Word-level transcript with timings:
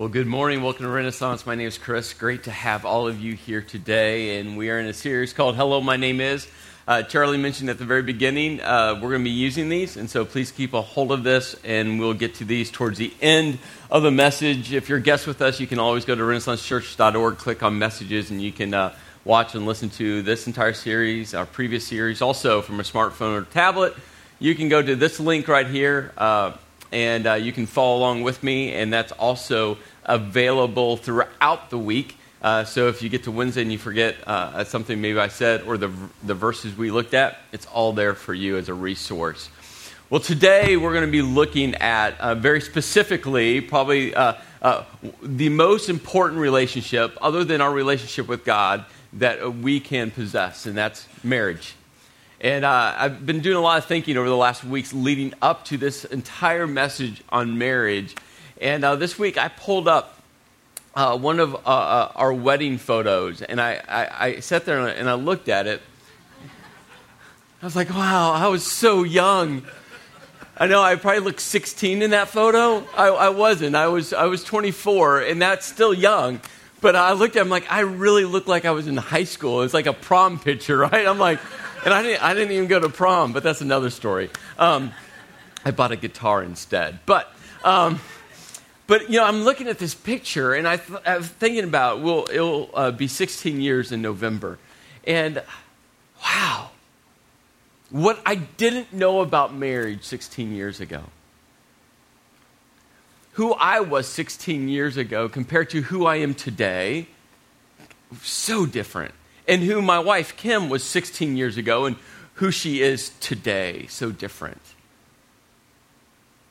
Well, 0.00 0.08
good 0.08 0.26
morning. 0.26 0.62
Welcome 0.62 0.86
to 0.86 0.90
Renaissance. 0.90 1.44
My 1.44 1.54
name 1.54 1.68
is 1.68 1.76
Chris. 1.76 2.14
Great 2.14 2.44
to 2.44 2.50
have 2.50 2.86
all 2.86 3.06
of 3.06 3.20
you 3.20 3.34
here 3.34 3.60
today. 3.60 4.38
And 4.38 4.56
we 4.56 4.70
are 4.70 4.78
in 4.78 4.86
a 4.86 4.94
series 4.94 5.34
called 5.34 5.56
Hello, 5.56 5.82
My 5.82 5.98
Name 5.98 6.22
Is. 6.22 6.48
Uh, 6.88 7.02
Charlie 7.02 7.36
mentioned 7.36 7.68
at 7.68 7.76
the 7.76 7.84
very 7.84 8.00
beginning, 8.00 8.62
uh, 8.62 8.94
we're 8.94 9.10
going 9.10 9.20
to 9.20 9.24
be 9.24 9.28
using 9.28 9.68
these. 9.68 9.98
And 9.98 10.08
so 10.08 10.24
please 10.24 10.52
keep 10.52 10.72
a 10.72 10.80
hold 10.80 11.12
of 11.12 11.22
this, 11.22 11.54
and 11.64 12.00
we'll 12.00 12.14
get 12.14 12.36
to 12.36 12.46
these 12.46 12.70
towards 12.70 12.96
the 12.96 13.12
end 13.20 13.58
of 13.90 14.02
the 14.02 14.10
message. 14.10 14.72
If 14.72 14.88
you're 14.88 14.96
a 14.96 15.02
guest 15.02 15.26
with 15.26 15.42
us, 15.42 15.60
you 15.60 15.66
can 15.66 15.78
always 15.78 16.06
go 16.06 16.14
to 16.14 16.22
renaissancechurch.org, 16.22 17.36
click 17.36 17.62
on 17.62 17.78
messages, 17.78 18.30
and 18.30 18.40
you 18.40 18.52
can 18.52 18.72
uh, 18.72 18.94
watch 19.26 19.54
and 19.54 19.66
listen 19.66 19.90
to 19.90 20.22
this 20.22 20.46
entire 20.46 20.72
series, 20.72 21.34
our 21.34 21.44
previous 21.44 21.86
series. 21.86 22.22
Also, 22.22 22.62
from 22.62 22.80
a 22.80 22.84
smartphone 22.84 23.38
or 23.38 23.44
tablet, 23.44 23.94
you 24.38 24.54
can 24.54 24.70
go 24.70 24.80
to 24.80 24.96
this 24.96 25.20
link 25.20 25.46
right 25.46 25.66
here. 25.66 26.14
Uh, 26.16 26.52
and 26.92 27.26
uh, 27.26 27.34
you 27.34 27.52
can 27.52 27.66
follow 27.66 27.98
along 27.98 28.22
with 28.22 28.42
me, 28.42 28.72
and 28.72 28.92
that's 28.92 29.12
also 29.12 29.78
available 30.04 30.96
throughout 30.96 31.70
the 31.70 31.78
week. 31.78 32.16
Uh, 32.42 32.64
so 32.64 32.88
if 32.88 33.02
you 33.02 33.08
get 33.08 33.24
to 33.24 33.30
Wednesday 33.30 33.62
and 33.62 33.70
you 33.70 33.78
forget 33.78 34.16
uh, 34.26 34.64
something 34.64 35.00
maybe 35.00 35.18
I 35.18 35.28
said 35.28 35.62
or 35.62 35.76
the, 35.76 35.92
the 36.22 36.34
verses 36.34 36.76
we 36.76 36.90
looked 36.90 37.12
at, 37.12 37.38
it's 37.52 37.66
all 37.66 37.92
there 37.92 38.14
for 38.14 38.32
you 38.32 38.56
as 38.56 38.68
a 38.68 38.74
resource. 38.74 39.50
Well, 40.08 40.20
today 40.20 40.76
we're 40.76 40.92
going 40.92 41.06
to 41.06 41.12
be 41.12 41.22
looking 41.22 41.74
at 41.76 42.18
uh, 42.18 42.34
very 42.34 42.60
specifically, 42.60 43.60
probably 43.60 44.14
uh, 44.14 44.34
uh, 44.60 44.84
the 45.22 45.50
most 45.50 45.88
important 45.88 46.40
relationship, 46.40 47.16
other 47.20 47.44
than 47.44 47.60
our 47.60 47.72
relationship 47.72 48.26
with 48.26 48.44
God, 48.44 48.86
that 49.12 49.54
we 49.56 49.78
can 49.78 50.10
possess, 50.10 50.66
and 50.66 50.76
that's 50.76 51.06
marriage. 51.22 51.74
And 52.40 52.64
uh, 52.64 52.94
I've 52.96 53.24
been 53.26 53.40
doing 53.40 53.56
a 53.56 53.60
lot 53.60 53.78
of 53.78 53.84
thinking 53.84 54.16
over 54.16 54.28
the 54.28 54.36
last 54.36 54.64
weeks 54.64 54.92
leading 54.92 55.34
up 55.42 55.64
to 55.66 55.76
this 55.76 56.04
entire 56.06 56.66
message 56.66 57.22
on 57.28 57.58
marriage. 57.58 58.16
And 58.60 58.84
uh, 58.84 58.96
this 58.96 59.18
week 59.18 59.38
I 59.38 59.48
pulled 59.48 59.88
up 59.88 60.20
uh, 60.94 61.16
one 61.16 61.40
of 61.40 61.54
uh, 61.54 61.58
uh, 61.68 62.12
our 62.14 62.32
wedding 62.32 62.76
photos, 62.76 63.40
and 63.40 63.60
I, 63.60 63.80
I, 63.88 64.26
I, 64.26 64.40
sat 64.40 64.66
there 64.66 64.86
and 64.86 65.08
I 65.08 65.14
looked 65.14 65.48
at 65.48 65.66
it. 65.66 65.80
I 67.62 67.66
was 67.66 67.76
like, 67.76 67.90
wow, 67.90 68.32
I 68.32 68.48
was 68.48 68.66
so 68.66 69.02
young. 69.02 69.62
I 70.58 70.66
know 70.66 70.82
I 70.82 70.96
probably 70.96 71.20
looked 71.20 71.40
16 71.40 72.02
in 72.02 72.10
that 72.10 72.28
photo. 72.28 72.86
I, 72.94 73.06
I 73.08 73.28
wasn't. 73.30 73.76
I 73.76 73.88
was, 73.88 74.12
I 74.12 74.26
was 74.26 74.44
24, 74.44 75.20
and 75.20 75.40
that's 75.40 75.64
still 75.64 75.94
young. 75.94 76.40
But 76.82 76.96
I 76.96 77.12
looked 77.12 77.36
at 77.36 77.42
him 77.42 77.50
like, 77.50 77.70
I 77.70 77.80
really 77.80 78.24
looked 78.24 78.48
like 78.48 78.64
I 78.64 78.72
was 78.72 78.86
in 78.86 78.96
high 78.96 79.24
school. 79.24 79.62
It's 79.62 79.74
like 79.74 79.86
a 79.86 79.92
prom 79.92 80.38
picture, 80.38 80.76
right? 80.90 81.06
I'm 81.06 81.18
like, 81.18 81.38
and 81.84 81.94
I 81.94 82.02
didn't, 82.02 82.22
I 82.22 82.34
didn't 82.34 82.52
even 82.52 82.66
go 82.66 82.80
to 82.80 82.90
prom, 82.90 83.32
but 83.32 83.42
that's 83.42 83.62
another 83.62 83.88
story. 83.88 84.28
Um, 84.58 84.92
I 85.64 85.70
bought 85.70 85.92
a 85.92 85.96
guitar 85.96 86.42
instead. 86.42 87.00
But, 87.06 87.32
um, 87.64 88.00
but 88.90 89.08
you 89.08 89.18
know, 89.20 89.24
I'm 89.24 89.44
looking 89.44 89.68
at 89.68 89.78
this 89.78 89.94
picture, 89.94 90.52
and 90.52 90.66
I, 90.66 90.80
was 91.06 91.28
thinking 91.28 91.62
about, 91.62 92.00
well, 92.00 92.26
it'll 92.28 92.70
uh, 92.74 92.90
be 92.90 93.06
16 93.06 93.60
years 93.60 93.92
in 93.92 94.02
November. 94.02 94.58
And 95.06 95.44
wow, 96.24 96.70
what 97.90 98.20
I 98.26 98.34
didn't 98.34 98.92
know 98.92 99.20
about 99.20 99.54
marriage 99.54 100.02
16 100.02 100.52
years 100.52 100.80
ago. 100.80 101.04
Who 103.34 103.52
I 103.52 103.78
was 103.78 104.08
16 104.08 104.68
years 104.68 104.96
ago 104.96 105.28
compared 105.28 105.70
to 105.70 105.82
who 105.82 106.04
I 106.06 106.16
am 106.16 106.34
today, 106.34 107.06
so 108.22 108.66
different 108.66 109.14
and 109.46 109.62
who 109.62 109.80
my 109.80 110.00
wife 110.00 110.36
Kim 110.36 110.68
was 110.68 110.82
16 110.82 111.36
years 111.36 111.56
ago 111.56 111.84
and 111.84 111.94
who 112.34 112.50
she 112.50 112.82
is 112.82 113.10
today. 113.20 113.86
So 113.88 114.10
different. 114.10 114.60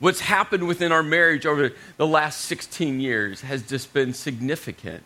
What's 0.00 0.20
happened 0.20 0.66
within 0.66 0.92
our 0.92 1.02
marriage 1.02 1.44
over 1.44 1.72
the 1.98 2.06
last 2.06 2.40
16 2.46 3.00
years 3.00 3.42
has 3.42 3.62
just 3.62 3.92
been 3.92 4.14
significant. 4.14 5.04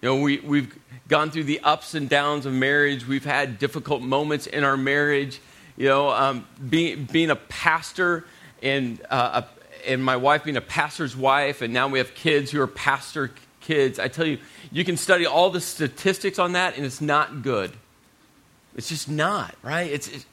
You 0.00 0.08
know, 0.08 0.16
we, 0.16 0.38
we've 0.38 0.74
gone 1.06 1.30
through 1.30 1.44
the 1.44 1.60
ups 1.60 1.94
and 1.94 2.08
downs 2.08 2.46
of 2.46 2.54
marriage. 2.54 3.06
We've 3.06 3.24
had 3.24 3.58
difficult 3.58 4.00
moments 4.00 4.46
in 4.46 4.64
our 4.64 4.78
marriage. 4.78 5.38
You 5.76 5.88
know, 5.88 6.08
um, 6.08 6.46
being, 6.70 7.04
being 7.04 7.28
a 7.30 7.36
pastor 7.36 8.24
and, 8.62 8.98
uh, 9.10 9.42
a, 9.42 9.90
and 9.90 10.02
my 10.02 10.16
wife 10.16 10.44
being 10.44 10.56
a 10.56 10.62
pastor's 10.62 11.14
wife, 11.14 11.60
and 11.60 11.74
now 11.74 11.88
we 11.88 11.98
have 11.98 12.14
kids 12.14 12.50
who 12.50 12.60
are 12.62 12.66
pastor 12.66 13.32
kids. 13.60 13.98
I 13.98 14.08
tell 14.08 14.26
you, 14.26 14.38
you 14.72 14.82
can 14.82 14.96
study 14.96 15.26
all 15.26 15.50
the 15.50 15.60
statistics 15.60 16.38
on 16.38 16.52
that, 16.52 16.78
and 16.78 16.86
it's 16.86 17.02
not 17.02 17.42
good. 17.42 17.72
It's 18.76 18.88
just 18.88 19.10
not, 19.10 19.54
right? 19.62 19.90
It's, 19.90 20.08
it's 20.08 20.24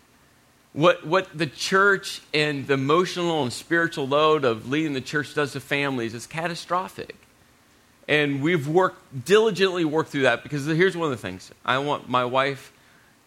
what, 0.77 1.07
what 1.07 1.35
the 1.35 1.47
church 1.47 2.21
and 2.35 2.67
the 2.67 2.75
emotional 2.75 3.41
and 3.41 3.51
spiritual 3.51 4.07
load 4.07 4.45
of 4.45 4.69
leading 4.69 4.93
the 4.93 5.01
church 5.01 5.33
does 5.33 5.53
to 5.53 5.59
families 5.59 6.13
is 6.13 6.27
catastrophic. 6.27 7.15
And 8.07 8.43
we've 8.43 8.67
worked, 8.67 9.25
diligently 9.25 9.85
worked 9.85 10.11
through 10.11 10.21
that 10.21 10.43
because 10.43 10.67
here's 10.67 10.95
one 10.95 11.11
of 11.11 11.17
the 11.17 11.21
things 11.21 11.51
I 11.65 11.79
want 11.79 12.07
my 12.07 12.25
wife 12.25 12.71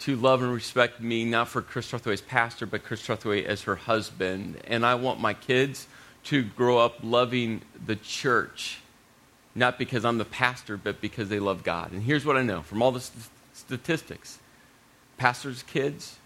to 0.01 0.15
love 0.15 0.43
and 0.43 0.53
respect 0.53 1.01
me, 1.01 1.25
not 1.25 1.49
for 1.49 1.61
Chris 1.61 1.91
Trethway 1.91 2.13
as 2.13 2.21
pastor, 2.21 2.67
but 2.67 2.85
Chris 2.85 3.05
Trethway 3.05 3.45
as 3.45 3.63
her 3.63 3.75
husband. 3.75 4.59
And 4.69 4.87
I 4.87 4.95
want 4.95 5.19
my 5.19 5.35
kids 5.35 5.89
to 6.27 6.45
grow 6.45 6.79
up 6.79 6.99
loving 7.03 7.63
the 7.85 7.97
church 7.97 8.79
not 9.57 9.77
because 9.77 10.05
I'm 10.05 10.19
the 10.19 10.25
pastor, 10.25 10.77
but 10.77 11.01
because 11.01 11.29
they 11.29 11.41
love 11.41 11.65
God. 11.65 11.91
And 11.91 12.05
here's 12.05 12.25
what 12.25 12.37
I 12.37 12.43
know 12.43 12.63
from 12.63 12.81
all 12.81 12.93
the 12.93 13.01
st- 13.01 13.25
statistics 13.53 14.39
pastors' 15.19 15.65
kids 15.65 16.17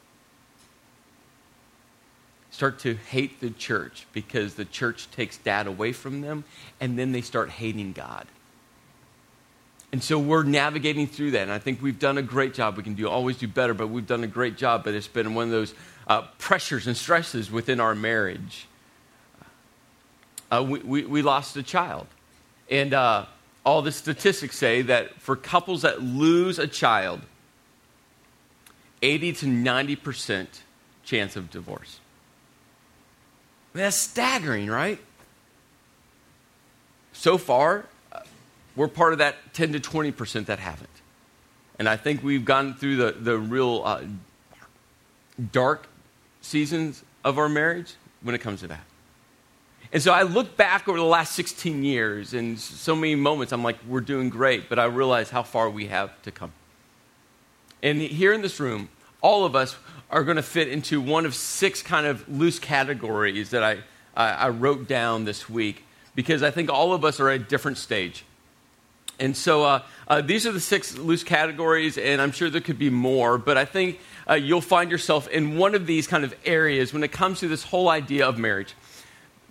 start 2.54 2.78
to 2.80 2.94
hate 2.94 3.40
the 3.40 3.50
church 3.50 4.06
because 4.12 4.54
the 4.54 4.64
church 4.64 5.10
takes 5.10 5.36
dad 5.38 5.66
away 5.66 5.92
from 5.92 6.20
them, 6.20 6.44
and 6.80 6.98
then 6.98 7.12
they 7.12 7.20
start 7.20 7.50
hating 7.50 7.92
God. 7.92 8.26
And 9.92 10.02
so 10.02 10.18
we're 10.18 10.42
navigating 10.42 11.06
through 11.06 11.32
that, 11.32 11.42
and 11.42 11.52
I 11.52 11.58
think 11.58 11.82
we've 11.82 11.98
done 11.98 12.18
a 12.18 12.22
great 12.22 12.54
job. 12.54 12.76
We 12.76 12.82
can 12.82 12.94
do 12.94 13.08
always 13.08 13.38
do 13.38 13.48
better, 13.48 13.74
but 13.74 13.88
we've 13.88 14.06
done 14.06 14.24
a 14.24 14.28
great 14.28 14.56
job. 14.56 14.84
But 14.84 14.94
it's 14.94 15.08
been 15.08 15.34
one 15.34 15.46
of 15.46 15.50
those 15.50 15.74
uh, 16.06 16.22
pressures 16.38 16.86
and 16.86 16.96
stresses 16.96 17.50
within 17.50 17.80
our 17.80 17.94
marriage. 17.94 18.66
Uh, 20.50 20.64
we, 20.68 20.78
we, 20.80 21.04
we 21.04 21.22
lost 21.22 21.56
a 21.56 21.62
child 21.62 22.06
and 22.70 22.94
uh, 22.94 23.26
all 23.64 23.82
the 23.82 23.92
statistics 23.92 24.56
say 24.56 24.82
that 24.82 25.20
for 25.20 25.36
couples 25.36 25.82
that 25.82 26.02
lose 26.02 26.58
a 26.58 26.66
child, 26.66 27.20
80 29.02 29.32
to 29.34 29.46
90% 29.46 30.46
chance 31.04 31.36
of 31.36 31.50
divorce. 31.50 32.00
I 33.74 33.78
mean, 33.78 33.84
that's 33.86 33.96
staggering, 33.96 34.68
right? 34.68 35.00
So 37.12 37.38
far, 37.38 37.86
uh, 38.12 38.20
we're 38.76 38.86
part 38.86 39.12
of 39.12 39.18
that 39.18 39.36
10 39.52 39.72
to 39.72 39.80
20% 39.80 40.46
that 40.46 40.60
haven't. 40.60 40.88
And 41.78 41.88
I 41.88 41.96
think 41.96 42.22
we've 42.22 42.44
gone 42.44 42.74
through 42.74 42.96
the, 42.96 43.12
the 43.12 43.36
real 43.36 43.82
uh, 43.84 44.02
dark 45.50 45.88
seasons 46.40 47.02
of 47.24 47.36
our 47.36 47.48
marriage 47.48 47.94
when 48.22 48.36
it 48.36 48.40
comes 48.40 48.60
to 48.60 48.68
that. 48.68 48.84
And 49.92 50.00
so 50.00 50.12
I 50.12 50.22
look 50.22 50.56
back 50.56 50.88
over 50.88 50.98
the 50.98 51.04
last 51.04 51.34
16 51.34 51.82
years, 51.82 52.32
and 52.32 52.58
so 52.58 52.94
many 52.94 53.16
moments 53.16 53.52
I'm 53.52 53.62
like, 53.62 53.76
we're 53.88 54.00
doing 54.00 54.28
great, 54.28 54.68
but 54.68 54.78
I 54.78 54.84
realize 54.84 55.30
how 55.30 55.42
far 55.42 55.68
we 55.68 55.86
have 55.86 56.20
to 56.22 56.30
come. 56.30 56.52
And 57.82 58.00
here 58.00 58.32
in 58.32 58.42
this 58.42 58.60
room, 58.60 58.88
all 59.20 59.44
of 59.44 59.56
us 59.56 59.76
are 60.10 60.24
going 60.24 60.36
to 60.36 60.42
fit 60.42 60.68
into 60.68 61.00
one 61.00 61.26
of 61.26 61.34
six 61.34 61.82
kind 61.82 62.06
of 62.06 62.28
loose 62.28 62.58
categories 62.58 63.50
that 63.50 63.62
I, 63.62 63.78
I, 64.14 64.30
I 64.30 64.48
wrote 64.50 64.88
down 64.88 65.24
this 65.24 65.48
week 65.48 65.84
because 66.14 66.42
I 66.42 66.50
think 66.50 66.70
all 66.70 66.92
of 66.92 67.04
us 67.04 67.20
are 67.20 67.28
at 67.28 67.40
a 67.40 67.44
different 67.44 67.78
stage. 67.78 68.24
And 69.18 69.36
so 69.36 69.64
uh, 69.64 69.82
uh, 70.08 70.20
these 70.20 70.46
are 70.46 70.52
the 70.52 70.60
six 70.60 70.96
loose 70.96 71.22
categories, 71.22 71.98
and 71.98 72.20
I'm 72.20 72.32
sure 72.32 72.50
there 72.50 72.60
could 72.60 72.78
be 72.78 72.90
more, 72.90 73.38
but 73.38 73.56
I 73.56 73.64
think 73.64 74.00
uh, 74.28 74.34
you'll 74.34 74.60
find 74.60 74.90
yourself 74.90 75.28
in 75.28 75.56
one 75.56 75.74
of 75.74 75.86
these 75.86 76.06
kind 76.06 76.24
of 76.24 76.34
areas 76.44 76.92
when 76.92 77.04
it 77.04 77.12
comes 77.12 77.40
to 77.40 77.48
this 77.48 77.62
whole 77.62 77.88
idea 77.88 78.26
of 78.28 78.38
marriage 78.38 78.74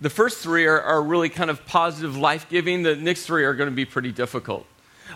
the 0.00 0.10
first 0.10 0.38
three 0.38 0.66
are, 0.66 0.80
are 0.80 1.02
really 1.02 1.28
kind 1.28 1.50
of 1.50 1.64
positive, 1.66 2.16
life 2.16 2.48
giving. 2.48 2.82
The 2.82 2.96
next 2.96 3.26
three 3.26 3.44
are 3.44 3.54
going 3.54 3.70
to 3.70 3.74
be 3.74 3.84
pretty 3.84 4.12
difficult. 4.12 4.66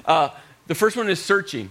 Uh, 0.05 0.31
the 0.67 0.75
first 0.75 0.97
one 0.97 1.11
is 1.11 1.23
searching. 1.23 1.71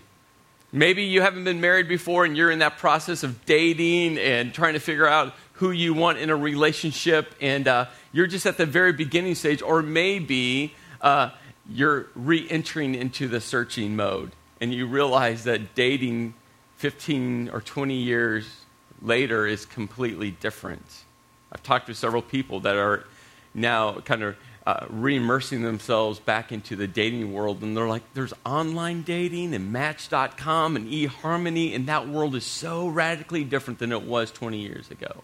Maybe 0.72 1.04
you 1.04 1.22
haven't 1.22 1.46
been 1.46 1.62
married 1.62 1.88
before 1.88 2.26
and 2.26 2.36
you're 2.36 2.52
in 2.52 2.60
that 2.60 2.78
process 2.78 3.24
of 3.24 3.46
dating 3.46 4.18
and 4.18 4.54
trying 4.54 4.74
to 4.74 4.80
figure 4.80 5.08
out 5.08 5.34
who 5.54 5.72
you 5.72 5.94
want 5.94 6.20
in 6.20 6.30
a 6.30 6.36
relationship, 6.36 7.34
and 7.42 7.68
uh, 7.68 7.86
you're 8.12 8.28
just 8.28 8.46
at 8.46 8.58
the 8.58 8.66
very 8.66 8.94
beginning 8.94 9.34
stage, 9.34 9.62
or 9.62 9.82
maybe 9.82 10.76
uh, 11.02 11.32
you're 11.70 12.08
re 12.16 12.48
entering 12.50 12.94
into 12.94 13.28
the 13.28 13.42
searching 13.42 13.96
mode 13.96 14.32
and 14.62 14.74
you 14.74 14.88
realize 14.88 15.44
that 15.44 15.76
dating 15.76 16.34
15 16.78 17.50
or 17.50 17.62
20 17.62 17.96
years 17.96 18.66
later 19.02 19.46
is 19.46 19.66
completely 19.66 20.32
different. 20.32 21.04
I've 21.52 21.64
talked 21.64 21.88
to 21.88 21.96
several 21.96 22.22
people 22.22 22.60
that 22.62 22.76
are 22.76 23.06
now 23.54 24.00
kind 24.00 24.24
of 24.24 24.36
uh, 24.68 24.86
re-immersing 24.90 25.62
themselves 25.62 26.20
back 26.20 26.52
into 26.52 26.76
the 26.76 26.88
dating 26.88 27.32
world 27.32 27.64
and 27.64 27.76
they're 27.76 27.88
like 27.88 28.04
there's 28.14 28.34
online 28.46 29.02
dating 29.02 29.54
and 29.54 29.72
match.com 29.72 30.76
and 30.76 30.92
eharmony 30.92 31.74
and 31.74 31.88
that 31.88 32.08
world 32.08 32.36
is 32.36 32.44
so 32.44 32.88
radically 32.88 33.46
different 33.46 33.80
than 33.80 33.94
it 33.94 34.04
was 34.04 34.30
20 34.30 34.60
years 34.60 34.92
ago 34.92 35.24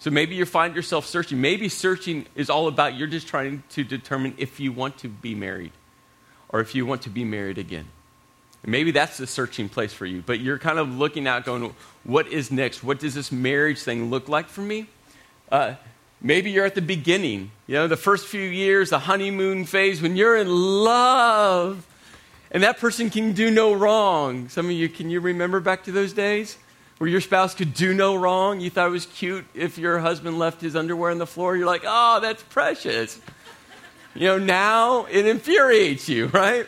So 0.00 0.10
maybe 0.10 0.34
you 0.34 0.46
find 0.46 0.74
yourself 0.74 1.04
searching. 1.04 1.42
Maybe 1.42 1.68
searching 1.68 2.26
is 2.34 2.48
all 2.48 2.68
about 2.68 2.96
you're 2.96 3.06
just 3.06 3.28
trying 3.28 3.62
to 3.70 3.84
determine 3.84 4.34
if 4.38 4.58
you 4.58 4.72
want 4.72 4.96
to 4.98 5.08
be 5.08 5.34
married 5.34 5.72
or 6.48 6.60
if 6.60 6.74
you 6.74 6.86
want 6.86 7.02
to 7.02 7.10
be 7.10 7.22
married 7.22 7.58
again. 7.58 7.86
And 8.62 8.72
maybe 8.72 8.92
that's 8.92 9.18
the 9.18 9.26
searching 9.26 9.68
place 9.68 9.92
for 9.92 10.06
you, 10.06 10.22
but 10.24 10.40
you're 10.40 10.58
kind 10.58 10.78
of 10.78 10.96
looking 10.96 11.26
out 11.26 11.44
going, 11.44 11.74
what 12.02 12.28
is 12.28 12.50
next? 12.50 12.82
What 12.82 12.98
does 12.98 13.14
this 13.14 13.30
marriage 13.30 13.82
thing 13.82 14.08
look 14.08 14.26
like 14.26 14.48
for 14.48 14.62
me? 14.62 14.86
Uh, 15.52 15.74
maybe 16.20 16.50
you're 16.50 16.66
at 16.66 16.74
the 16.74 16.82
beginning, 16.82 17.50
you 17.66 17.74
know, 17.74 17.88
the 17.88 17.96
first 17.96 18.26
few 18.26 18.40
years, 18.40 18.90
the 18.90 18.98
honeymoon 18.98 19.64
phase, 19.64 20.02
when 20.02 20.16
you're 20.16 20.36
in 20.36 20.48
love 20.48 21.86
and 22.50 22.62
that 22.62 22.78
person 22.78 23.10
can 23.10 23.32
do 23.32 23.50
no 23.50 23.72
wrong. 23.72 24.48
Some 24.48 24.66
of 24.66 24.72
you, 24.72 24.88
can 24.88 25.08
you 25.08 25.20
remember 25.20 25.60
back 25.60 25.84
to 25.84 25.92
those 25.92 26.12
days? 26.12 26.58
Where 26.98 27.08
your 27.08 27.20
spouse 27.20 27.54
could 27.54 27.72
do 27.72 27.94
no 27.94 28.16
wrong. 28.16 28.60
You 28.60 28.70
thought 28.70 28.88
it 28.88 28.90
was 28.90 29.06
cute 29.06 29.46
if 29.54 29.78
your 29.78 30.00
husband 30.00 30.38
left 30.38 30.60
his 30.60 30.76
underwear 30.76 31.10
on 31.10 31.18
the 31.18 31.26
floor. 31.26 31.56
You're 31.56 31.66
like, 31.66 31.84
oh, 31.86 32.18
that's 32.20 32.42
precious. 32.42 33.20
You 34.14 34.26
know, 34.26 34.38
now 34.38 35.06
it 35.06 35.26
infuriates 35.26 36.08
you, 36.08 36.26
right? 36.34 36.66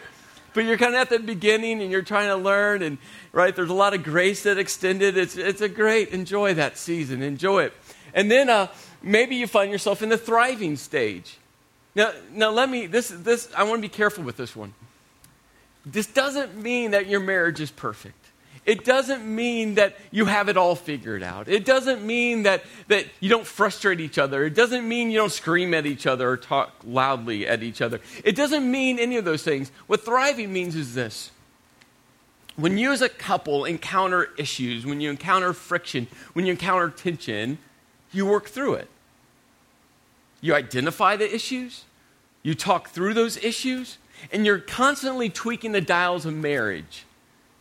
But 0.54 0.64
you're 0.64 0.78
kind 0.78 0.94
of 0.94 1.00
at 1.00 1.10
the 1.10 1.18
beginning 1.18 1.82
and 1.82 1.90
you're 1.90 2.02
trying 2.02 2.28
to 2.28 2.36
learn, 2.36 2.82
and 2.82 2.98
right, 3.32 3.54
there's 3.54 3.70
a 3.70 3.74
lot 3.74 3.94
of 3.94 4.04
grace 4.04 4.44
that 4.44 4.58
extended. 4.58 5.16
It's, 5.16 5.36
it's 5.36 5.60
a 5.60 5.68
great, 5.68 6.10
enjoy 6.10 6.54
that 6.54 6.78
season, 6.78 7.22
enjoy 7.22 7.64
it. 7.64 7.72
And 8.14 8.30
then 8.30 8.48
uh, 8.48 8.68
maybe 9.02 9.36
you 9.36 9.46
find 9.46 9.70
yourself 9.70 10.02
in 10.02 10.08
the 10.08 10.18
thriving 10.18 10.76
stage. 10.76 11.38
Now, 11.94 12.12
now 12.32 12.50
let 12.50 12.70
me, 12.70 12.86
this, 12.86 13.08
this, 13.08 13.48
I 13.56 13.64
want 13.64 13.78
to 13.78 13.82
be 13.82 13.94
careful 13.94 14.24
with 14.24 14.36
this 14.36 14.56
one. 14.56 14.74
This 15.84 16.06
doesn't 16.06 16.56
mean 16.56 16.92
that 16.92 17.06
your 17.06 17.20
marriage 17.20 17.60
is 17.60 17.70
perfect. 17.70 18.16
It 18.64 18.84
doesn't 18.84 19.26
mean 19.26 19.74
that 19.74 19.96
you 20.12 20.26
have 20.26 20.48
it 20.48 20.56
all 20.56 20.76
figured 20.76 21.22
out. 21.24 21.48
It 21.48 21.64
doesn't 21.64 22.06
mean 22.06 22.44
that, 22.44 22.62
that 22.86 23.06
you 23.18 23.28
don't 23.28 23.46
frustrate 23.46 23.98
each 23.98 24.18
other. 24.18 24.44
It 24.44 24.54
doesn't 24.54 24.88
mean 24.88 25.10
you 25.10 25.18
don't 25.18 25.32
scream 25.32 25.74
at 25.74 25.84
each 25.84 26.06
other 26.06 26.30
or 26.30 26.36
talk 26.36 26.72
loudly 26.84 27.46
at 27.46 27.64
each 27.64 27.82
other. 27.82 28.00
It 28.22 28.36
doesn't 28.36 28.70
mean 28.70 29.00
any 29.00 29.16
of 29.16 29.24
those 29.24 29.42
things. 29.42 29.72
What 29.88 30.04
thriving 30.04 30.52
means 30.52 30.76
is 30.76 30.94
this 30.94 31.32
when 32.54 32.78
you 32.78 32.92
as 32.92 33.02
a 33.02 33.08
couple 33.08 33.64
encounter 33.64 34.28
issues, 34.36 34.86
when 34.86 35.00
you 35.00 35.10
encounter 35.10 35.52
friction, 35.52 36.06
when 36.34 36.46
you 36.46 36.52
encounter 36.52 36.90
tension, 36.90 37.58
you 38.12 38.26
work 38.26 38.48
through 38.48 38.74
it. 38.74 38.88
You 40.40 40.54
identify 40.54 41.16
the 41.16 41.32
issues, 41.32 41.84
you 42.42 42.54
talk 42.54 42.90
through 42.90 43.14
those 43.14 43.36
issues, 43.38 43.98
and 44.32 44.44
you're 44.44 44.58
constantly 44.58 45.28
tweaking 45.28 45.72
the 45.72 45.80
dials 45.80 46.26
of 46.26 46.34
marriage 46.34 47.04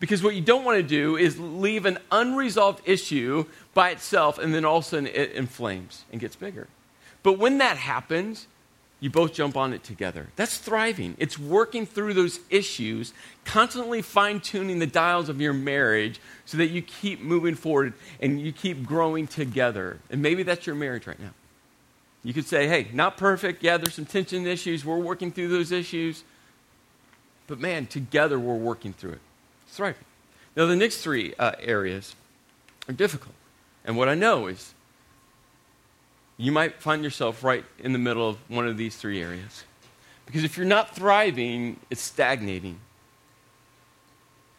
because 0.02 0.24
what 0.24 0.34
you 0.34 0.42
don't 0.42 0.66
want 0.66 0.78
to 0.78 0.84
do 0.84 1.16
is 1.16 1.40
leave 1.40 1.86
an 1.86 2.00
unresolved 2.12 2.82
issue 2.86 3.46
by 3.76 3.92
itself 3.92 4.40
and 4.40 4.54
then 4.54 4.66
all 4.66 4.78
of 4.78 4.84
a 4.84 4.88
sudden 4.88 5.08
it 5.08 5.32
inflames 5.34 6.06
and 6.12 6.20
gets 6.20 6.36
bigger. 6.36 6.68
But 7.24 7.38
when 7.38 7.60
that 7.60 7.78
happens, 7.78 8.48
you 9.02 9.10
both 9.10 9.34
jump 9.34 9.58
on 9.58 9.74
it 9.74 9.84
together. 9.84 10.28
That's 10.38 10.58
thriving. 10.58 11.16
It's 11.18 11.38
working 11.38 11.86
through 11.86 12.14
those 12.14 12.40
issues, 12.50 13.14
constantly 13.44 14.02
fine 14.02 14.40
tuning 14.40 14.80
the 14.80 14.88
dials 14.88 15.28
of 15.28 15.42
your 15.42 15.54
marriage 15.54 16.22
so 16.46 16.58
that 16.58 16.68
you 16.68 16.82
keep 16.82 17.20
moving 17.20 17.56
forward 17.56 17.94
and 18.22 18.40
you 18.40 18.54
keep 18.54 18.86
growing 18.86 19.28
together. 19.28 20.00
And 20.10 20.22
maybe 20.22 20.44
that's 20.44 20.66
your 20.66 20.76
marriage 20.76 21.08
right 21.08 21.20
now. 21.20 21.34
You 22.24 22.34
could 22.34 22.46
say, 22.46 22.68
hey, 22.68 22.88
not 22.94 23.18
perfect. 23.18 23.64
Yeah, 23.64 23.78
there's 23.78 23.96
some 23.96 24.06
tension 24.06 24.46
issues. 24.46 24.86
We're 24.86 25.00
working 25.00 25.32
through 25.32 25.50
those 25.50 25.72
issues. 25.72 26.24
But 27.48 27.60
man, 27.60 27.88
together 27.88 28.40
we're 28.40 28.56
working 28.56 28.94
through 28.94 29.14
it 29.14 29.22
thriving. 29.68 30.06
Now, 30.56 30.66
the 30.66 30.76
next 30.76 30.98
three 30.98 31.34
uh, 31.40 31.54
areas 31.60 32.16
are 32.88 32.94
difficult. 32.94 33.36
And 33.86 33.98
what 33.98 34.10
I 34.10 34.16
know 34.16 34.48
is 34.48 34.74
you 36.42 36.52
might 36.52 36.82
find 36.82 37.04
yourself 37.04 37.44
right 37.44 37.64
in 37.78 37.94
the 37.94 38.00
middle 38.00 38.28
of 38.28 38.38
one 38.50 38.68
of 38.68 38.76
these 38.76 38.96
three 38.96 39.22
areas. 39.22 39.64
Because 40.26 40.44
if 40.44 40.58
you're 40.58 40.66
not 40.66 40.96
thriving, 40.96 41.80
it's 41.92 42.02
stagnating. 42.02 42.80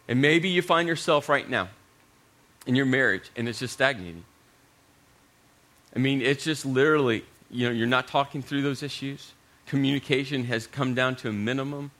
And 0.07 0.21
maybe 0.21 0.47
you 0.47 0.61
find 0.61 0.87
yourself 0.87 1.27
right 1.27 1.49
now 1.49 1.67
in 2.65 2.75
your 2.75 2.85
marriage 2.85 3.29
and 3.35 3.49
it's 3.49 3.59
just 3.59 3.73
stagnating. 3.73 4.23
I 5.93 5.99
mean, 5.99 6.21
it's 6.21 6.45
just 6.45 6.65
literally, 6.65 7.25
you 7.51 7.67
know, 7.67 7.73
you're 7.73 7.85
not 7.85 8.07
talking 8.07 8.41
through 8.41 8.61
those 8.61 8.81
issues. 8.81 9.33
Communication 9.65 10.45
has 10.45 10.67
come 10.67 10.95
down 10.95 11.17
to 11.17 11.29
a 11.29 11.33
minimum. 11.33 11.91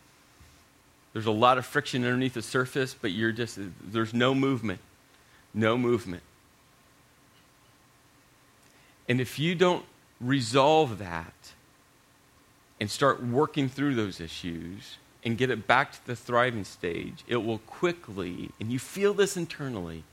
There's 1.11 1.25
a 1.25 1.31
lot 1.31 1.57
of 1.57 1.65
friction 1.65 2.05
underneath 2.05 2.35
the 2.35 2.41
surface, 2.41 2.95
but 2.99 3.11
you're 3.11 3.33
just, 3.33 3.59
there's 3.83 4.13
no 4.13 4.33
movement. 4.33 4.79
No 5.53 5.77
movement. 5.77 6.23
And 9.07 9.19
if 9.19 9.37
you 9.37 9.55
don't 9.55 9.85
resolve 10.21 10.99
that 10.99 11.33
and 12.79 12.89
start 12.89 13.23
working 13.23 13.69
through 13.69 13.95
those 13.95 14.19
issues 14.19 14.97
and 15.23 15.37
get 15.37 15.49
it 15.49 15.67
back 15.67 15.91
to 15.93 16.05
the 16.05 16.15
thriving 16.15 16.63
stage, 16.63 17.23
it 17.27 17.37
will 17.37 17.59
quickly, 17.59 18.51
and 18.59 18.71
you 18.71 18.79
feel 18.79 19.13
this 19.13 19.37
internally, 19.37 20.03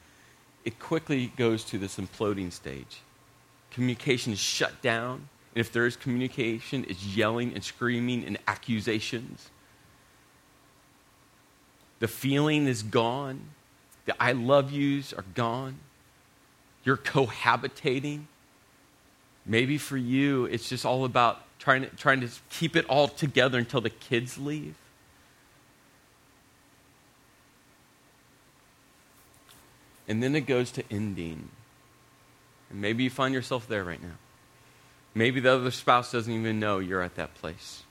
it 0.65 0.79
quickly 0.79 1.33
goes 1.37 1.65
to 1.65 1.79
this 1.79 1.97
imploding 1.97 2.53
stage. 2.53 3.01
Communication 3.71 4.33
is 4.33 4.39
shut 4.39 4.83
down. 4.83 5.29
And 5.55 5.61
if 5.61 5.73
there 5.73 5.87
is 5.87 5.97
communication, 5.97 6.85
it's 6.89 7.05
yelling 7.05 7.55
and 7.55 7.65
screaming 7.65 8.25
and 8.25 8.39
accusations. 8.47 9.51
The 11.99 12.09
feeling 12.09 12.67
is 12.67 12.83
gone. 12.83 13.41
The 14.05 14.21
I 14.23 14.33
love 14.33 14.71
yous 14.71 15.13
are 15.13 15.25
gone. 15.35 15.79
You're 16.85 16.97
cohabitating. 16.97 18.23
Maybe 19.47 19.79
for 19.79 19.97
you, 19.97 20.45
it's 20.47 20.69
just 20.69 20.85
all 20.85 21.05
about 21.05 21.41
trying 21.59 21.83
to, 21.83 21.89
trying 21.97 22.21
to 22.21 22.29
keep 22.51 22.77
it 22.77 22.85
all 22.87 23.09
together 23.09 23.59
until 23.59 23.81
the 23.81 23.91
kids 23.91 24.39
leave. 24.39 24.75
And 30.09 30.23
then 30.23 30.35
it 30.35 30.43
goes 30.43 30.73
to 30.73 30.85
ending. 30.91 31.49
And 32.69 32.81
maybe 32.81 33.05
you 33.05 33.11
find 33.11 33.33
yourself 33.33 33.69
there 33.69 33.85
right 33.85 34.03
now. 34.03 34.17
Maybe 35.15 35.41
the 35.41 35.53
other 35.53 35.71
spouse 35.71 36.13
doesn't 36.13 36.33
even 36.33 36.61
know 36.61 36.79
you're 36.79 37.03
at 37.03 37.17
that 37.17 37.35
place. 37.35 37.83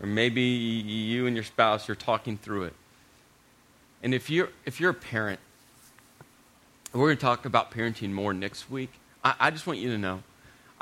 Or 0.00 0.06
maybe 0.06 0.42
you 0.42 1.26
and 1.26 1.36
your 1.36 1.44
spouse 1.44 1.88
you're 1.88 1.94
talking 1.94 2.36
through 2.36 2.64
it. 2.64 2.74
And 4.02 4.12
if 4.12 4.28
you're, 4.28 4.50
if 4.66 4.80
you're 4.80 4.90
a 4.90 4.94
parent, 4.94 5.40
we're 6.92 7.06
going 7.06 7.16
to 7.16 7.20
talk 7.20 7.44
about 7.44 7.70
parenting 7.70 8.10
more 8.10 8.34
next 8.34 8.70
week. 8.70 8.90
I, 9.24 9.34
I 9.40 9.50
just 9.50 9.66
want 9.66 9.78
you 9.78 9.90
to 9.90 9.98
know 9.98 10.22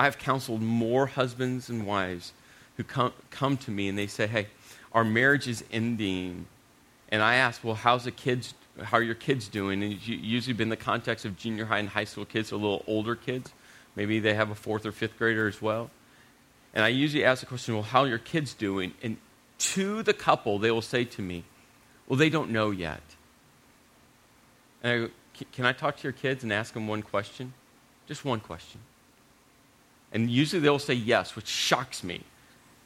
I've 0.02 0.18
counseled 0.18 0.62
more 0.62 1.06
husbands 1.06 1.68
and 1.68 1.86
wives 1.86 2.32
who 2.76 2.82
come, 2.82 3.12
come 3.30 3.56
to 3.58 3.70
me 3.70 3.88
and 3.88 3.96
they 3.96 4.08
say, 4.08 4.26
hey, 4.26 4.48
our 4.90 5.04
marriage 5.04 5.46
is 5.46 5.62
ending. 5.70 6.46
And 7.10 7.22
I 7.22 7.36
ask, 7.36 7.62
well, 7.62 7.76
how's 7.76 8.02
the 8.02 8.10
kids, 8.10 8.54
how 8.82 8.96
are 8.96 9.02
your 9.02 9.14
kids 9.14 9.46
doing? 9.46 9.80
And 9.80 9.92
it's 9.92 10.08
usually 10.08 10.54
been 10.54 10.70
the 10.70 10.76
context 10.76 11.24
of 11.24 11.36
junior 11.36 11.66
high 11.66 11.78
and 11.78 11.88
high 11.88 12.02
school 12.02 12.24
kids, 12.24 12.50
a 12.50 12.56
little 12.56 12.82
older 12.88 13.14
kids. 13.14 13.52
Maybe 13.94 14.18
they 14.18 14.34
have 14.34 14.50
a 14.50 14.56
fourth 14.56 14.84
or 14.84 14.90
fifth 14.90 15.16
grader 15.18 15.46
as 15.46 15.62
well. 15.62 15.88
And 16.74 16.84
I 16.84 16.88
usually 16.88 17.24
ask 17.24 17.38
the 17.38 17.46
question, 17.46 17.74
well, 17.74 17.84
how 17.84 18.00
are 18.00 18.08
your 18.08 18.18
kids 18.18 18.54
doing? 18.54 18.94
And 19.04 19.18
to 19.58 20.02
the 20.02 20.14
couple, 20.14 20.58
they 20.58 20.72
will 20.72 20.82
say 20.82 21.04
to 21.04 21.22
me, 21.22 21.44
well, 22.08 22.16
they 22.16 22.28
don't 22.28 22.50
know 22.50 22.72
yet. 22.72 23.02
And 24.82 24.92
I 24.92 24.98
go, 25.06 25.12
Can 25.52 25.64
I 25.64 25.72
talk 25.72 25.98
to 25.98 26.02
your 26.02 26.12
kids 26.12 26.42
and 26.42 26.52
ask 26.52 26.74
them 26.74 26.88
one 26.88 27.02
question? 27.02 27.54
Just 28.08 28.24
one 28.24 28.40
question. 28.40 28.80
And 30.12 30.30
usually 30.30 30.60
they'll 30.60 30.78
say 30.78 30.94
yes, 30.94 31.34
which 31.34 31.46
shocks 31.46 32.04
me 32.04 32.22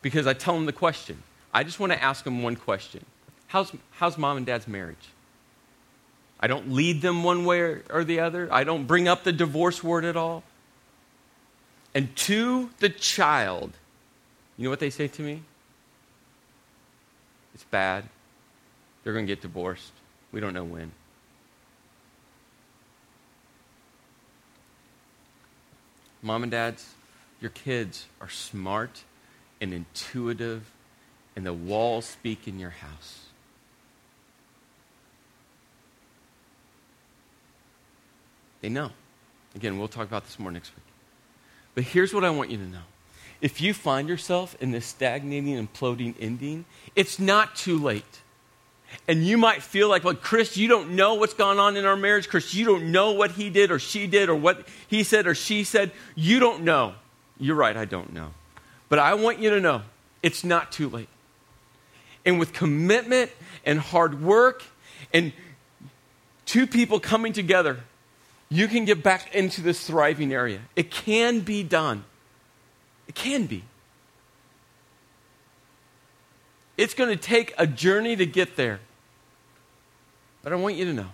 because 0.01 0.27
I 0.27 0.33
tell 0.33 0.55
them 0.55 0.67
the 0.67 0.73
question. 0.73 1.23
I 1.53 1.65
just 1.65 1.81
want 1.81 1.93
to 1.93 2.03
ask 2.03 2.25
them 2.25 2.43
one 2.43 2.57
question 2.57 3.05
How's, 3.49 3.73
how's 3.93 4.17
mom 4.19 4.37
and 4.37 4.47
dad's 4.47 4.69
marriage? 4.69 4.97
I 6.39 6.47
don't 6.47 6.73
lead 6.73 7.01
them 7.03 7.25
one 7.25 7.45
way 7.45 7.61
or 7.61 8.05
the 8.05 8.21
other, 8.21 8.49
I 8.53 8.65
don't 8.65 8.85
bring 8.85 9.09
up 9.09 9.25
the 9.25 9.33
divorce 9.33 9.83
word 9.83 10.05
at 10.05 10.17
all. 10.17 10.45
And 11.95 12.15
to 12.17 12.71
the 12.79 12.91
child, 12.91 13.73
you 14.59 14.65
know 14.65 14.71
what 14.71 14.81
they 14.81 14.91
say 14.91 15.09
to 15.09 15.23
me? 15.23 15.43
It's 17.55 17.65
bad. 17.65 18.05
They're 19.03 19.15
going 19.15 19.27
to 19.27 19.31
get 19.33 19.41
divorced. 19.41 19.93
We 20.31 20.41
don't 20.41 20.53
know 20.53 20.65
when. 20.65 20.93
Mom 26.23 26.43
and 26.43 26.53
dads, 26.53 26.87
your 27.41 27.51
kids 27.51 28.07
are 28.21 28.29
smart 28.29 29.03
and 29.61 29.73
intuitive, 29.73 30.71
and 31.35 31.45
the 31.45 31.53
walls 31.53 32.05
speak 32.05 32.49
in 32.49 32.59
your 32.59 32.71
house. 32.71 33.27
They 38.61 38.69
know. 38.69 38.91
Again, 39.55 39.79
we'll 39.79 39.89
talk 39.89 40.07
about 40.07 40.25
this 40.25 40.39
more 40.39 40.51
next 40.51 40.71
week. 40.75 40.85
But 41.75 41.85
here's 41.85 42.13
what 42.13 42.25
I 42.25 42.31
want 42.31 42.51
you 42.51 42.57
to 42.57 42.65
know. 42.65 42.83
If 43.41 43.61
you 43.61 43.75
find 43.75 44.09
yourself 44.09 44.57
in 44.61 44.71
this 44.71 44.87
stagnating, 44.87 45.67
imploding 45.67 46.15
ending, 46.19 46.65
it's 46.95 47.19
not 47.19 47.55
too 47.55 47.79
late. 47.79 48.23
And 49.09 49.27
you 49.27 49.37
might 49.37 49.63
feel 49.63 49.89
like, 49.89 50.05
well, 50.05 50.15
Chris, 50.15 50.57
you 50.57 50.69
don't 50.69 50.91
know 50.91 51.15
what's 51.15 51.35
gone 51.35 51.59
on 51.59 51.77
in 51.77 51.85
our 51.85 51.97
marriage. 51.97 52.29
Chris, 52.29 52.55
you 52.55 52.65
don't 52.65 52.93
know 52.93 53.13
what 53.13 53.33
he 53.33 53.51
did 53.51 53.71
or 53.71 53.79
she 53.79 54.07
did 54.07 54.29
or 54.29 54.35
what 54.35 54.67
he 54.89 55.03
said 55.03 55.27
or 55.27 55.35
she 55.35 55.65
said. 55.65 55.91
You 56.15 56.41
don't 56.41 56.63
know. 56.63 56.95
You're 57.39 57.57
right, 57.57 57.77
I 57.77 57.85
don't 57.85 58.13
know. 58.13 58.31
But 58.89 58.99
I 58.99 59.15
want 59.15 59.39
you 59.39 59.51
to 59.51 59.61
know 59.61 59.83
it's 60.23 60.45
not 60.45 60.73
too 60.73 60.89
late. 60.89 61.09
And 62.25 62.39
with 62.39 62.53
commitment 62.53 63.31
and 63.65 63.79
hard 63.79 64.23
work 64.23 64.65
and 65.13 65.33
two 66.45 66.67
people 66.67 66.99
coming 66.99 67.33
together, 67.33 67.81
you 68.49 68.69
can 68.69 68.85
get 68.85 69.03
back 69.03 69.35
into 69.35 69.61
this 69.61 69.87
thriving 69.87 70.33
area. 70.33 70.61
It 70.75 70.91
can 70.91 71.41
be 71.41 71.63
done. 71.63 72.05
It 73.09 73.15
can 73.15 73.47
be. 73.47 73.65
It's 76.77 76.95
going 76.95 77.11
to 77.11 77.17
take 77.17 77.55
a 77.59 77.67
journey 77.67 78.17
to 78.17 78.27
get 78.27 78.57
there. 78.57 78.81
But 80.43 80.53
I 80.53 80.57
want 80.57 80.77
you 80.77 80.85
to 80.85 80.93
know 80.93 81.09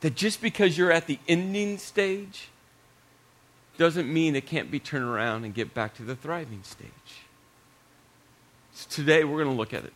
that 0.00 0.14
just 0.14 0.40
because 0.40 0.78
you're 0.78 0.92
at 0.92 1.06
the 1.06 1.18
ending 1.28 1.78
stage 1.78 2.48
doesn't 3.78 4.12
mean 4.12 4.36
it 4.36 4.46
can't 4.46 4.70
be 4.70 4.78
turned 4.78 5.04
around 5.04 5.44
and 5.44 5.54
get 5.54 5.74
back 5.74 5.94
to 5.94 6.02
the 6.02 6.16
thriving 6.16 6.62
stage. 6.62 6.90
So 8.72 8.88
today 8.90 9.24
we're 9.24 9.42
going 9.42 9.54
to 9.54 9.58
look 9.58 9.72
at 9.72 9.84
it. 9.84 9.92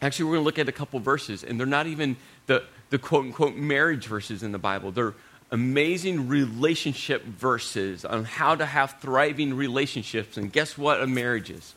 Actually, 0.00 0.24
we're 0.26 0.32
going 0.32 0.42
to 0.42 0.46
look 0.46 0.58
at 0.58 0.68
a 0.68 0.72
couple 0.72 0.98
verses, 0.98 1.44
and 1.44 1.58
they're 1.58 1.66
not 1.66 1.86
even 1.86 2.16
the, 2.46 2.64
the 2.90 2.98
quote 2.98 3.24
unquote 3.24 3.54
marriage 3.54 4.06
verses 4.06 4.42
in 4.42 4.50
the 4.50 4.58
Bible. 4.58 4.90
They're 4.90 5.14
amazing 5.52 6.28
relationship 6.28 7.24
verses 7.24 8.04
on 8.04 8.24
how 8.24 8.54
to 8.56 8.66
have 8.66 8.96
thriving 9.00 9.54
relationships. 9.54 10.36
And 10.36 10.52
guess 10.52 10.76
what 10.76 11.00
a 11.00 11.06
marriage 11.06 11.50
is? 11.50 11.74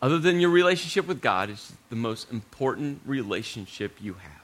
Other 0.00 0.18
than 0.18 0.40
your 0.40 0.50
relationship 0.50 1.06
with 1.06 1.20
God, 1.20 1.50
it's 1.50 1.72
the 1.90 1.96
most 1.96 2.32
important 2.32 3.00
relationship 3.04 3.96
you 4.00 4.14
have. 4.14 4.37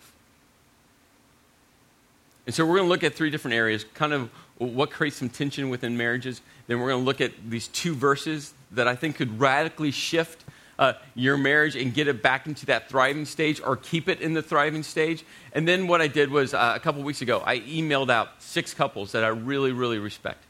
And 2.47 2.55
so 2.55 2.65
we're 2.65 2.77
going 2.77 2.87
to 2.87 2.91
look 2.91 3.05
at 3.05 3.15
three 3.15 3.31
different 3.31 3.55
areas, 3.55 3.85
kind 3.95 4.13
of 4.13 4.31
what 4.59 4.91
creates 4.91 5.17
some 5.17 5.29
tension 5.29 5.71
within 5.71 5.97
marriages. 5.97 6.41
Then 6.67 6.81
we're 6.81 6.91
going 6.91 7.03
to 7.03 7.07
look 7.07 7.21
at 7.21 7.33
these 7.49 7.69
two 7.69 7.95
verses 7.95 8.53
that 8.73 8.87
I 8.87 8.95
think 8.97 9.17
could 9.17 9.41
radically 9.41 9.91
shift 9.91 10.45
uh, 10.79 10.95
your 11.15 11.37
marriage 11.37 11.77
and 11.77 11.95
get 11.95 12.09
it 12.09 12.23
back 12.23 12.47
into 12.47 12.67
that 12.67 12.89
thriving 12.89 13.25
stage 13.25 13.61
or 13.61 13.77
keep 13.77 14.09
it 14.09 14.21
in 14.21 14.35
the 14.35 14.43
thriving 14.43 14.83
stage. 14.83 15.25
And 15.53 15.67
then 15.67 15.87
what 15.87 16.01
I 16.01 16.09
did 16.09 16.31
was 16.31 16.53
uh, 16.53 16.73
a 16.75 16.81
couple 16.81 17.03
weeks 17.03 17.23
ago, 17.23 17.43
I 17.45 17.61
emailed 17.61 18.11
out 18.11 18.29
six 18.41 18.75
couples 18.75 19.13
that 19.13 19.25
I 19.25 19.29
really, 19.29 19.73
really 19.73 19.99
respect. 19.99 20.43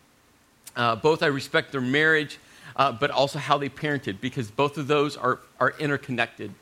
Uh, 0.77 0.97
both 0.97 1.23
I 1.23 1.27
respect 1.27 1.73
their 1.73 1.81
marriage, 1.81 2.39
uh, 2.77 2.91
but 2.91 3.11
also 3.11 3.39
how 3.39 3.59
they 3.59 3.69
parented, 3.69 4.21
because 4.21 4.51
both 4.51 4.79
of 4.79 4.89
those 4.89 5.17
are, 5.17 5.39
are 5.61 5.75
interconnected. 5.79 6.53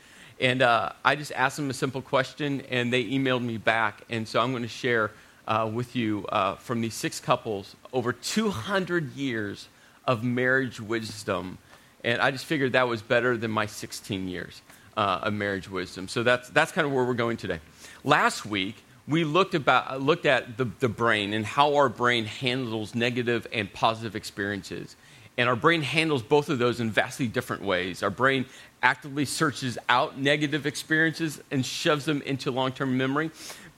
And 0.42 0.60
uh, 0.60 0.90
I 1.02 1.16
just 1.16 1.32
asked 1.32 1.56
them 1.56 1.70
a 1.70 1.74
simple 1.74 2.02
question, 2.02 2.60
and 2.68 2.92
they 2.92 3.04
emailed 3.04 3.42
me 3.42 3.56
back. 3.56 4.02
And 4.10 4.28
so 4.28 4.40
I'm 4.40 4.50
going 4.50 4.64
to 4.64 4.68
share 4.68 5.10
uh, 5.48 5.70
with 5.72 5.96
you 5.96 6.26
from 6.58 6.82
these 6.82 6.94
six 6.94 7.18
couples 7.18 7.74
over 7.94 8.12
200 8.12 9.14
years 9.14 9.68
of 10.04 10.22
marriage 10.22 10.80
wisdom 10.80 11.56
and 12.04 12.20
I 12.20 12.30
just 12.30 12.46
figured 12.46 12.72
that 12.72 12.88
was 12.88 13.02
better 13.02 13.36
than 13.36 13.50
my 13.50 13.66
16 13.66 14.28
years 14.28 14.62
uh, 14.96 15.20
of 15.22 15.32
marriage 15.32 15.70
wisdom. 15.70 16.08
So 16.08 16.22
that's, 16.22 16.48
that's 16.50 16.72
kind 16.72 16.86
of 16.86 16.92
where 16.92 17.04
we're 17.04 17.14
going 17.14 17.36
today. 17.36 17.60
Last 18.04 18.44
week, 18.44 18.76
we 19.06 19.24
looked, 19.24 19.54
about, 19.54 20.00
looked 20.00 20.26
at 20.26 20.56
the, 20.56 20.66
the 20.80 20.88
brain 20.88 21.32
and 21.32 21.44
how 21.44 21.76
our 21.76 21.88
brain 21.88 22.24
handles 22.24 22.94
negative 22.94 23.46
and 23.52 23.72
positive 23.72 24.16
experiences. 24.16 24.96
And 25.38 25.48
our 25.48 25.56
brain 25.56 25.82
handles 25.82 26.22
both 26.22 26.48
of 26.48 26.58
those 26.58 26.80
in 26.80 26.90
vastly 26.90 27.26
different 27.26 27.62
ways. 27.62 28.02
Our 28.02 28.10
brain 28.10 28.46
actively 28.82 29.24
searches 29.24 29.78
out 29.88 30.18
negative 30.18 30.66
experiences 30.66 31.40
and 31.50 31.64
shoves 31.64 32.04
them 32.04 32.20
into 32.22 32.50
long 32.50 32.72
term 32.72 32.96
memory. 32.98 33.30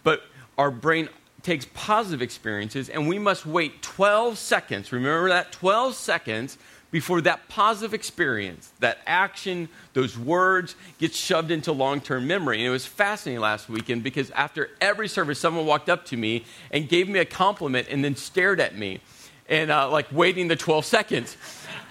But 0.02 0.22
our 0.58 0.70
brain 0.70 1.08
takes 1.42 1.66
positive 1.74 2.22
experiences, 2.22 2.88
and 2.88 3.06
we 3.06 3.18
must 3.18 3.44
wait 3.44 3.82
12 3.82 4.38
seconds. 4.38 4.92
Remember 4.92 5.28
that? 5.28 5.52
12 5.52 5.94
seconds 5.94 6.58
before 6.90 7.20
that 7.20 7.48
positive 7.48 7.92
experience, 7.92 8.72
that 8.78 8.98
action, 9.04 9.68
those 9.94 10.16
words 10.16 10.76
get 10.98 11.12
shoved 11.12 11.50
into 11.50 11.72
long 11.72 12.00
term 12.00 12.26
memory. 12.26 12.58
And 12.58 12.66
it 12.66 12.70
was 12.70 12.86
fascinating 12.86 13.40
last 13.40 13.68
weekend 13.68 14.04
because 14.04 14.30
after 14.30 14.70
every 14.80 15.08
service, 15.08 15.40
someone 15.40 15.66
walked 15.66 15.88
up 15.88 16.04
to 16.06 16.16
me 16.16 16.44
and 16.70 16.88
gave 16.88 17.08
me 17.08 17.18
a 17.18 17.24
compliment 17.24 17.88
and 17.90 18.04
then 18.04 18.14
stared 18.16 18.60
at 18.60 18.76
me 18.76 19.00
and 19.48 19.70
uh, 19.70 19.90
like 19.90 20.06
waiting 20.12 20.48
the 20.48 20.56
12 20.56 20.84
seconds. 20.84 21.36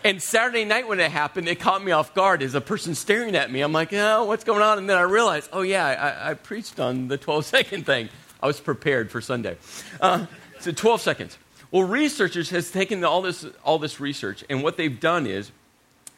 And 0.03 0.21
Saturday 0.21 0.65
night 0.65 0.87
when 0.87 0.99
it 0.99 1.11
happened, 1.11 1.47
it 1.47 1.59
caught 1.59 1.83
me 1.83 1.91
off 1.91 2.13
guard 2.13 2.43
as 2.43 2.55
a 2.55 2.61
person 2.61 2.93
staring 2.93 3.35
at 3.35 3.49
me. 3.49 3.61
I'm 3.61 3.71
like, 3.71 3.93
oh, 3.93 4.25
what's 4.25 4.43
going 4.43 4.61
on? 4.61 4.77
And 4.77 4.89
then 4.89 4.97
I 4.97 5.03
realized, 5.03 5.49
oh, 5.53 5.61
yeah, 5.61 5.85
I, 5.85 6.31
I 6.31 6.33
preached 6.33 6.79
on 6.79 7.07
the 7.07 7.17
12 7.17 7.45
second 7.57 7.85
thing. 7.85 8.09
I 8.41 8.47
was 8.47 8.59
prepared 8.59 9.09
for 9.09 9.21
Sunday. 9.21 9.57
Uh, 10.01 10.25
so 10.59 10.71
12 10.71 11.01
seconds. 11.01 11.37
Well, 11.71 11.83
researchers 11.83 12.49
has 12.49 12.69
taken 12.69 13.03
all 13.03 13.21
this, 13.21 13.45
all 13.63 13.79
this 13.79 13.99
research, 13.99 14.43
and 14.49 14.61
what 14.61 14.77
they've 14.77 14.99
done 14.99 15.25
is 15.25 15.51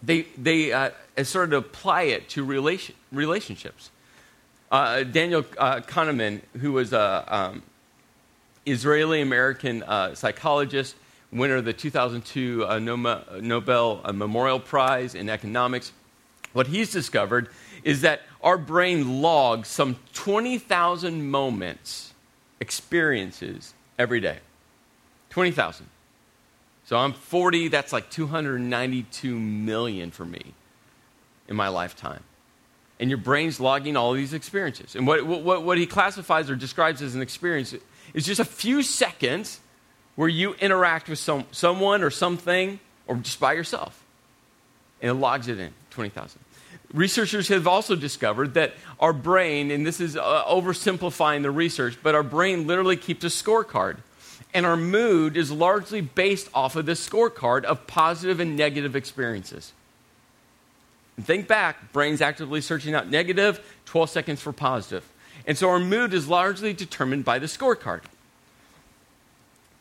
they, 0.03 0.23
they 0.37 0.73
uh, 0.73 0.89
started 1.23 1.51
to 1.51 1.57
apply 1.57 2.03
it 2.03 2.27
to 2.29 2.43
relation, 2.43 2.95
relationships. 3.11 3.91
Uh, 4.71 5.03
Daniel 5.03 5.45
uh, 5.57 5.79
Kahneman, 5.81 6.41
who 6.59 6.73
was 6.73 6.91
an 6.91 7.23
um, 7.27 7.63
Israeli 8.65 9.21
American 9.21 9.83
uh, 9.83 10.15
psychologist, 10.15 10.95
winner 11.31 11.57
of 11.57 11.65
the 11.65 11.73
2002 11.73 12.65
uh, 12.65 12.79
Nobel 12.79 14.01
uh, 14.03 14.13
Memorial 14.13 14.59
Prize 14.59 15.15
in 15.15 15.29
economics, 15.29 15.91
what 16.53 16.67
he's 16.67 16.91
discovered 16.91 17.49
is 17.83 18.01
that 18.01 18.21
our 18.41 18.57
brain 18.57 19.21
logs 19.21 19.67
some 19.67 19.97
20,000 20.13 21.29
moments, 21.29 22.13
experiences 22.59 23.73
every 23.99 24.19
day. 24.19 24.39
20,000. 25.29 25.87
So 26.85 26.97
I'm 26.97 27.13
40, 27.13 27.67
that's 27.67 27.91
like 27.91 28.09
292 28.09 29.37
million 29.37 30.11
for 30.11 30.25
me 30.25 30.53
in 31.47 31.55
my 31.55 31.67
lifetime. 31.67 32.23
And 32.99 33.09
your 33.09 33.17
brain's 33.17 33.59
logging 33.59 33.97
all 33.97 34.13
these 34.13 34.33
experiences. 34.33 34.95
And 34.95 35.05
what, 35.05 35.25
what, 35.25 35.63
what 35.63 35.77
he 35.77 35.85
classifies 35.85 36.49
or 36.49 36.55
describes 36.55 37.01
as 37.01 37.15
an 37.15 37.21
experience 37.21 37.75
is 38.13 38.25
just 38.25 38.39
a 38.39 38.45
few 38.45 38.81
seconds 38.81 39.59
where 40.15 40.29
you 40.29 40.53
interact 40.55 41.09
with 41.09 41.19
some, 41.19 41.45
someone 41.51 42.03
or 42.03 42.09
something 42.09 42.79
or 43.07 43.15
just 43.17 43.39
by 43.39 43.53
yourself. 43.53 44.03
And 45.01 45.11
it 45.11 45.15
logs 45.15 45.47
it 45.47 45.59
in 45.59 45.73
20,000. 45.91 46.39
Researchers 46.93 47.47
have 47.49 47.67
also 47.67 47.95
discovered 47.95 48.53
that 48.53 48.73
our 48.99 49.11
brain, 49.11 49.71
and 49.71 49.85
this 49.85 49.99
is 49.99 50.15
uh, 50.15 50.43
oversimplifying 50.45 51.41
the 51.41 51.51
research, 51.51 51.97
but 52.01 52.15
our 52.15 52.23
brain 52.23 52.67
literally 52.67 52.95
keeps 52.95 53.23
a 53.23 53.27
scorecard 53.27 53.97
and 54.55 54.65
our 54.65 54.77
mood 54.77 55.35
is 55.35 55.51
largely 55.51 55.99
based 55.99 56.49
off 56.53 56.77
of 56.77 56.85
this 56.85 57.05
scorecard 57.07 57.65
of 57.65 57.85
positive 57.87 58.39
and 58.39 58.55
negative 58.55 58.95
experiences. 58.95 59.73
And 61.17 61.25
think 61.25 61.45
back, 61.45 61.91
brain's 61.91 62.21
actively 62.21 62.61
searching 62.61 62.95
out 62.95 63.09
negative, 63.09 63.59
12 63.83 64.09
seconds 64.09 64.41
for 64.41 64.53
positive. 64.53 65.03
And 65.45 65.57
so 65.57 65.69
our 65.69 65.79
mood 65.79 66.13
is 66.13 66.29
largely 66.29 66.71
determined 66.71 67.25
by 67.25 67.37
the 67.37 67.47
scorecard. 67.47 68.03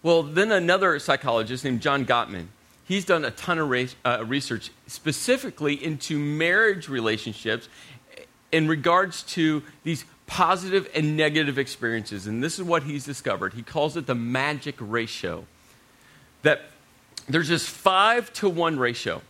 Well, 0.05 0.23
then 0.23 0.53
another 0.53 0.99
psychologist 0.99 1.65
named 1.65 1.81
John 1.81 2.05
Gottman, 2.05 2.49
he's 2.85 3.07
done 3.07 3.25
a 3.25 3.31
ton 3.31 3.59
of 3.59 3.71
re- 3.71 3.89
uh, 4.05 4.23
research 4.27 4.71
specifically 4.87 5.83
into 5.83 6.19
marriage 6.19 6.91
relationships 6.91 7.71
in 8.53 8.69
regards 8.69 9.23
to 9.23 9.63
these 9.83 10.05
positive 10.27 10.91
and 10.95 11.17
negative 11.17 11.59
experiences. 11.59 12.27
And 12.27 12.45
this 12.45 12.59
is 12.59 12.65
what 12.65 12.83
he's 12.83 13.07
discovered. 13.07 13.55
He 13.55 13.63
calls 13.63 13.97
it 13.97 14.05
the 14.05 14.15
magic 14.15 14.75
ratio. 14.79 15.47
That 16.43 16.61
there's 17.27 17.49
this 17.49 17.67
five 17.67 18.31
to 18.35 18.51
one 18.51 18.79
ratio. 18.79 19.23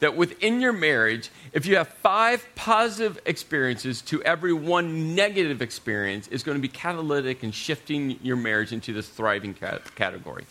That 0.00 0.14
within 0.14 0.60
your 0.60 0.74
marriage, 0.74 1.30
if 1.54 1.64
you 1.64 1.76
have 1.76 1.88
five 1.88 2.46
positive 2.54 3.18
experiences 3.24 4.02
to 4.02 4.22
every 4.24 4.52
one 4.52 5.14
negative 5.14 5.62
experience, 5.62 6.28
is 6.28 6.42
going 6.42 6.58
to 6.58 6.62
be 6.62 6.68
catalytic 6.68 7.42
in 7.42 7.50
shifting 7.50 8.18
your 8.22 8.36
marriage 8.36 8.72
into 8.72 8.92
this 8.92 9.08
thriving 9.08 9.54
category. 9.54 10.44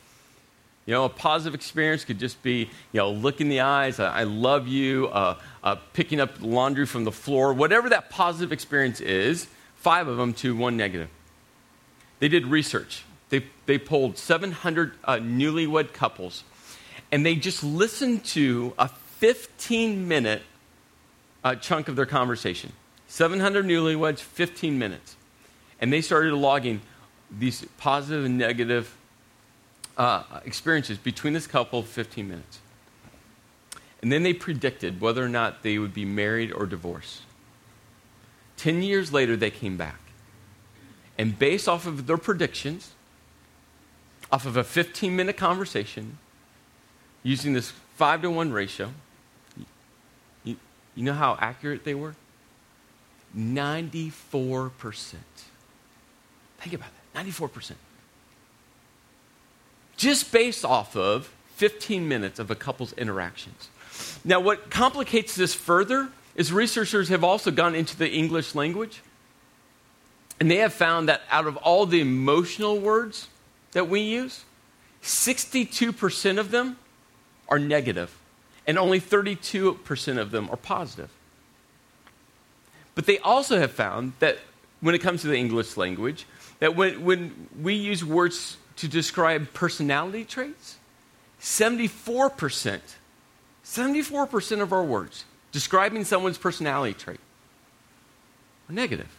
You 0.86 0.94
know, 0.94 1.06
a 1.06 1.10
positive 1.10 1.56
experience 1.56 2.06
could 2.06 2.20
just 2.20 2.42
be, 2.44 2.70
you 2.92 2.98
know, 3.00 3.12
look 3.12 3.42
in 3.42 3.50
the 3.50 3.62
eyes, 3.62 4.00
I, 4.00 4.24
love 4.24 4.68
you, 4.68 5.08
uh, 5.08 5.40
uh, 5.64 5.75
picking 5.94 6.20
up 6.20 6.32
laundry 6.42 6.86
from 6.86 7.06
the 7.06 7.12
floor, 7.12 7.54
whatever 7.54 7.90
that 7.90 8.12
positive 8.12 8.52
experience 8.52 9.02
is, 9.02 9.48
five 9.78 10.08
of 10.08 10.18
them 10.18 10.34
to 10.36 10.56
one 10.56 10.78
negative. 10.78 11.10
They 12.20 12.28
did 12.28 12.46
research. 12.48 13.04
They, 13.30 13.46
they 13.66 13.80
polled 13.80 14.20
700 14.20 14.94
uh, 15.04 15.16
newlywed 15.16 15.92
couples, 15.94 16.44
and 17.12 17.25
they 17.25 17.36
just 17.36 17.64
listened 17.64 18.24
to 18.25 18.74
a 18.78 18.88
15 19.19 20.07
minute 20.07 20.41
uh, 21.43 21.55
chunk 21.55 21.88
of 21.88 21.95
their 21.95 22.05
conversation. 22.05 22.74
700 23.07 23.65
newlyweds, 23.65 24.19
15 24.19 24.77
minutes. 24.77 25.15
And 25.79 25.91
they 25.93 26.01
started 26.01 26.34
logging 26.34 26.81
these 27.31 27.65
positive 27.77 28.25
and 28.25 28.38
negative 28.38 28.95
uh, 29.98 30.24
experiences 30.43 30.98
between 30.98 31.34
this 31.34 31.48
couple 31.48 31.81
15 31.84 32.27
minutes. 32.27 32.60
And 34.01 34.12
then 34.12 34.24
they 34.24 34.34
predicted 34.34 35.01
whether 35.01 35.24
or 35.24 35.29
not 35.29 35.63
they 35.63 35.77
would 35.77 35.93
be 35.93 36.05
married 36.05 36.51
or 36.51 36.65
divorced. 36.65 37.22
Ten 38.57 38.81
years 38.81 39.12
later, 39.12 39.36
they 39.36 39.51
came 39.51 39.77
back. 39.77 40.00
And 41.17 41.38
based 41.38 41.67
off 41.67 41.86
of 41.86 42.07
their 42.07 42.17
predictions, 42.17 42.91
off 44.31 44.45
of 44.45 44.57
a 44.57 44.63
15 44.63 45.15
minute 45.15 45.38
conversation, 45.38 46.17
using 47.24 47.53
this 47.53 47.72
5 47.95 48.24
to 48.24 48.29
1 48.29 48.51
ratio, 48.51 48.91
you 50.96 51.04
know 51.04 51.14
how 51.14 51.38
accurate 51.40 51.84
they 51.84 51.94
were? 51.94 52.16
94%. 53.38 54.12
Think 56.60 56.74
about 56.74 56.90
that 57.14 57.25
94%. 57.25 57.74
Just 59.98 60.32
based 60.32 60.66
off 60.66 60.96
of 60.96 61.32
15 61.56 62.08
minutes 62.08 62.40
of 62.40 62.52
a 62.52 62.56
couple's 62.56 62.94
interactions. 62.94 63.70
Now, 64.24 64.40
what 64.40 64.70
complicates 64.70 65.36
this 65.36 65.54
further 65.54 66.10
is 66.36 66.52
researchers 66.52 67.10
have 67.10 67.24
also 67.24 67.52
gone 67.52 67.75
into 67.75 67.96
the 67.96 68.10
English 68.10 68.56
language, 68.56 69.02
and 70.40 70.52
they 70.52 70.58
have 70.58 70.74
found 70.74 71.08
that 71.08 71.22
out 71.32 71.48
of 71.48 71.56
all 71.58 71.86
the 71.86 72.02
emotional 72.02 72.78
words 72.80 73.30
that 73.72 73.88
we 73.88 74.02
use, 74.02 74.44
62% 75.02 76.40
of 76.40 76.52
them 76.52 76.78
are 77.48 77.60
negative, 77.60 78.18
and 78.67 78.77
only 78.77 79.00
32% 79.00 80.17
of 80.17 80.31
them 80.31 80.50
are 80.50 80.57
positive. 80.57 81.10
But 82.95 83.05
they 83.05 83.19
also 83.19 83.60
have 83.60 83.72
found 83.72 84.13
that 84.19 84.39
when 84.81 84.95
it 84.95 85.00
comes 85.00 85.22
to 85.22 85.27
the 85.27 85.38
English 85.38 85.77
language, 85.77 86.25
that 86.60 86.75
when, 86.75 87.03
when 87.03 87.50
we 87.62 87.74
use 87.75 88.03
words 88.03 88.57
to 88.77 88.88
describe 88.88 89.53
personality 89.53 90.24
traits, 90.24 90.77
74%, 91.41 92.79
74% 93.63 94.62
of 94.62 94.74
our 94.74 94.84
words 94.84 95.25
describing 95.51 96.03
someone's 96.03 96.38
personality 96.38 96.93
trait 96.93 97.19
are 98.69 98.74
negative. 98.74 99.10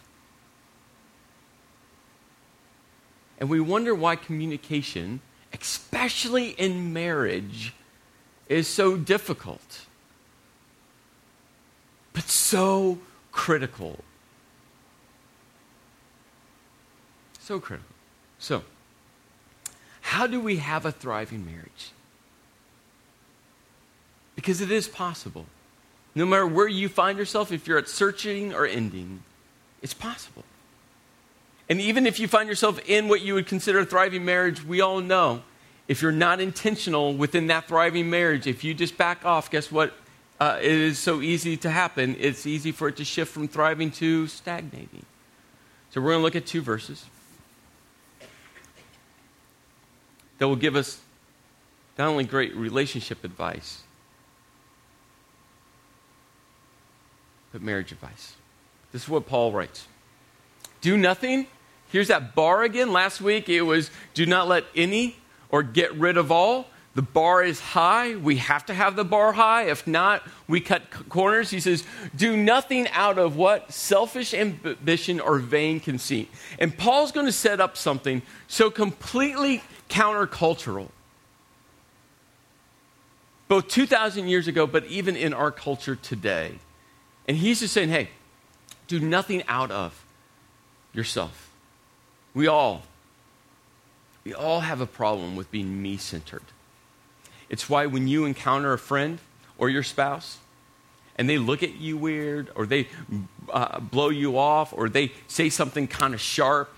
And 3.39 3.49
we 3.49 3.59
wonder 3.59 3.93
why 3.93 4.15
communication, 4.15 5.21
especially 5.53 6.49
in 6.49 6.91
marriage, 6.91 7.73
is 8.49 8.67
so 8.67 8.97
difficult, 8.97 9.85
but 12.13 12.23
so 12.23 12.99
critical. 13.31 13.99
So 17.39 17.59
critical. 17.59 17.95
So, 18.39 18.63
how 20.01 20.27
do 20.27 20.39
we 20.39 20.57
have 20.57 20.85
a 20.85 20.91
thriving 20.91 21.45
marriage? 21.45 21.91
Because 24.35 24.61
it 24.61 24.71
is 24.71 24.87
possible. 24.87 25.45
No 26.15 26.25
matter 26.25 26.47
where 26.47 26.67
you 26.67 26.89
find 26.89 27.17
yourself, 27.17 27.51
if 27.51 27.67
you're 27.67 27.77
at 27.77 27.87
searching 27.87 28.53
or 28.53 28.65
ending, 28.65 29.23
it's 29.81 29.93
possible. 29.93 30.43
And 31.69 31.81
even 31.81 32.07
if 32.07 32.19
you 32.19 32.27
find 32.27 32.47
yourself 32.47 32.79
in 32.87 33.07
what 33.07 33.21
you 33.21 33.33
would 33.33 33.47
consider 33.47 33.79
a 33.79 33.85
thriving 33.85 34.23
marriage, 34.23 34.63
we 34.63 34.81
all 34.81 35.01
know 35.01 35.43
if 35.87 36.01
you're 36.01 36.11
not 36.11 36.39
intentional 36.39 37.13
within 37.13 37.47
that 37.47 37.67
thriving 37.67 38.09
marriage, 38.09 38.45
if 38.45 38.63
you 38.63 38.73
just 38.73 38.97
back 38.97 39.25
off, 39.25 39.49
guess 39.49 39.71
what? 39.71 39.93
Uh, 40.39 40.57
it 40.61 40.71
is 40.71 40.99
so 40.99 41.21
easy 41.21 41.57
to 41.57 41.69
happen. 41.69 42.15
It's 42.19 42.45
easy 42.45 42.71
for 42.71 42.89
it 42.89 42.97
to 42.97 43.05
shift 43.05 43.31
from 43.31 43.47
thriving 43.47 43.89
to 43.91 44.27
stagnating. 44.27 45.05
So 45.89 46.01
we're 46.01 46.11
going 46.11 46.19
to 46.19 46.23
look 46.23 46.35
at 46.35 46.45
two 46.45 46.61
verses 46.61 47.05
that 50.37 50.47
will 50.47 50.55
give 50.55 50.75
us 50.75 50.99
not 51.97 52.07
only 52.07 52.23
great 52.23 52.55
relationship 52.55 53.23
advice, 53.23 53.81
but 57.51 57.61
marriage 57.61 57.91
advice. 57.91 58.35
This 58.91 59.03
is 59.03 59.09
what 59.09 59.25
Paul 59.25 59.51
writes 59.51 59.87
Do 60.81 60.97
nothing. 60.97 61.47
Here's 61.89 62.09
that 62.09 62.35
bar 62.35 62.63
again. 62.63 62.91
Last 62.91 63.21
week 63.21 63.49
it 63.49 63.61
was 63.61 63.89
do 64.13 64.25
not 64.25 64.47
let 64.47 64.65
any 64.75 65.15
or 65.49 65.63
get 65.63 65.93
rid 65.95 66.17
of 66.17 66.31
all. 66.31 66.67
The 66.95 67.03
bar 67.03 67.43
is 67.43 67.59
high. 67.59 68.15
We 68.15 68.37
have 68.37 68.65
to 68.65 68.73
have 68.73 68.95
the 68.95 69.05
bar 69.05 69.31
high. 69.31 69.65
If 69.65 69.85
not, 69.85 70.23
we 70.47 70.59
cut 70.59 70.81
corners. 71.09 71.51
He 71.51 71.59
says, 71.59 71.83
Do 72.15 72.35
nothing 72.35 72.87
out 72.89 73.19
of 73.19 73.35
what? 73.35 73.71
Selfish 73.71 74.33
ambition 74.33 75.19
or 75.19 75.37
vain 75.37 75.79
conceit. 75.79 76.31
And 76.57 76.75
Paul's 76.75 77.11
going 77.11 77.27
to 77.27 77.31
set 77.31 77.61
up 77.61 77.77
something 77.77 78.23
so 78.47 78.71
completely 78.71 79.61
countercultural. 79.89 80.89
Both 83.47 83.67
2,000 83.67 84.27
years 84.27 84.47
ago, 84.47 84.65
but 84.65 84.85
even 84.85 85.15
in 85.15 85.35
our 85.35 85.51
culture 85.51 85.95
today. 85.95 86.57
And 87.27 87.37
he's 87.37 87.59
just 87.59 87.75
saying, 87.75 87.89
Hey, 87.89 88.09
do 88.87 88.99
nothing 88.99 89.43
out 89.47 89.69
of 89.69 90.03
yourself. 90.93 91.51
We 92.33 92.47
all, 92.47 92.81
we 94.27 94.33
all 94.33 94.59
have 94.59 94.81
a 94.81 94.85
problem 94.85 95.37
with 95.37 95.49
being 95.51 95.81
me 95.81 95.95
centered. 95.95 96.43
It's 97.47 97.69
why 97.69 97.85
when 97.85 98.09
you 98.09 98.25
encounter 98.25 98.73
a 98.73 98.77
friend 98.77 99.19
or 99.57 99.69
your 99.69 99.83
spouse 99.83 100.39
and 101.15 101.29
they 101.29 101.37
look 101.37 101.63
at 101.63 101.75
you 101.75 101.95
weird 101.95 102.51
or 102.53 102.65
they 102.65 102.89
uh, 103.49 103.79
blow 103.79 104.09
you 104.09 104.37
off 104.37 104.73
or 104.73 104.89
they 104.89 105.13
say 105.29 105.49
something 105.49 105.87
kind 105.87 106.13
of 106.13 106.19
sharp, 106.19 106.69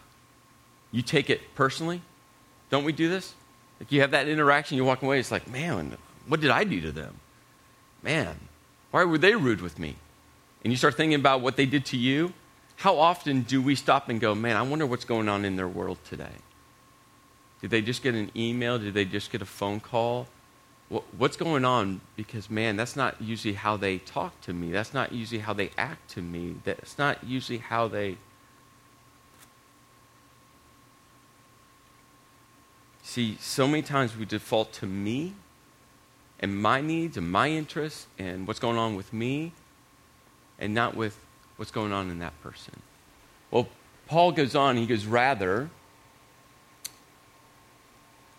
you 0.91 1.01
take 1.01 1.31
it 1.31 1.55
personally. 1.55 2.03
Don't 2.69 2.83
we 2.83 2.91
do 2.91 3.09
this? 3.09 3.33
Like 3.79 3.91
you 3.91 4.01
have 4.01 4.11
that 4.11 4.27
interaction, 4.27 4.77
you 4.77 4.85
walk 4.85 5.01
away, 5.01 5.19
it's 5.19 5.31
like, 5.31 5.47
man, 5.47 5.97
what 6.27 6.41
did 6.41 6.51
I 6.51 6.65
do 6.65 6.79
to 6.81 6.91
them? 6.91 7.15
Man, 8.03 8.35
why 8.91 9.05
were 9.05 9.17
they 9.17 9.35
rude 9.35 9.61
with 9.61 9.79
me? 9.79 9.95
And 10.63 10.71
you 10.71 10.77
start 10.77 10.95
thinking 10.95 11.19
about 11.19 11.41
what 11.41 11.55
they 11.55 11.65
did 11.65 11.83
to 11.85 11.97
you. 11.97 12.31
How 12.75 12.99
often 12.99 13.41
do 13.41 13.59
we 13.59 13.73
stop 13.73 14.07
and 14.07 14.21
go, 14.21 14.35
man, 14.35 14.55
I 14.55 14.61
wonder 14.61 14.85
what's 14.85 15.03
going 15.03 15.27
on 15.27 15.45
in 15.45 15.55
their 15.55 15.67
world 15.67 15.97
today? 16.05 16.35
Did 17.61 17.71
they 17.71 17.81
just 17.81 18.01
get 18.01 18.15
an 18.15 18.31
email? 18.35 18.79
Did 18.79 18.93
they 18.93 19.05
just 19.05 19.31
get 19.31 19.41
a 19.41 19.45
phone 19.45 19.79
call? 19.79 20.27
what's 21.17 21.37
going 21.37 21.63
on 21.63 22.01
because 22.15 22.49
man 22.49 22.75
that's 22.75 22.95
not 22.95 23.21
usually 23.21 23.53
how 23.53 23.77
they 23.77 23.99
talk 23.99 24.39
to 24.41 24.53
me 24.53 24.71
that's 24.71 24.91
not 24.91 25.11
usually 25.11 25.39
how 25.39 25.53
they 25.53 25.69
act 25.77 26.09
to 26.09 26.21
me 26.21 26.55
that's 26.63 26.97
not 26.97 27.23
usually 27.23 27.59
how 27.59 27.87
they 27.87 28.17
see 33.03 33.37
so 33.39 33.67
many 33.67 33.83
times 33.83 34.17
we 34.17 34.25
default 34.25 34.73
to 34.73 34.87
me 34.87 35.33
and 36.39 36.59
my 36.59 36.81
needs 36.81 37.17
and 37.17 37.31
my 37.31 37.49
interests 37.49 38.07
and 38.17 38.47
what's 38.47 38.59
going 38.59 38.77
on 38.77 38.95
with 38.95 39.13
me 39.13 39.51
and 40.57 40.73
not 40.73 40.95
with 40.95 41.17
what's 41.57 41.71
going 41.71 41.91
on 41.91 42.09
in 42.09 42.17
that 42.17 42.33
person 42.41 42.81
well 43.51 43.67
paul 44.07 44.31
goes 44.31 44.55
on 44.55 44.75
he 44.75 44.87
goes 44.87 45.05
rather 45.05 45.69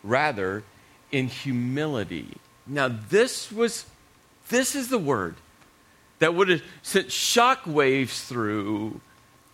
rather 0.02 0.62
in 1.12 1.28
humility. 1.28 2.28
Now, 2.66 2.88
this 2.88 3.50
was, 3.50 3.84
this 4.48 4.74
is 4.74 4.88
the 4.88 4.98
word 4.98 5.36
that 6.20 6.34
would 6.34 6.48
have 6.48 6.62
sent 6.82 7.08
shockwaves 7.08 8.26
through 8.26 9.00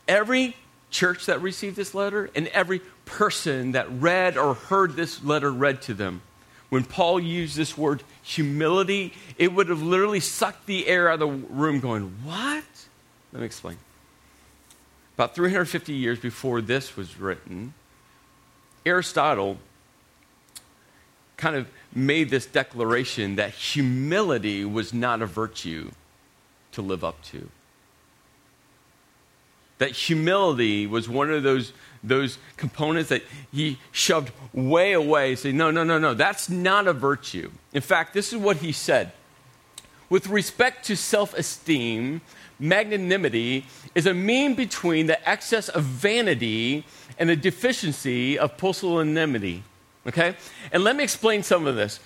every 0.06 0.56
church 0.90 1.26
that 1.26 1.40
received 1.40 1.76
this 1.76 1.94
letter 1.94 2.30
and 2.35 2.48
every 2.48 2.80
person 3.04 3.72
that 3.72 3.87
read 3.90 4.37
or 4.37 4.54
heard 4.54 4.96
this 4.96 5.22
letter 5.24 5.50
read 5.50 5.82
to 5.82 5.94
them. 5.94 6.22
When 6.68 6.85
Paul 6.85 7.20
used 7.20 7.56
this 7.56 7.78
word 7.78 8.02
humility, 8.22 9.14
it 9.38 9.52
would 9.52 9.68
have 9.68 9.82
literally 9.82 10.20
sucked 10.20 10.66
the 10.66 10.88
air 10.88 11.09
out 11.09 11.14
of 11.14 11.20
the 11.20 11.28
room, 11.28 11.80
going, 11.80 12.04
What? 12.24 12.64
Let 13.32 13.40
me 13.40 13.46
explain. 13.46 13.78
About 15.14 15.35
350 15.35 15.94
years 15.94 16.18
before 16.18 16.61
this 16.61 16.96
was 16.96 17.18
written, 17.18 17.72
Aristotle 18.85 19.59
kind 21.37 21.57
of 21.57 21.68
made 21.94 22.31
this 22.31 22.46
declaration 22.46 23.37
that 23.37 23.51
humility 23.51 24.64
was 24.64 24.92
not 24.92 25.22
a 25.22 25.27
virtue 25.27 25.90
to 26.72 26.83
live 26.83 27.05
up 27.05 27.22
to. 27.25 27.49
That 29.79 29.90
humility 29.90 30.87
was 30.87 31.09
one 31.09 31.31
of 31.31 31.42
those, 31.42 31.72
those 32.03 32.38
components 32.57 33.11
that 33.11 33.22
he 33.53 33.79
shoved 33.92 34.33
way 34.55 34.92
away, 34.92 35.37
saying, 35.37 35.57
No, 35.57 35.70
no, 35.70 35.85
no, 35.85 35.99
no, 35.99 36.14
that's 36.14 36.49
not 36.49 36.87
a 36.87 36.94
virtue. 36.94 37.51
In 37.75 37.83
fact, 37.83 38.14
this 38.14 38.33
is 38.33 38.38
what 38.38 38.59
he 38.59 38.72
said. 38.72 39.12
With 40.09 40.29
respect 40.29 40.87
to 40.87 40.96
self 40.96 41.35
esteem, 41.35 42.22
magnanimity 42.59 43.66
is 43.94 44.07
a 44.07 44.14
mean 44.14 44.55
between 44.55 45.07
the 45.07 45.29
excess 45.29 45.68
of 45.68 45.83
vanity 45.83 46.85
and 47.18 47.29
the 47.29 47.37
deficiency 47.37 48.38
of 48.38 48.57
pusillanimity. 48.57 49.62
Okay? 50.06 50.36
And 50.72 50.84
let 50.84 50.96
me 50.96 51.04
explain 51.04 51.42
some 51.42 51.66
of 51.66 51.76
this. 51.76 52.00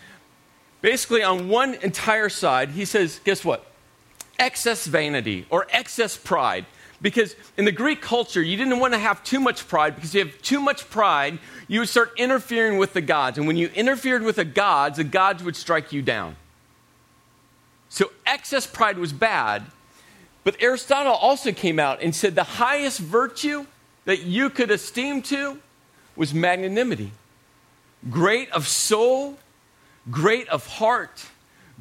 Basically, 0.80 1.22
on 1.22 1.48
one 1.48 1.74
entire 1.74 2.28
side, 2.28 2.70
he 2.70 2.84
says, 2.84 3.20
guess 3.24 3.44
what? 3.44 3.66
Excess 4.38 4.86
vanity 4.86 5.46
or 5.50 5.66
excess 5.70 6.16
pride. 6.16 6.64
Because 7.02 7.34
in 7.56 7.64
the 7.64 7.72
Greek 7.72 8.02
culture, 8.02 8.42
you 8.42 8.56
didn't 8.56 8.78
want 8.78 8.92
to 8.92 8.98
have 8.98 9.24
too 9.24 9.40
much 9.40 9.66
pride 9.68 9.94
because 9.94 10.14
if 10.14 10.14
you 10.14 10.24
have 10.24 10.42
too 10.42 10.60
much 10.60 10.88
pride, 10.90 11.38
you 11.66 11.80
would 11.80 11.88
start 11.88 12.12
interfering 12.16 12.78
with 12.78 12.92
the 12.92 13.00
gods. 13.00 13.38
And 13.38 13.46
when 13.46 13.56
you 13.56 13.68
interfered 13.74 14.22
with 14.22 14.36
the 14.36 14.44
gods, 14.44 14.98
the 14.98 15.04
gods 15.04 15.42
would 15.42 15.56
strike 15.56 15.92
you 15.92 16.02
down. 16.02 16.36
So 17.88 18.12
excess 18.26 18.66
pride 18.66 18.98
was 18.98 19.12
bad. 19.12 19.64
But 20.44 20.56
Aristotle 20.60 21.12
also 21.12 21.52
came 21.52 21.78
out 21.78 22.02
and 22.02 22.14
said 22.14 22.34
the 22.34 22.44
highest 22.44 22.98
virtue 22.98 23.66
that 24.04 24.22
you 24.22 24.48
could 24.48 24.70
esteem 24.70 25.22
to 25.22 25.58
was 26.16 26.32
magnanimity. 26.32 27.12
Great 28.08 28.50
of 28.50 28.66
soul, 28.66 29.38
great 30.10 30.48
of 30.48 30.66
heart, 30.66 31.26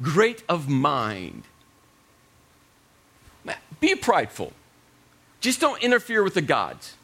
great 0.02 0.42
of 0.48 0.68
mind. 0.68 1.44
Be 3.80 3.94
prideful. 3.94 4.52
Just 5.40 5.60
don't 5.60 5.82
interfere 5.82 6.22
with 6.22 6.34
the 6.34 6.42
gods. 6.42 6.94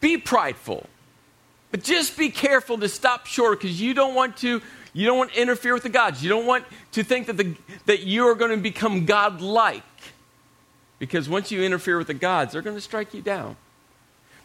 Be 0.00 0.16
prideful. 0.16 0.88
But 1.70 1.82
just 1.82 2.18
be 2.18 2.30
careful 2.30 2.78
to 2.78 2.88
stop 2.88 3.26
short 3.26 3.60
because 3.60 3.80
you 3.80 3.94
don't 3.94 4.14
want 4.14 4.36
to 4.38 4.60
you 4.92 5.06
don't 5.06 5.18
want 5.18 5.32
to 5.32 5.40
interfere 5.40 5.74
with 5.74 5.82
the 5.82 5.88
gods. 5.88 6.22
You 6.22 6.28
don't 6.28 6.46
want 6.46 6.64
to 6.92 7.02
think 7.02 7.26
that, 7.26 7.36
the, 7.36 7.56
that 7.86 8.04
you 8.04 8.28
are 8.28 8.36
going 8.36 8.52
to 8.52 8.56
become 8.56 9.06
godlike. 9.06 9.82
Because 11.00 11.28
once 11.28 11.50
you 11.50 11.64
interfere 11.64 11.98
with 11.98 12.06
the 12.06 12.14
gods, 12.14 12.52
they're 12.52 12.62
going 12.62 12.76
to 12.76 12.80
strike 12.80 13.12
you 13.12 13.20
down. 13.20 13.56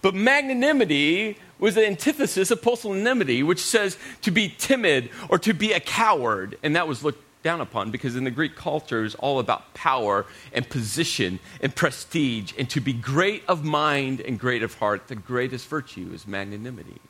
But 0.02 0.16
magnanimity 0.16 1.38
was 1.60 1.76
the 1.76 1.86
antithesis 1.86 2.52
of 2.52 2.62
pusillanimity, 2.62 3.44
which 3.44 3.62
says 3.62 3.98
to 4.22 4.32
be 4.32 4.50
timid 4.58 5.10
or 5.28 5.38
to 5.40 5.54
be 5.54 5.74
a 5.74 5.80
coward. 5.80 6.58
And 6.64 6.76
that 6.76 6.88
was 6.88 7.04
looked 7.04 7.24
down 7.44 7.62
upon 7.62 7.92
because 7.92 8.16
in 8.16 8.24
the 8.24 8.32
Greek 8.32 8.56
culture, 8.56 9.00
it 9.00 9.04
was 9.04 9.16
all 9.16 9.40
about 9.40 9.74
power 9.74 10.26
and 10.54 10.68
position 10.70 11.40
and 11.62 11.76
prestige. 11.76 12.54
And 12.58 12.70
to 12.70 12.80
be 12.80 12.94
great 12.94 13.44
of 13.48 13.64
mind 13.64 14.22
and 14.22 14.40
great 14.40 14.64
of 14.64 14.76
heart, 14.76 15.08
the 15.08 15.16
greatest 15.16 15.68
virtue 15.68 16.12
is 16.14 16.28
magnanimity. 16.28 17.02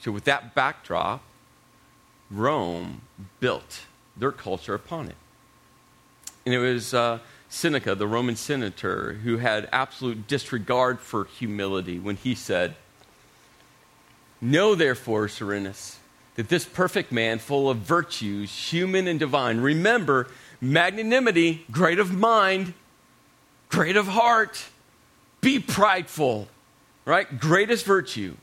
So, 0.00 0.10
with 0.10 0.24
that 0.24 0.54
backdrop, 0.54 1.22
Rome 2.28 3.02
built 3.38 3.82
their 4.16 4.32
culture 4.32 4.74
upon 4.74 5.08
it. 5.08 5.16
And 6.44 6.54
it 6.54 6.58
was 6.58 6.92
uh, 6.92 7.20
Seneca, 7.52 7.94
the 7.94 8.06
Roman 8.06 8.34
senator, 8.34 9.12
who 9.24 9.36
had 9.36 9.68
absolute 9.72 10.26
disregard 10.26 11.00
for 11.00 11.26
humility 11.26 11.98
when 11.98 12.16
he 12.16 12.34
said, 12.34 12.74
Know 14.40 14.74
therefore, 14.74 15.28
Serenus, 15.28 15.98
that 16.36 16.48
this 16.48 16.64
perfect 16.64 17.12
man, 17.12 17.38
full 17.38 17.68
of 17.68 17.76
virtues, 17.76 18.72
human 18.72 19.06
and 19.06 19.20
divine, 19.20 19.60
remember 19.60 20.28
magnanimity, 20.62 21.66
great 21.70 21.98
of 21.98 22.10
mind, 22.10 22.72
great 23.68 23.98
of 23.98 24.06
heart, 24.06 24.64
be 25.42 25.58
prideful, 25.58 26.48
right? 27.04 27.38
Greatest 27.38 27.84
virtue. 27.84 28.34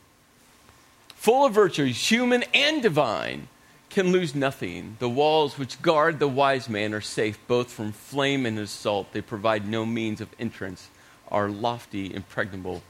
Full 1.16 1.46
of 1.46 1.52
virtues, 1.52 2.10
human 2.10 2.44
and 2.54 2.80
divine 2.80 3.48
can 3.90 4.12
lose 4.12 4.34
nothing. 4.34 4.96
The 5.00 5.08
walls 5.08 5.58
which 5.58 5.82
guard 5.82 6.18
the 6.18 6.28
wise 6.28 6.68
man 6.68 6.94
are 6.94 7.00
safe 7.00 7.38
both 7.46 7.70
from 7.70 7.92
flame 7.92 8.46
and 8.46 8.58
assault. 8.58 9.12
They 9.12 9.20
provide 9.20 9.66
no 9.68 9.84
means 9.84 10.20
of 10.20 10.28
entrance, 10.38 10.88
are 11.28 11.48
lofty, 11.48 12.14
impregnable, 12.14 12.82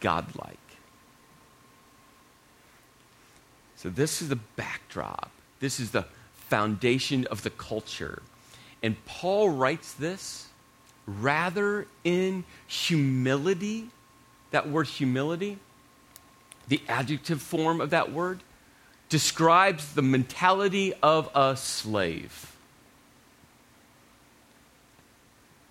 godlike. 0.00 0.58
So, 3.76 3.90
this 3.90 4.22
is 4.22 4.28
the 4.28 4.36
backdrop. 4.56 5.30
This 5.60 5.78
is 5.78 5.90
the 5.90 6.06
foundation 6.48 7.26
of 7.26 7.42
the 7.42 7.50
culture. 7.50 8.22
And 8.82 9.02
Paul 9.04 9.50
writes 9.50 9.94
this 9.94 10.48
rather 11.06 11.86
in 12.02 12.44
humility. 12.66 13.88
That 14.50 14.68
word 14.68 14.86
humility, 14.86 15.58
the 16.68 16.80
adjective 16.88 17.42
form 17.42 17.80
of 17.80 17.90
that 17.90 18.12
word, 18.12 18.40
describes 19.14 19.92
the 19.94 20.02
mentality 20.02 20.92
of 21.00 21.30
a 21.36 21.56
slave. 21.56 22.56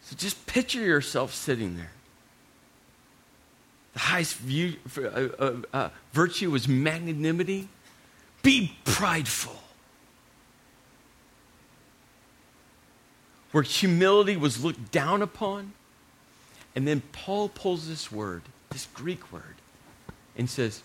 So 0.04 0.16
just 0.16 0.46
picture 0.46 0.80
yourself 0.80 1.34
sitting 1.34 1.76
there. 1.76 1.92
The 3.96 4.00
highest 4.00 4.38
view, 4.38 4.78
uh, 4.98 5.02
uh, 5.02 5.56
uh, 5.74 5.90
virtue 6.14 6.52
was 6.52 6.70
magnanimity. 6.70 7.68
Be 8.44 8.78
prideful. 8.86 9.60
Where 13.52 13.64
humility 13.64 14.38
was 14.38 14.64
looked 14.64 14.90
down 14.94 15.22
upon. 15.22 15.74
And 16.78 16.88
then 16.88 17.02
Paul 17.12 17.50
pulls 17.50 17.90
this 17.90 18.10
word, 18.10 18.44
this 18.70 18.88
Greek 18.94 19.34
word, 19.34 19.56
and 20.38 20.50
says, 20.50 20.82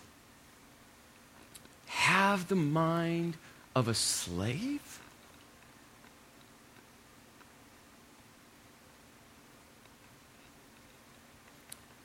have 1.89 2.47
the 2.47 2.55
mind 2.55 3.35
of 3.75 3.87
a 3.87 3.93
slave? 3.93 4.99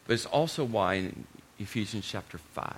But 0.06 0.14
it's 0.14 0.26
also 0.26 0.64
why 0.64 0.94
in 0.94 1.26
Ephesians 1.58 2.06
chapter 2.06 2.38
5, 2.38 2.74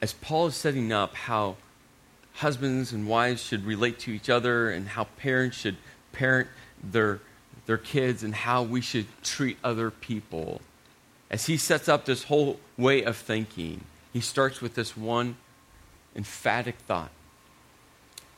as 0.00 0.12
Paul 0.14 0.46
is 0.46 0.56
setting 0.56 0.92
up 0.92 1.14
how 1.14 1.56
husbands 2.34 2.92
and 2.92 3.06
wives 3.06 3.42
should 3.42 3.64
relate 3.64 3.98
to 4.00 4.10
each 4.10 4.28
other 4.28 4.70
and 4.70 4.88
how 4.88 5.04
parents 5.04 5.56
should 5.56 5.76
parent 6.12 6.48
their, 6.82 7.20
their 7.66 7.78
kids 7.78 8.22
and 8.22 8.34
how 8.34 8.62
we 8.62 8.80
should 8.80 9.06
treat 9.22 9.58
other 9.62 9.90
people 9.90 10.60
as 11.32 11.46
he 11.46 11.56
sets 11.56 11.88
up 11.88 12.04
this 12.04 12.24
whole 12.24 12.60
way 12.76 13.02
of 13.02 13.16
thinking, 13.16 13.80
he 14.12 14.20
starts 14.20 14.60
with 14.60 14.74
this 14.74 14.96
one 14.96 15.36
emphatic 16.14 16.76
thought 16.76 17.10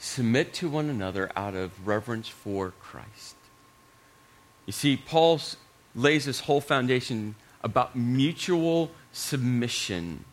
submit 0.05 0.53
to 0.53 0.69
one 0.69 0.91
another 0.91 1.33
out 1.35 1.55
of 1.55 1.87
reverence 1.87 2.29
for 2.29 2.75
Christ. 2.79 3.37
You 4.67 4.73
see, 4.73 4.99
Paul 4.99 5.41
lays 5.95 6.27
this 6.27 6.41
whole 6.41 6.61
foundation 6.61 7.37
about 7.63 7.97
mutual 7.97 8.91
submission, 9.13 10.27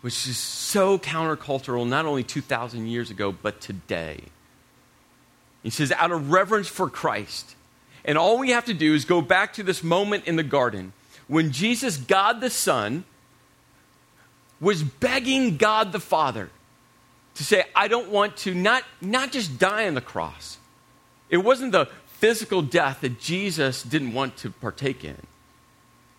which 0.00 0.26
is 0.26 0.38
so 0.38 0.98
countercultural, 0.98 1.86
not 1.86 2.06
only 2.06 2.22
2,000 2.22 2.86
years 2.86 3.10
ago, 3.10 3.30
but 3.30 3.60
today. 3.60 4.20
He 5.62 5.68
says, 5.68 5.92
out 5.92 6.10
of 6.10 6.30
reverence 6.30 6.68
for 6.68 6.88
Christ. 6.88 7.56
And 8.06 8.16
all 8.16 8.38
we 8.38 8.50
have 8.50 8.64
to 8.66 8.74
do 8.74 8.94
is 8.94 9.04
go 9.04 9.20
back 9.20 9.52
to 9.54 9.62
this 9.62 9.82
moment 9.82 10.26
in 10.26 10.36
the 10.36 10.42
garden 10.42 10.94
when 11.28 11.52
Jesus, 11.52 11.96
God 11.96 12.40
the 12.40 12.50
Son, 12.50 13.04
was 14.60 14.82
begging 14.82 15.56
God 15.56 15.92
the 15.92 16.00
Father 16.00 16.50
to 17.34 17.44
say, 17.44 17.64
I 17.74 17.88
don't 17.88 18.10
want 18.10 18.36
to 18.38 18.54
not, 18.54 18.84
not 19.00 19.32
just 19.32 19.58
die 19.58 19.86
on 19.86 19.94
the 19.94 20.00
cross. 20.00 20.58
It 21.28 21.38
wasn't 21.38 21.72
the 21.72 21.88
physical 22.06 22.62
death 22.62 23.02
that 23.02 23.20
Jesus 23.20 23.82
didn't 23.82 24.14
want 24.14 24.36
to 24.38 24.50
partake 24.50 25.04
in. 25.04 25.18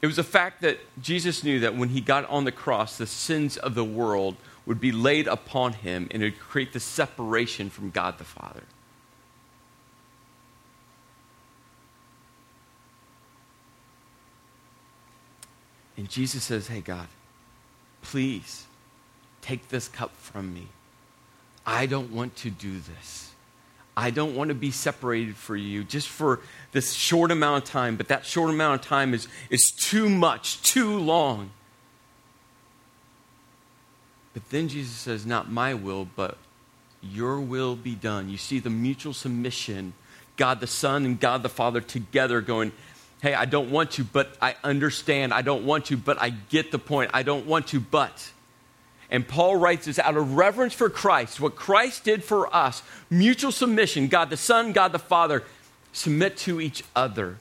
It 0.02 0.06
was 0.06 0.18
the 0.18 0.24
fact 0.24 0.62
that 0.62 0.78
Jesus 1.02 1.44
knew 1.44 1.60
that 1.62 1.76
when 1.76 1.90
he 1.90 2.02
got 2.02 2.30
on 2.30 2.44
the 2.44 2.52
cross, 2.52 2.98
the 2.98 3.08
sins 3.08 3.58
of 3.58 3.74
the 3.74 3.84
world 3.84 4.36
would 4.68 4.80
be 4.80 4.92
laid 4.92 5.28
upon 5.28 5.74
him 5.74 6.08
and 6.12 6.22
it 6.22 6.26
would 6.28 6.40
create 6.40 6.74
the 6.74 6.80
separation 6.80 7.70
from 7.70 7.90
God 7.90 8.20
the 8.20 8.24
Father. 8.24 8.64
And 15.98 16.08
Jesus 16.08 16.44
says, 16.44 16.68
Hey, 16.68 16.82
God, 16.82 17.08
please 18.02 18.66
take 19.42 19.70
this 19.70 19.88
cup 19.88 20.16
from 20.18 20.54
me. 20.54 20.68
I 21.66 21.86
don't 21.86 22.12
want 22.12 22.36
to 22.38 22.50
do 22.50 22.80
this. 22.80 23.32
I 23.98 24.12
don't 24.12 24.36
want 24.36 24.50
to 24.50 24.56
be 24.56 24.70
separated 24.70 25.36
for 25.36 25.56
you 25.56 25.84
just 25.84 26.08
for 26.08 26.40
this 26.72 26.94
short 26.94 27.32
amount 27.32 27.64
of 27.64 27.70
time, 27.70 27.96
but 27.96 28.10
that 28.10 28.28
short 28.28 28.52
amount 28.52 28.80
of 28.80 28.88
time 28.88 29.16
is, 29.16 29.28
is 29.50 29.72
too 29.72 30.08
much, 30.08 30.62
too 30.62 31.00
long. 31.00 31.50
But 34.36 34.48
then 34.52 34.68
Jesus 34.68 34.96
says, 34.96 35.26
Not 35.26 35.52
my 35.52 35.74
will, 35.74 36.08
but 36.16 36.38
your 37.02 37.40
will 37.40 37.76
be 37.76 37.96
done. 37.96 38.30
You 38.30 38.38
see 38.38 38.60
the 38.60 38.70
mutual 38.70 39.14
submission, 39.14 39.94
God 40.36 40.60
the 40.60 40.68
Son 40.68 41.04
and 41.04 41.20
God 41.20 41.42
the 41.42 41.50
Father 41.50 41.82
together 41.82 42.40
going, 42.42 42.72
hey, 43.22 43.34
I 43.34 43.46
don't 43.46 43.72
want 43.72 43.92
to, 43.92 44.04
but 44.04 44.36
I 44.42 44.56
understand. 44.64 45.34
I 45.34 45.42
don't 45.42 45.66
want 45.66 45.86
to, 45.86 45.98
but 45.98 46.22
I 46.22 46.30
get 46.30 46.72
the 46.72 46.80
point. 46.80 47.12
I 47.14 47.24
don't 47.24 47.46
want 47.46 47.68
to, 47.68 47.80
but. 47.80 48.32
And 49.10 49.28
Paul 49.28 49.56
writes 49.56 49.86
this 49.86 50.00
out 50.00 50.18
of 50.18 50.36
reverence 50.36 50.74
for 50.74 50.90
Christ, 50.90 51.40
what 51.40 51.56
Christ 51.56 52.04
did 52.04 52.24
for 52.24 52.54
us, 52.54 52.84
mutual 53.10 53.52
submission, 53.52 54.08
God 54.08 54.30
the 54.30 54.38
Son, 54.38 54.74
God 54.74 54.92
the 54.92 55.00
Father, 55.00 55.44
submit 55.94 56.38
to 56.38 56.60
each 56.60 56.84
other. 56.96 57.38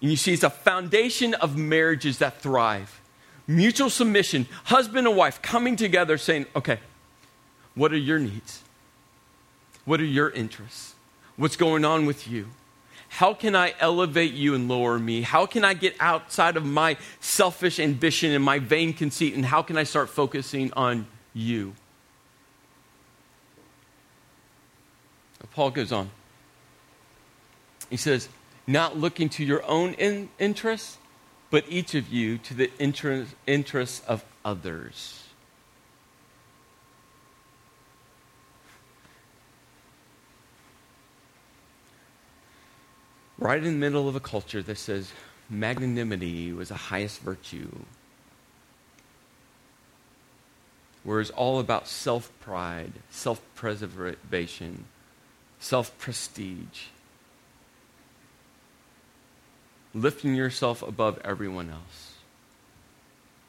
And 0.00 0.10
you 0.10 0.16
see, 0.16 0.32
it's 0.32 0.42
a 0.42 0.50
foundation 0.50 1.34
of 1.34 1.56
marriages 1.56 2.18
that 2.18 2.40
thrive. 2.40 3.00
Mutual 3.46 3.90
submission, 3.90 4.46
husband 4.64 5.06
and 5.06 5.16
wife 5.16 5.42
coming 5.42 5.76
together 5.76 6.16
saying, 6.16 6.46
okay, 6.56 6.78
what 7.74 7.92
are 7.92 7.98
your 7.98 8.18
needs? 8.18 8.62
What 9.84 10.00
are 10.00 10.04
your 10.04 10.30
interests? 10.30 10.94
What's 11.36 11.56
going 11.56 11.84
on 11.84 12.06
with 12.06 12.28
you? 12.28 12.48
How 13.12 13.34
can 13.34 13.54
I 13.54 13.74
elevate 13.78 14.32
you 14.32 14.54
and 14.54 14.68
lower 14.68 14.98
me? 14.98 15.20
How 15.20 15.44
can 15.44 15.66
I 15.66 15.74
get 15.74 15.94
outside 16.00 16.56
of 16.56 16.64
my 16.64 16.96
selfish 17.20 17.78
ambition 17.78 18.32
and 18.32 18.42
my 18.42 18.58
vain 18.58 18.94
conceit? 18.94 19.34
And 19.34 19.44
how 19.44 19.60
can 19.60 19.76
I 19.76 19.84
start 19.84 20.08
focusing 20.08 20.72
on 20.72 21.06
you? 21.34 21.74
Paul 25.54 25.72
goes 25.72 25.92
on. 25.92 26.10
He 27.90 27.98
says, 27.98 28.30
Not 28.66 28.96
looking 28.96 29.28
to 29.28 29.44
your 29.44 29.62
own 29.66 29.92
in- 29.92 30.30
interests, 30.38 30.96
but 31.50 31.66
each 31.68 31.94
of 31.94 32.08
you 32.08 32.38
to 32.38 32.54
the 32.54 32.70
inter- 32.78 33.26
interests 33.46 34.00
of 34.08 34.24
others. 34.42 35.21
Right 43.42 43.58
in 43.58 43.64
the 43.64 43.70
middle 43.72 44.08
of 44.08 44.14
a 44.14 44.20
culture 44.20 44.62
that 44.62 44.78
says 44.78 45.12
magnanimity 45.50 46.52
was 46.52 46.68
the 46.68 46.76
highest 46.76 47.20
virtue, 47.22 47.70
where 51.02 51.20
it's 51.20 51.30
all 51.30 51.58
about 51.58 51.88
self 51.88 52.30
pride, 52.40 52.92
self 53.10 53.42
preservation, 53.56 54.84
self 55.58 55.98
prestige, 55.98 56.84
lifting 59.92 60.36
yourself 60.36 60.80
above 60.80 61.20
everyone 61.24 61.68
else. 61.68 62.14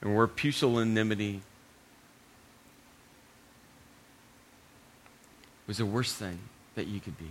And 0.02 0.16
where 0.16 0.26
pusillanimity 0.26 1.42
was 5.68 5.78
the 5.78 5.86
worst 5.86 6.16
thing 6.16 6.40
that 6.74 6.88
you 6.88 7.00
could 7.00 7.20
be. 7.20 7.30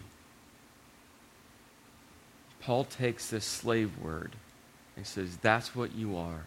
Paul 2.62 2.85
takes 2.85 3.29
this 3.29 3.44
slave 3.44 3.98
word 3.98 4.33
and 4.96 5.07
says, 5.07 5.37
That's 5.38 5.75
what 5.75 5.94
you 5.94 6.16
are. 6.16 6.44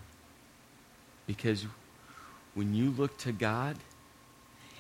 Because 1.28 1.66
when 2.54 2.74
you 2.74 2.92
look 2.92 3.18
to 3.20 3.32
God, 3.32 3.78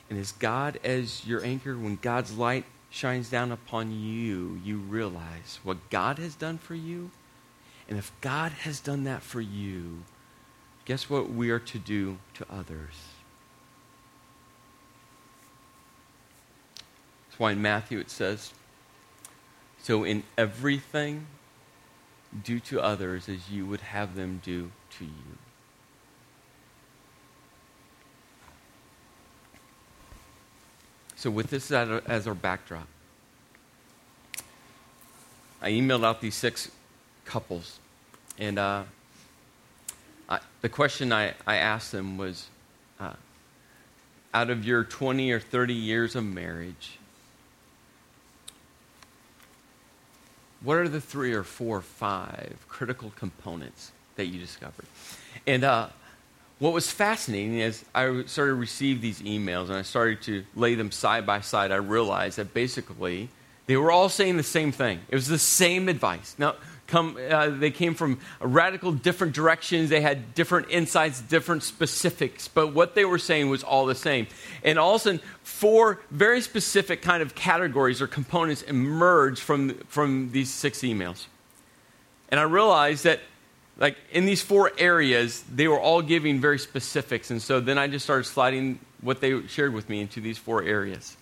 and 0.09 0.19
as 0.19 0.31
God 0.31 0.79
as 0.83 1.25
your 1.25 1.43
anchor, 1.43 1.75
when 1.75 1.97
God's 1.97 2.37
light 2.37 2.65
shines 2.89 3.29
down 3.29 3.51
upon 3.51 3.91
you, 3.91 4.59
you 4.63 4.77
realize 4.77 5.59
what 5.63 5.89
God 5.89 6.19
has 6.19 6.35
done 6.35 6.57
for 6.57 6.75
you. 6.75 7.11
And 7.89 7.97
if 7.97 8.11
God 8.21 8.51
has 8.51 8.79
done 8.79 9.03
that 9.03 9.21
for 9.21 9.41
you, 9.41 10.03
guess 10.85 11.09
what 11.09 11.29
we 11.29 11.49
are 11.49 11.59
to 11.59 11.79
do 11.79 12.17
to 12.35 12.45
others? 12.49 12.93
That's 17.27 17.39
why 17.39 17.51
in 17.51 17.61
Matthew 17.61 17.99
it 17.99 18.09
says, 18.09 18.53
So 19.85 20.03
in 20.03 20.23
everything, 20.35 21.27
do 22.43 22.59
to 22.61 22.81
others 22.81 23.29
as 23.29 23.51
you 23.51 23.67
would 23.67 23.81
have 23.81 24.15
them 24.15 24.41
do 24.43 24.71
to 24.97 25.05
you. 25.05 25.37
So, 31.15 31.29
with 31.29 31.51
this 31.51 31.71
as 31.71 32.25
our 32.25 32.33
backdrop, 32.33 32.87
I 35.61 35.69
emailed 35.69 36.03
out 36.03 36.19
these 36.19 36.33
six 36.33 36.71
couples. 37.23 37.77
And 38.39 38.57
uh, 38.57 38.85
I, 40.27 40.39
the 40.61 40.69
question 40.69 41.13
I, 41.13 41.35
I 41.45 41.57
asked 41.57 41.91
them 41.91 42.17
was 42.17 42.47
uh, 42.99 43.13
out 44.33 44.49
of 44.49 44.65
your 44.65 44.83
20 44.83 45.31
or 45.31 45.39
30 45.39 45.75
years 45.75 46.15
of 46.15 46.23
marriage, 46.23 46.97
what 50.65 50.77
are 50.77 50.89
the 50.89 50.99
three 50.99 51.33
or 51.33 51.43
four 51.43 51.77
or 51.77 51.81
five 51.81 52.57
critical 52.67 53.13
components 53.15 53.91
that 54.15 54.25
you 54.25 54.39
discovered? 54.39 54.85
And 55.45 55.63
uh, 55.63 55.89
what 56.59 56.73
was 56.73 56.89
fascinating 56.91 57.59
is 57.59 57.85
I 57.93 58.23
started 58.25 58.51
to 58.51 58.55
receive 58.55 58.99
these 58.99 59.21
emails 59.21 59.69
and 59.69 59.73
I 59.75 59.83
started 59.83 60.21
to 60.23 60.43
lay 60.55 60.73
them 60.75 60.91
side 60.91 61.25
by 61.25 61.41
side. 61.41 61.71
I 61.71 61.75
realized 61.75 62.37
that 62.37 62.53
basically 62.53 63.29
they 63.67 63.77
were 63.77 63.91
all 63.91 64.09
saying 64.09 64.37
the 64.37 64.43
same 64.43 64.71
thing. 64.71 65.01
It 65.09 65.15
was 65.15 65.27
the 65.27 65.37
same 65.37 65.87
advice. 65.87 66.35
Now, 66.37 66.55
come, 66.87 67.17
uh, 67.29 67.49
they 67.49 67.71
came 67.71 67.95
from 67.95 68.19
radical 68.39 68.91
different 68.91 69.33
directions. 69.33 69.89
They 69.89 70.01
had 70.01 70.33
different 70.35 70.69
insights, 70.69 71.21
different 71.21 71.63
specifics, 71.63 72.47
but 72.47 72.73
what 72.73 72.95
they 72.95 73.05
were 73.05 73.17
saying 73.17 73.49
was 73.49 73.63
all 73.63 73.85
the 73.85 73.95
same. 73.95 74.27
And 74.63 74.77
all 74.77 74.95
of 74.95 75.01
a 75.01 75.03
sudden, 75.03 75.21
four 75.43 75.99
very 76.11 76.41
specific 76.41 77.01
kind 77.01 77.21
of 77.21 77.35
categories 77.35 78.01
or 78.01 78.07
components 78.07 78.61
emerged 78.61 79.41
from, 79.41 79.75
from 79.87 80.31
these 80.31 80.51
six 80.51 80.79
emails. 80.79 81.25
And 82.29 82.39
I 82.39 82.43
realized 82.43 83.03
that, 83.03 83.19
like, 83.77 83.97
in 84.11 84.25
these 84.25 84.41
four 84.41 84.71
areas, 84.77 85.43
they 85.53 85.67
were 85.67 85.79
all 85.79 86.01
giving 86.01 86.39
very 86.39 86.59
specifics. 86.59 87.29
And 87.31 87.41
so 87.41 87.59
then 87.59 87.77
I 87.77 87.87
just 87.87 88.05
started 88.05 88.25
sliding 88.25 88.79
what 89.01 89.21
they 89.21 89.45
shared 89.47 89.73
with 89.73 89.89
me 89.89 90.01
into 90.01 90.21
these 90.21 90.37
four 90.37 90.63
areas. 90.63 91.17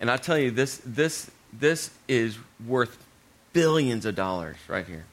And 0.00 0.10
I 0.10 0.16
tell 0.16 0.38
you, 0.38 0.50
this, 0.50 0.80
this, 0.84 1.30
this 1.52 1.90
is 2.08 2.38
worth 2.66 3.03
billions 3.54 4.04
of 4.04 4.14
dollars 4.14 4.56
right 4.68 4.86
here. 4.86 5.06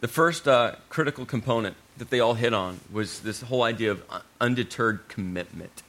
The 0.00 0.08
first 0.08 0.46
uh, 0.46 0.76
critical 0.88 1.26
component 1.26 1.76
that 1.98 2.10
they 2.10 2.20
all 2.20 2.34
hit 2.34 2.54
on 2.54 2.80
was 2.92 3.20
this 3.20 3.42
whole 3.42 3.64
idea 3.64 3.90
of 3.90 4.02
undeterred 4.40 5.08
commitment. 5.08 5.82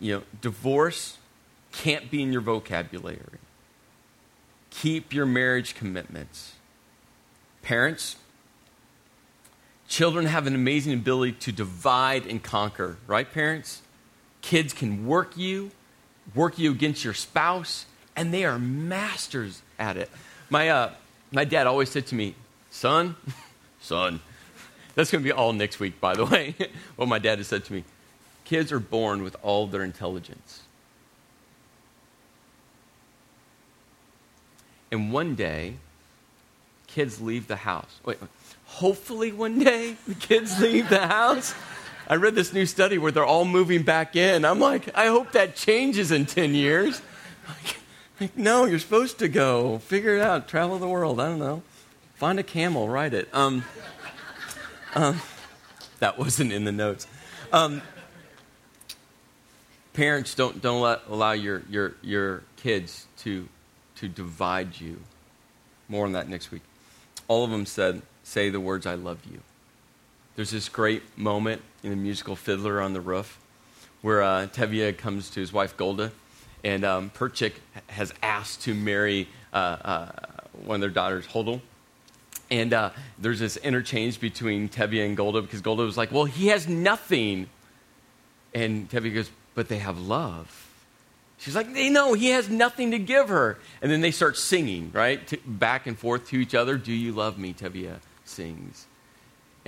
You 0.00 0.14
know, 0.14 0.22
divorce 0.40 1.18
can't 1.72 2.10
be 2.10 2.22
in 2.22 2.32
your 2.32 2.40
vocabulary. 2.40 3.18
Keep 4.70 5.12
your 5.12 5.26
marriage 5.26 5.74
commitments. 5.74 6.54
Parents, 7.62 8.16
children 9.86 10.26
have 10.26 10.46
an 10.46 10.54
amazing 10.54 10.94
ability 10.94 11.32
to 11.32 11.52
divide 11.52 12.26
and 12.26 12.42
conquer, 12.42 12.96
right, 13.06 13.30
parents? 13.30 13.82
Kids 14.40 14.72
can 14.72 15.06
work 15.06 15.36
you, 15.36 15.70
work 16.34 16.58
you 16.58 16.70
against 16.70 17.04
your 17.04 17.14
spouse, 17.14 17.86
and 18.18 18.34
they 18.34 18.44
are 18.44 18.58
masters 18.58 19.62
at 19.78 19.96
it. 19.96 20.10
My, 20.50 20.68
uh, 20.70 20.90
my 21.30 21.44
dad 21.44 21.68
always 21.68 21.88
said 21.88 22.08
to 22.08 22.16
me, 22.16 22.34
Son, 22.68 23.14
son, 23.80 24.20
that's 24.96 25.12
going 25.12 25.22
to 25.22 25.24
be 25.24 25.30
all 25.30 25.52
next 25.52 25.78
week, 25.78 26.00
by 26.00 26.14
the 26.14 26.26
way, 26.26 26.56
what 26.96 27.08
my 27.08 27.20
dad 27.20 27.38
has 27.38 27.46
said 27.46 27.64
to 27.66 27.72
me. 27.72 27.84
Kids 28.44 28.72
are 28.72 28.80
born 28.80 29.22
with 29.22 29.36
all 29.40 29.68
their 29.68 29.84
intelligence. 29.84 30.62
And 34.90 35.12
one 35.12 35.36
day, 35.36 35.74
kids 36.88 37.20
leave 37.20 37.46
the 37.46 37.56
house. 37.56 38.00
Wait, 38.04 38.18
hopefully 38.64 39.30
one 39.30 39.60
day 39.60 39.94
the 40.08 40.14
kids 40.14 40.60
leave 40.60 40.88
the 40.88 41.06
house. 41.06 41.54
I 42.08 42.16
read 42.16 42.34
this 42.34 42.52
new 42.52 42.66
study 42.66 42.98
where 42.98 43.12
they're 43.12 43.24
all 43.24 43.44
moving 43.44 43.84
back 43.84 44.16
in. 44.16 44.44
I'm 44.44 44.58
like, 44.58 44.96
I 44.96 45.06
hope 45.06 45.32
that 45.32 45.54
changes 45.54 46.10
in 46.10 46.26
10 46.26 46.54
years. 46.54 47.00
Like, 47.46 47.76
no, 48.36 48.64
you're 48.64 48.78
supposed 48.78 49.18
to 49.20 49.28
go. 49.28 49.78
Figure 49.78 50.16
it 50.16 50.20
out. 50.20 50.48
Travel 50.48 50.78
the 50.78 50.88
world. 50.88 51.20
I 51.20 51.26
don't 51.26 51.38
know. 51.38 51.62
Find 52.14 52.38
a 52.38 52.42
camel, 52.42 52.88
ride 52.88 53.14
it. 53.14 53.28
Um, 53.32 53.64
um, 54.94 55.20
that 56.00 56.18
wasn't 56.18 56.52
in 56.52 56.64
the 56.64 56.72
notes. 56.72 57.06
Um, 57.52 57.82
parents, 59.92 60.34
don't, 60.34 60.60
don't 60.60 60.80
let, 60.80 61.02
allow 61.08 61.32
your, 61.32 61.62
your, 61.68 61.94
your 62.02 62.42
kids 62.56 63.06
to, 63.18 63.48
to 63.96 64.08
divide 64.08 64.80
you. 64.80 65.00
More 65.88 66.04
on 66.04 66.12
that 66.12 66.28
next 66.28 66.50
week. 66.50 66.62
All 67.28 67.44
of 67.44 67.50
them 67.50 67.66
said, 67.66 68.02
say 68.24 68.50
the 68.50 68.60
words, 68.60 68.84
I 68.84 68.94
love 68.94 69.18
you. 69.30 69.40
There's 70.34 70.50
this 70.50 70.68
great 70.68 71.16
moment 71.16 71.62
in 71.82 71.90
the 71.90 71.96
musical 71.96 72.36
Fiddler 72.36 72.80
on 72.80 72.92
the 72.92 73.00
Roof 73.00 73.38
where 74.02 74.22
uh, 74.22 74.46
Tevye 74.46 74.96
comes 74.96 75.30
to 75.30 75.40
his 75.40 75.52
wife 75.52 75.76
Golda 75.76 76.12
and 76.64 76.84
um, 76.84 77.10
Perchik 77.10 77.54
has 77.88 78.12
asked 78.22 78.62
to 78.62 78.74
marry 78.74 79.28
uh, 79.52 79.56
uh, 79.56 80.08
one 80.64 80.76
of 80.76 80.80
their 80.80 80.90
daughters, 80.90 81.26
Hodel. 81.26 81.60
And 82.50 82.72
uh, 82.72 82.90
there's 83.18 83.40
this 83.40 83.56
interchange 83.58 84.20
between 84.20 84.68
Tevye 84.68 85.04
and 85.04 85.16
Golda 85.16 85.42
because 85.42 85.60
Golda 85.60 85.82
was 85.82 85.96
like, 85.96 86.10
well, 86.10 86.24
he 86.24 86.48
has 86.48 86.66
nothing. 86.66 87.48
And 88.54 88.88
Tevye 88.90 89.14
goes, 89.14 89.30
but 89.54 89.68
they 89.68 89.78
have 89.78 89.98
love. 89.98 90.64
She's 91.38 91.54
like, 91.54 91.72
they 91.72 91.88
know 91.88 92.14
he 92.14 92.30
has 92.30 92.48
nothing 92.48 92.90
to 92.90 92.98
give 92.98 93.28
her. 93.28 93.58
And 93.80 93.92
then 93.92 94.00
they 94.00 94.10
start 94.10 94.36
singing, 94.36 94.90
right? 94.92 95.20
Back 95.46 95.86
and 95.86 95.96
forth 95.96 96.28
to 96.28 96.36
each 96.36 96.54
other. 96.54 96.76
Do 96.76 96.92
you 96.92 97.12
love 97.12 97.38
me? 97.38 97.52
Tevye 97.52 97.96
sings. 98.24 98.86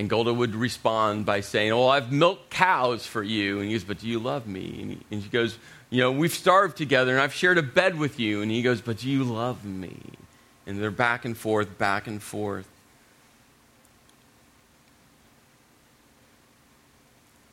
And 0.01 0.09
Golda 0.09 0.33
would 0.33 0.55
respond 0.55 1.27
by 1.27 1.43
saying, 1.43 1.73
Oh, 1.73 1.87
I've 1.87 2.11
milked 2.11 2.49
cows 2.49 3.05
for 3.05 3.23
you. 3.23 3.61
And 3.61 3.67
he 3.67 3.75
goes, 3.75 3.85
But 3.85 3.99
do 3.99 4.09
you 4.09 4.19
love 4.19 4.47
me? 4.47 4.79
And, 4.81 4.91
he, 4.93 4.99
and 5.11 5.23
she 5.23 5.29
goes, 5.29 5.59
You 5.91 6.01
know, 6.01 6.11
we've 6.11 6.33
starved 6.33 6.79
together 6.79 7.13
and 7.13 7.21
I've 7.21 7.35
shared 7.35 7.59
a 7.59 7.63
bed 7.63 7.99
with 7.99 8.19
you. 8.19 8.41
And 8.41 8.51
he 8.51 8.63
goes, 8.63 8.81
But 8.81 8.97
do 8.97 9.11
you 9.11 9.25
love 9.25 9.63
me? 9.63 9.99
And 10.67 10.81
they're 10.81 10.91
back 10.91 11.27
and 11.27 11.37
forth, 11.37 11.77
back 11.77 12.07
and 12.07 12.23
forth. 12.23 12.67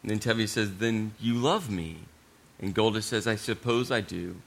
And 0.01 0.11
then 0.11 0.19
Tevye 0.19 0.47
says, 0.47 0.77
Then 0.77 1.15
you 1.19 1.33
love 1.33 1.69
me. 1.69 1.97
And 2.61 2.73
Golda 2.73 3.01
says, 3.01 3.27
I 3.27 3.35
suppose 3.35 3.91
I 3.91 3.99
do. 3.99 4.37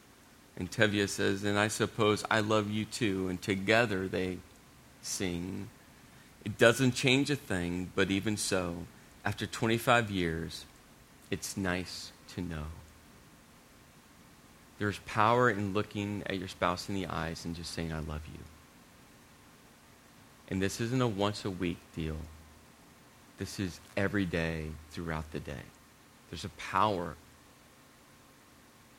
And 0.57 0.71
Tevye 0.71 1.07
says, 1.07 1.45
And 1.45 1.59
I 1.59 1.69
suppose 1.69 2.25
I 2.31 2.41
love 2.41 2.71
you 2.71 2.87
too. 2.87 3.29
And 3.29 3.43
together 3.43 4.09
they 4.09 4.39
sing. 5.03 5.69
It 6.45 6.59
doesn't 6.59 6.93
change 6.93 7.31
a 7.31 7.37
thing, 7.37 7.91
but 7.95 8.11
even 8.11 8.37
so, 8.37 8.87
after 9.25 9.47
25 9.47 10.11
years, 10.11 10.65
it's 11.31 11.57
nice 11.57 12.13
to 12.35 12.41
know. 12.41 12.67
There's 14.79 14.99
power 15.01 15.51
in 15.51 15.75
looking 15.75 16.23
at 16.27 16.39
your 16.39 16.49
spouse 16.49 16.89
in 16.89 16.95
the 16.95 17.07
eyes 17.07 17.45
and 17.45 17.55
just 17.55 17.73
saying, 17.73 17.93
I 17.93 17.99
love 17.99 18.23
you. 18.33 18.41
And 20.49 20.61
this 20.61 20.81
isn't 20.81 21.01
a 21.01 21.07
once 21.07 21.45
a 21.45 21.51
week 21.51 21.79
deal. 21.95 22.17
This 23.39 23.61
is 23.61 23.79
every 23.97 24.25
day 24.25 24.67
throughout 24.91 25.31
the 25.33 25.41
day. 25.41 25.63
There's 26.31 26.45
a 26.45 26.51
power 26.51 27.15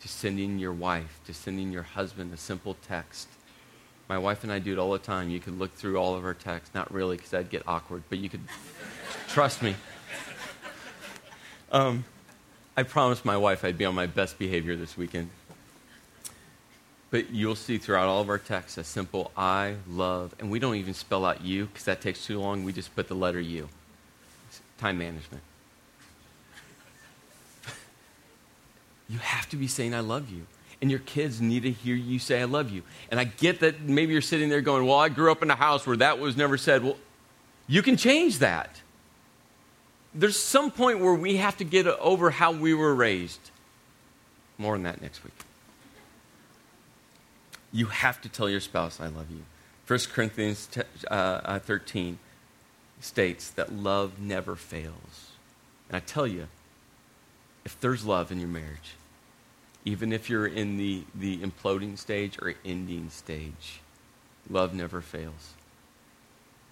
to 0.01 0.07
sending 0.07 0.59
your 0.59 0.73
wife, 0.73 1.19
to 1.25 1.33
sending 1.33 1.71
your 1.71 1.83
husband 1.83 2.33
a 2.33 2.37
simple 2.37 2.75
text. 2.87 3.27
My 4.11 4.17
wife 4.17 4.43
and 4.43 4.51
I 4.51 4.59
do 4.59 4.73
it 4.73 4.77
all 4.77 4.91
the 4.91 4.99
time. 4.99 5.29
You 5.29 5.39
could 5.39 5.57
look 5.57 5.73
through 5.73 5.95
all 5.95 6.15
of 6.15 6.25
our 6.25 6.33
texts. 6.33 6.75
Not 6.75 6.93
really, 6.93 7.15
because 7.15 7.33
I'd 7.33 7.49
get 7.49 7.63
awkward, 7.65 8.03
but 8.09 8.19
you 8.19 8.27
could 8.27 8.41
trust 9.29 9.61
me. 9.61 9.73
Um, 11.71 12.03
I 12.75 12.83
promised 12.83 13.23
my 13.23 13.37
wife 13.37 13.63
I'd 13.63 13.77
be 13.77 13.85
on 13.85 13.95
my 13.95 14.07
best 14.07 14.37
behavior 14.37 14.75
this 14.75 14.97
weekend. 14.97 15.29
But 17.09 17.29
you'll 17.29 17.55
see 17.55 17.77
throughout 17.77 18.09
all 18.09 18.19
of 18.19 18.27
our 18.27 18.37
texts 18.37 18.77
a 18.77 18.83
simple 18.83 19.31
I 19.37 19.75
love, 19.87 20.35
and 20.39 20.51
we 20.51 20.59
don't 20.59 20.75
even 20.75 20.93
spell 20.93 21.23
out 21.23 21.39
you 21.39 21.67
because 21.67 21.85
that 21.85 22.01
takes 22.01 22.25
too 22.25 22.37
long. 22.37 22.65
We 22.65 22.73
just 22.73 22.93
put 22.93 23.07
the 23.07 23.15
letter 23.15 23.39
U. 23.39 23.69
Time 24.77 24.97
management. 24.97 25.43
you 29.07 29.19
have 29.19 29.47
to 29.51 29.55
be 29.55 29.67
saying 29.67 29.95
I 29.95 30.01
love 30.01 30.29
you. 30.29 30.47
And 30.81 30.89
your 30.89 30.99
kids 31.01 31.39
need 31.39 31.63
to 31.63 31.71
hear 31.71 31.95
you 31.95 32.17
say 32.17 32.41
I 32.41 32.45
love 32.45 32.71
you. 32.71 32.81
And 33.11 33.19
I 33.19 33.25
get 33.25 33.59
that 33.59 33.81
maybe 33.81 34.13
you're 34.13 34.21
sitting 34.21 34.49
there 34.49 34.61
going, 34.61 34.85
Well, 34.85 34.97
I 34.97 35.09
grew 35.09 35.31
up 35.31 35.43
in 35.43 35.51
a 35.51 35.55
house 35.55 35.85
where 35.85 35.97
that 35.97 36.19
was 36.19 36.35
never 36.35 36.57
said. 36.57 36.83
Well, 36.83 36.97
you 37.67 37.81
can 37.81 37.97
change 37.97 38.39
that. 38.39 38.81
There's 40.13 40.37
some 40.37 40.71
point 40.71 40.99
where 40.99 41.13
we 41.13 41.37
have 41.37 41.57
to 41.57 41.63
get 41.63 41.87
over 41.87 42.31
how 42.31 42.51
we 42.51 42.73
were 42.73 42.93
raised. 42.93 43.51
More 44.57 44.75
on 44.75 44.83
that 44.83 45.01
next 45.01 45.23
week. 45.23 45.33
You 47.71 47.85
have 47.85 48.19
to 48.21 48.29
tell 48.29 48.49
your 48.49 48.59
spouse, 48.59 48.99
I 48.99 49.07
love 49.07 49.31
you. 49.31 49.43
1 49.87 49.99
Corinthians 50.11 50.69
uh, 51.09 51.13
uh, 51.13 51.59
13 51.59 52.19
states 52.99 53.49
that 53.51 53.71
love 53.71 54.19
never 54.19 54.55
fails. 54.55 55.31
And 55.87 55.95
I 55.95 55.99
tell 55.99 56.27
you, 56.27 56.47
if 57.63 57.79
there's 57.79 58.05
love 58.05 58.31
in 58.31 58.39
your 58.39 58.49
marriage, 58.49 58.95
even 59.85 60.13
if 60.13 60.29
you're 60.29 60.47
in 60.47 60.77
the, 60.77 61.03
the 61.15 61.39
imploding 61.39 61.97
stage 61.97 62.37
or 62.39 62.53
ending 62.63 63.09
stage, 63.09 63.81
love 64.49 64.73
never 64.73 65.01
fails. 65.01 65.53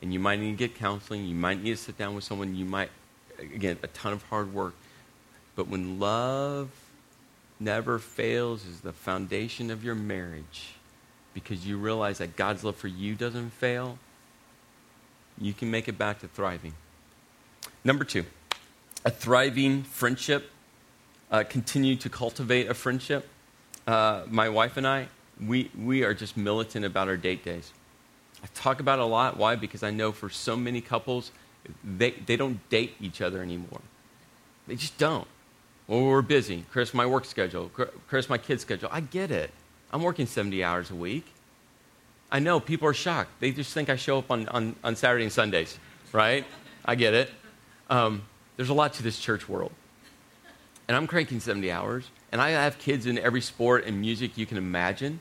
And 0.01 0.13
you 0.13 0.19
might 0.19 0.39
need 0.39 0.51
to 0.51 0.67
get 0.67 0.75
counseling. 0.75 1.25
You 1.25 1.35
might 1.35 1.61
need 1.61 1.71
to 1.71 1.77
sit 1.77 1.97
down 1.97 2.15
with 2.15 2.23
someone. 2.23 2.55
You 2.55 2.65
might, 2.65 2.89
again, 3.37 3.77
a 3.83 3.87
ton 3.87 4.13
of 4.13 4.23
hard 4.23 4.53
work. 4.53 4.73
But 5.55 5.67
when 5.67 5.99
love 5.99 6.69
never 7.59 7.99
fails 7.99 8.65
is 8.65 8.81
the 8.81 8.93
foundation 8.93 9.69
of 9.71 9.83
your 9.83 9.95
marriage, 9.95 10.69
because 11.33 11.67
you 11.67 11.77
realize 11.77 12.19
that 12.19 12.35
God's 12.35 12.63
love 12.63 12.75
for 12.75 12.87
you 12.87 13.15
doesn't 13.15 13.49
fail, 13.51 13.97
you 15.37 15.53
can 15.53 15.69
make 15.69 15.87
it 15.87 15.97
back 15.97 16.19
to 16.19 16.27
thriving. 16.27 16.73
Number 17.83 18.03
two, 18.03 18.25
a 19.03 19.11
thriving 19.11 19.83
friendship 19.83 20.51
uh, 21.31 21.43
continue 21.47 21.95
to 21.97 22.09
cultivate 22.09 22.69
a 22.69 22.73
friendship. 22.73 23.27
Uh, 23.87 24.23
my 24.27 24.49
wife 24.49 24.77
and 24.77 24.87
I, 24.87 25.07
we, 25.45 25.71
we 25.77 26.03
are 26.03 26.13
just 26.13 26.37
militant 26.37 26.85
about 26.85 27.07
our 27.07 27.17
date 27.17 27.43
days. 27.43 27.71
I 28.43 28.47
talk 28.53 28.79
about 28.79 28.99
it 28.99 29.03
a 29.03 29.05
lot. 29.05 29.37
Why? 29.37 29.55
Because 29.55 29.83
I 29.83 29.91
know 29.91 30.11
for 30.11 30.29
so 30.29 30.55
many 30.55 30.81
couples, 30.81 31.31
they, 31.83 32.11
they 32.11 32.35
don't 32.35 32.67
date 32.69 32.95
each 33.01 33.21
other 33.21 33.41
anymore. 33.41 33.81
They 34.67 34.75
just 34.75 34.97
don't. 34.97 35.27
Well, 35.87 36.03
we're 36.03 36.21
busy. 36.21 36.65
Chris, 36.71 36.93
my 36.93 37.05
work 37.05 37.25
schedule. 37.25 37.71
Chris, 38.07 38.29
my 38.29 38.37
kid's 38.37 38.61
schedule. 38.61 38.89
I 38.91 39.01
get 39.01 39.31
it. 39.31 39.51
I'm 39.91 40.03
working 40.03 40.27
70 40.27 40.63
hours 40.63 40.91
a 40.91 40.95
week. 40.95 41.25
I 42.31 42.39
know 42.39 42.59
people 42.59 42.87
are 42.87 42.93
shocked. 42.93 43.31
They 43.39 43.51
just 43.51 43.73
think 43.73 43.89
I 43.89 43.95
show 43.95 44.19
up 44.19 44.29
on, 44.29 44.47
on, 44.49 44.75
on 44.83 44.95
Saturday 44.95 45.23
and 45.23 45.33
Sundays, 45.33 45.79
right? 46.11 46.45
I 46.85 46.93
get 46.93 47.15
it. 47.15 47.31
Um, 47.89 48.21
there's 48.55 48.69
a 48.69 48.73
lot 48.73 48.93
to 48.93 49.03
this 49.03 49.17
church 49.19 49.49
world 49.49 49.71
and 50.89 50.97
I'm 50.97 51.05
cranking 51.05 51.39
70 51.39 51.71
hours, 51.71 52.09
and 52.31 52.41
I 52.41 52.49
have 52.49 52.79
kids 52.79 53.05
in 53.05 53.19
every 53.19 53.41
sport 53.41 53.85
and 53.85 54.01
music 54.01 54.39
you 54.39 54.47
can 54.47 54.57
imagine. 54.57 55.19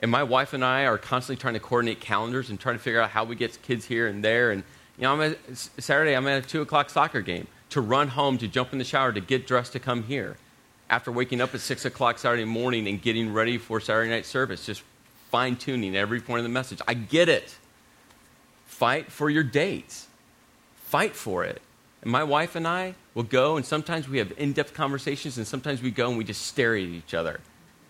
And 0.00 0.10
my 0.10 0.22
wife 0.22 0.54
and 0.54 0.64
I 0.64 0.86
are 0.86 0.96
constantly 0.96 1.38
trying 1.38 1.52
to 1.52 1.60
coordinate 1.60 2.00
calendars 2.00 2.48
and 2.48 2.58
trying 2.58 2.76
to 2.76 2.82
figure 2.82 2.98
out 2.98 3.10
how 3.10 3.24
we 3.24 3.36
get 3.36 3.60
kids 3.60 3.84
here 3.84 4.06
and 4.06 4.24
there. 4.24 4.50
And, 4.50 4.62
you 4.96 5.02
know, 5.02 5.12
I'm 5.12 5.20
at, 5.20 5.38
Saturday, 5.54 6.14
I'm 6.14 6.26
at 6.26 6.46
a 6.46 6.48
2 6.48 6.62
o'clock 6.62 6.88
soccer 6.88 7.20
game 7.20 7.46
to 7.68 7.82
run 7.82 8.08
home, 8.08 8.38
to 8.38 8.48
jump 8.48 8.72
in 8.72 8.78
the 8.78 8.86
shower, 8.86 9.12
to 9.12 9.20
get 9.20 9.46
dressed 9.46 9.74
to 9.74 9.78
come 9.78 10.04
here. 10.04 10.38
After 10.88 11.12
waking 11.12 11.42
up 11.42 11.54
at 11.54 11.60
6 11.60 11.84
o'clock 11.84 12.18
Saturday 12.18 12.46
morning 12.46 12.88
and 12.88 13.02
getting 13.02 13.34
ready 13.34 13.58
for 13.58 13.80
Saturday 13.80 14.08
night 14.08 14.24
service, 14.24 14.64
just 14.64 14.82
fine 15.30 15.56
tuning 15.56 15.94
every 15.94 16.22
point 16.22 16.38
of 16.38 16.44
the 16.44 16.48
message. 16.48 16.80
I 16.88 16.94
get 16.94 17.28
it. 17.28 17.54
Fight 18.64 19.12
for 19.12 19.28
your 19.28 19.42
dates, 19.42 20.06
fight 20.76 21.14
for 21.14 21.44
it. 21.44 21.60
And 22.02 22.10
my 22.10 22.24
wife 22.24 22.54
and 22.56 22.66
I 22.66 22.94
will 23.14 23.24
go, 23.24 23.56
and 23.56 23.66
sometimes 23.66 24.08
we 24.08 24.18
have 24.18 24.32
in 24.36 24.52
depth 24.52 24.74
conversations, 24.74 25.38
and 25.38 25.46
sometimes 25.46 25.82
we 25.82 25.90
go 25.90 26.08
and 26.08 26.18
we 26.18 26.24
just 26.24 26.46
stare 26.46 26.74
at 26.74 26.82
each 26.82 27.14
other. 27.14 27.40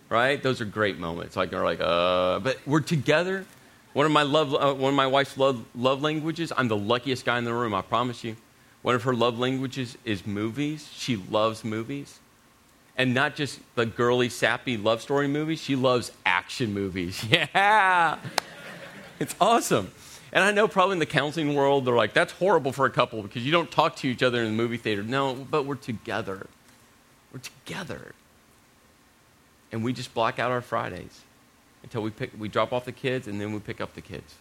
Right? 0.09 0.43
Those 0.43 0.61
are 0.61 0.65
great 0.65 0.99
moments. 0.99 1.37
Like, 1.37 1.53
we're 1.53 1.65
like, 1.65 1.81
uh, 1.81 2.39
but 2.39 2.59
we're 2.67 2.81
together. 2.81 3.45
One 3.93 4.07
of 4.07 4.13
my, 4.13 4.23
love, 4.23 4.55
uh, 4.55 4.75
one 4.75 4.91
of 4.91 4.97
my 4.97 5.07
wife's 5.07 5.37
love, 5.37 5.65
love 5.75 6.03
languages, 6.03 6.53
I'm 6.57 6.69
the 6.69 6.77
luckiest 6.77 7.25
guy 7.25 7.37
in 7.39 7.45
the 7.45 7.53
room, 7.53 7.75
I 7.75 7.83
promise 7.83 8.25
you. 8.25 8.37
One 8.83 8.95
of 8.95 9.03
her 9.03 9.15
love 9.15 9.39
languages 9.39 9.99
is 10.05 10.27
movies. 10.27 10.89
She 10.95 11.17
loves 11.17 11.65
movies. 11.65 12.21
And 12.97 13.15
not 13.15 13.37
just 13.37 13.61
the 13.75 13.87
girly, 13.87 14.29
sappy 14.29 14.77
love 14.77 15.03
story 15.03 15.29
movies, 15.29 15.61
she 15.61 15.77
loves 15.77 16.11
action 16.25 16.73
movies. 16.73 17.25
Yeah! 17.31 18.19
it's 19.21 19.35
awesome. 19.41 19.91
And 20.33 20.45
I 20.45 20.51
know 20.51 20.69
probably 20.69 20.95
in 20.95 20.99
the 20.99 21.07
counseling 21.07 21.55
world, 21.55 21.85
they're 21.85 21.95
like, 21.95 22.13
that's 22.13 22.33
horrible 22.33 22.73
for 22.73 22.87
a 22.87 22.91
couple 22.91 23.23
because 23.23 23.45
you 23.45 23.53
don't 23.53 23.71
talk 23.71 23.97
to 23.97 24.09
each 24.09 24.23
other 24.23 24.43
in 24.43 24.51
the 24.51 24.57
movie 24.57 24.77
theater. 24.77 25.03
No, 25.03 25.35
but 25.35 25.65
we're 25.65 25.77
together. 25.77 26.47
We're 27.33 27.41
together. 27.41 28.15
And 29.73 29.83
we 29.83 29.93
just 29.93 30.13
block 30.15 30.39
out 30.39 30.51
our 30.51 30.61
Fridays 30.61 31.23
until 31.83 32.03
we, 32.03 32.11
pick, 32.11 32.33
we 32.39 32.49
drop 32.49 32.73
off 32.73 32.85
the 32.85 32.93
kids 32.93 33.27
and 33.27 33.41
then 33.41 33.53
we 33.53 33.61
pick 33.61 33.81
up 33.81 33.95
the 33.95 34.01
kids. 34.01 34.35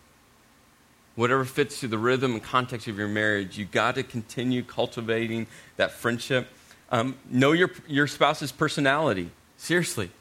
Whatever 1.15 1.45
fits 1.45 1.80
to 1.80 1.88
the 1.88 1.97
rhythm 1.97 2.34
and 2.34 2.43
context 2.43 2.88
of 2.88 2.97
your 2.97 3.08
marriage, 3.08 3.58
you 3.58 3.65
got 3.65 3.95
to 3.95 4.04
continue 4.04 4.63
cultivating 4.63 5.47
that 5.78 5.91
friendship. 5.91 6.47
Um, 6.91 7.17
know 7.30 7.54
your, 7.54 7.71
your 7.88 8.08
spouse's 8.08 8.52
personality. 8.52 9.32
Seriously. 9.58 10.12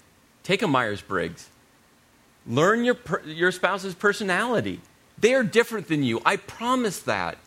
Take 0.43 0.63
a 0.63 0.69
Myers 0.69 1.03
Briggs. 1.03 1.51
Learn 2.47 2.85
your, 2.85 2.97
your 3.27 3.53
spouse's 3.53 3.95
personality. 3.95 4.81
They 5.19 5.35
are 5.35 5.43
different 5.43 5.89
than 5.89 6.03
you. 6.03 6.21
I 6.25 6.37
promise 6.37 7.01
that. 7.01 7.39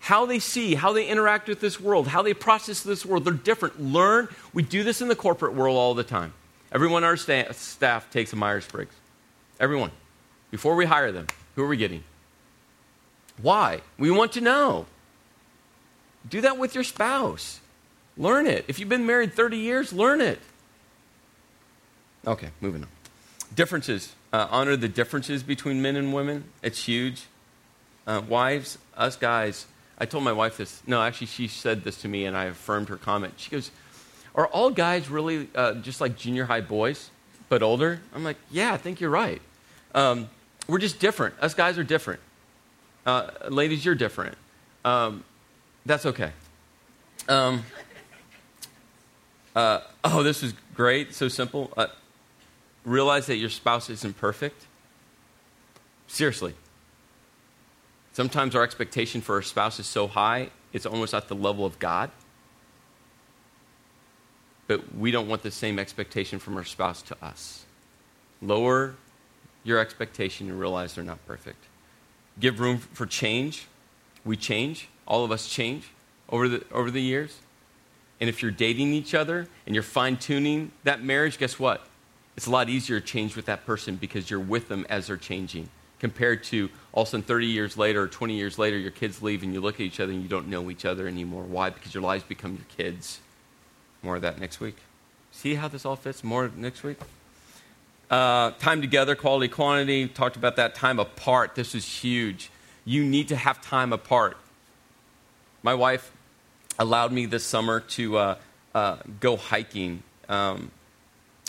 How 0.00 0.26
they 0.26 0.40
see, 0.40 0.74
how 0.74 0.92
they 0.92 1.06
interact 1.06 1.48
with 1.48 1.60
this 1.60 1.78
world, 1.80 2.08
how 2.08 2.22
they 2.22 2.34
process 2.34 2.82
this 2.82 3.06
world, 3.06 3.24
they're 3.24 3.32
different. 3.32 3.80
Learn. 3.80 4.28
We 4.52 4.64
do 4.64 4.82
this 4.82 5.00
in 5.00 5.06
the 5.06 5.14
corporate 5.14 5.54
world 5.54 5.76
all 5.76 5.94
the 5.94 6.02
time. 6.02 6.32
Everyone 6.72 7.04
on 7.04 7.10
our 7.10 7.16
sta- 7.16 7.52
staff 7.52 8.10
takes 8.10 8.32
a 8.32 8.36
Myers 8.36 8.66
Briggs. 8.66 8.94
Everyone. 9.60 9.92
Before 10.50 10.74
we 10.74 10.86
hire 10.86 11.12
them, 11.12 11.28
who 11.54 11.62
are 11.62 11.68
we 11.68 11.76
getting? 11.76 12.02
Why? 13.40 13.80
We 13.96 14.10
want 14.10 14.32
to 14.32 14.40
know. 14.40 14.86
Do 16.28 16.40
that 16.40 16.58
with 16.58 16.74
your 16.74 16.84
spouse. 16.84 17.60
Learn 18.16 18.46
it. 18.46 18.64
If 18.68 18.78
you've 18.78 18.88
been 18.88 19.06
married 19.06 19.34
30 19.34 19.56
years, 19.56 19.92
learn 19.92 20.20
it. 20.20 20.40
Okay, 22.26 22.48
moving 22.60 22.82
on. 22.82 22.88
Differences 23.54 24.14
uh, 24.32 24.48
honor 24.50 24.76
the 24.76 24.88
differences 24.88 25.42
between 25.42 25.82
men 25.82 25.96
and 25.96 26.12
women. 26.12 26.44
It's 26.62 26.84
huge. 26.84 27.24
Uh, 28.06 28.22
wives, 28.26 28.78
us 28.96 29.16
guys, 29.16 29.66
I 29.98 30.06
told 30.06 30.24
my 30.24 30.32
wife 30.32 30.56
this. 30.56 30.82
No, 30.86 31.02
actually, 31.02 31.28
she 31.28 31.48
said 31.48 31.84
this 31.84 31.98
to 32.02 32.08
me, 32.08 32.24
and 32.24 32.36
I 32.36 32.46
affirmed 32.46 32.88
her 32.88 32.96
comment. 32.96 33.34
She 33.36 33.50
goes, 33.50 33.70
Are 34.34 34.46
all 34.46 34.70
guys 34.70 35.08
really 35.08 35.48
uh, 35.54 35.74
just 35.74 36.00
like 36.00 36.16
junior 36.16 36.44
high 36.44 36.62
boys, 36.62 37.10
but 37.48 37.62
older? 37.62 38.00
I'm 38.14 38.24
like, 38.24 38.38
Yeah, 38.50 38.72
I 38.72 38.78
think 38.78 39.00
you're 39.00 39.10
right. 39.10 39.40
Um, 39.94 40.28
we're 40.66 40.78
just 40.78 40.98
different. 40.98 41.34
Us 41.40 41.54
guys 41.54 41.78
are 41.78 41.84
different. 41.84 42.20
Uh, 43.04 43.30
ladies, 43.48 43.84
you're 43.84 43.94
different. 43.94 44.36
Um, 44.84 45.24
that's 45.84 46.06
okay. 46.06 46.32
Um, 47.28 47.64
uh, 49.54 49.80
oh, 50.04 50.22
this 50.22 50.42
is 50.42 50.54
great. 50.74 51.14
So 51.14 51.28
simple. 51.28 51.72
Realize 52.84 53.26
that 53.26 53.36
your 53.36 53.50
spouse 53.50 53.88
isn't 53.90 54.18
perfect? 54.18 54.66
Seriously. 56.06 56.54
Sometimes 58.12 58.54
our 58.54 58.62
expectation 58.62 59.20
for 59.20 59.36
our 59.36 59.42
spouse 59.42 59.78
is 59.78 59.86
so 59.86 60.06
high, 60.06 60.50
it's 60.72 60.84
almost 60.84 61.14
at 61.14 61.28
the 61.28 61.34
level 61.34 61.64
of 61.64 61.78
God. 61.78 62.10
But 64.66 64.94
we 64.94 65.10
don't 65.10 65.28
want 65.28 65.42
the 65.42 65.50
same 65.50 65.78
expectation 65.78 66.38
from 66.38 66.56
our 66.56 66.64
spouse 66.64 67.02
to 67.02 67.24
us. 67.24 67.64
Lower 68.40 68.94
your 69.64 69.78
expectation 69.78 70.48
and 70.48 70.58
realize 70.58 70.94
they're 70.94 71.04
not 71.04 71.24
perfect. 71.26 71.64
Give 72.40 72.58
room 72.60 72.78
for 72.78 73.06
change. 73.06 73.66
We 74.24 74.36
change. 74.36 74.88
All 75.06 75.24
of 75.24 75.30
us 75.30 75.48
change 75.48 75.88
over 76.28 76.48
the, 76.48 76.64
over 76.72 76.90
the 76.90 77.02
years. 77.02 77.38
And 78.20 78.28
if 78.28 78.42
you're 78.42 78.50
dating 78.50 78.92
each 78.92 79.14
other 79.14 79.48
and 79.66 79.74
you're 79.74 79.82
fine 79.82 80.16
tuning 80.16 80.72
that 80.84 81.02
marriage, 81.02 81.38
guess 81.38 81.58
what? 81.58 81.86
It's 82.36 82.46
a 82.46 82.50
lot 82.50 82.68
easier 82.68 83.00
to 83.00 83.06
change 83.06 83.36
with 83.36 83.46
that 83.46 83.66
person 83.66 83.96
because 83.96 84.30
you're 84.30 84.40
with 84.40 84.68
them 84.68 84.86
as 84.88 85.06
they're 85.06 85.16
changing 85.16 85.68
compared 86.02 86.42
to 86.42 86.68
all 86.92 87.04
of 87.04 87.08
a 87.08 87.10
sudden 87.12 87.22
30 87.22 87.46
years 87.46 87.76
later 87.76 88.02
or 88.02 88.08
20 88.08 88.34
years 88.34 88.58
later, 88.58 88.76
your 88.76 88.90
kids 88.90 89.22
leave 89.22 89.44
and 89.44 89.54
you 89.54 89.60
look 89.60 89.76
at 89.76 89.82
each 89.82 90.00
other 90.00 90.10
and 90.10 90.20
you 90.20 90.28
don't 90.28 90.48
know 90.48 90.68
each 90.68 90.84
other 90.84 91.06
anymore. 91.06 91.44
Why? 91.44 91.70
Because 91.70 91.94
your 91.94 92.02
lives 92.02 92.24
become 92.24 92.54
your 92.54 92.66
kids. 92.76 93.20
More 94.02 94.16
of 94.16 94.22
that 94.22 94.40
next 94.40 94.58
week. 94.58 94.74
See 95.30 95.54
how 95.54 95.68
this 95.68 95.86
all 95.86 95.94
fits? 95.94 96.24
More 96.24 96.50
next 96.56 96.82
week. 96.82 96.98
Uh, 98.10 98.50
time 98.58 98.80
together, 98.80 99.14
quality, 99.14 99.46
quantity. 99.46 100.08
Talked 100.08 100.34
about 100.34 100.56
that. 100.56 100.74
Time 100.74 100.98
apart. 100.98 101.54
This 101.54 101.72
is 101.72 101.86
huge. 101.86 102.50
You 102.84 103.04
need 103.04 103.28
to 103.28 103.36
have 103.36 103.62
time 103.62 103.92
apart. 103.92 104.36
My 105.62 105.74
wife 105.74 106.10
allowed 106.80 107.12
me 107.12 107.26
this 107.26 107.44
summer 107.44 107.78
to 107.78 108.18
uh, 108.18 108.38
uh, 108.74 108.96
go 109.20 109.36
hiking. 109.36 110.02
Um, 110.28 110.72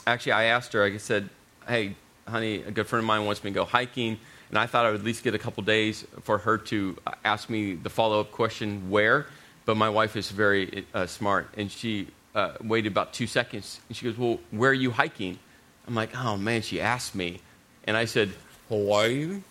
actually, 0.05 0.33
I 0.33 0.45
asked 0.45 0.73
her, 0.73 0.83
I 0.83 0.97
said, 0.97 1.29
hey, 1.67 1.95
honey, 2.27 2.63
a 2.63 2.71
good 2.71 2.87
friend 2.87 3.03
of 3.03 3.07
mine 3.07 3.25
wants 3.25 3.43
me 3.43 3.51
to 3.51 3.55
go 3.55 3.65
hiking. 3.65 4.17
And 4.49 4.57
I 4.57 4.67
thought 4.67 4.85
I 4.85 4.91
would 4.91 4.99
at 4.99 5.05
least 5.05 5.23
get 5.23 5.33
a 5.33 5.39
couple 5.39 5.63
days 5.63 6.05
for 6.21 6.37
her 6.39 6.57
to 6.59 6.97
ask 7.25 7.49
me 7.49 7.73
the 7.73 7.89
follow 7.89 8.19
up 8.19 8.31
question, 8.31 8.89
where? 8.89 9.25
But 9.65 9.77
my 9.77 9.89
wife 9.89 10.15
is 10.15 10.29
very 10.29 10.85
uh, 10.93 11.07
smart, 11.07 11.49
and 11.57 11.71
she 11.71 12.07
uh, 12.35 12.53
waited 12.61 12.91
about 12.91 13.13
two 13.13 13.27
seconds. 13.27 13.79
And 13.87 13.97
she 13.97 14.05
goes, 14.05 14.17
Well, 14.17 14.39
where 14.51 14.71
are 14.71 14.75
you 14.75 14.91
hiking? 14.91 15.39
I'm 15.87 15.95
like, 15.95 16.11
Oh 16.15 16.37
man, 16.37 16.61
she 16.61 16.81
asked 16.81 17.15
me. 17.15 17.39
And 17.85 17.97
I 17.97 18.05
said, 18.05 18.31
Hawaii? 18.69 19.35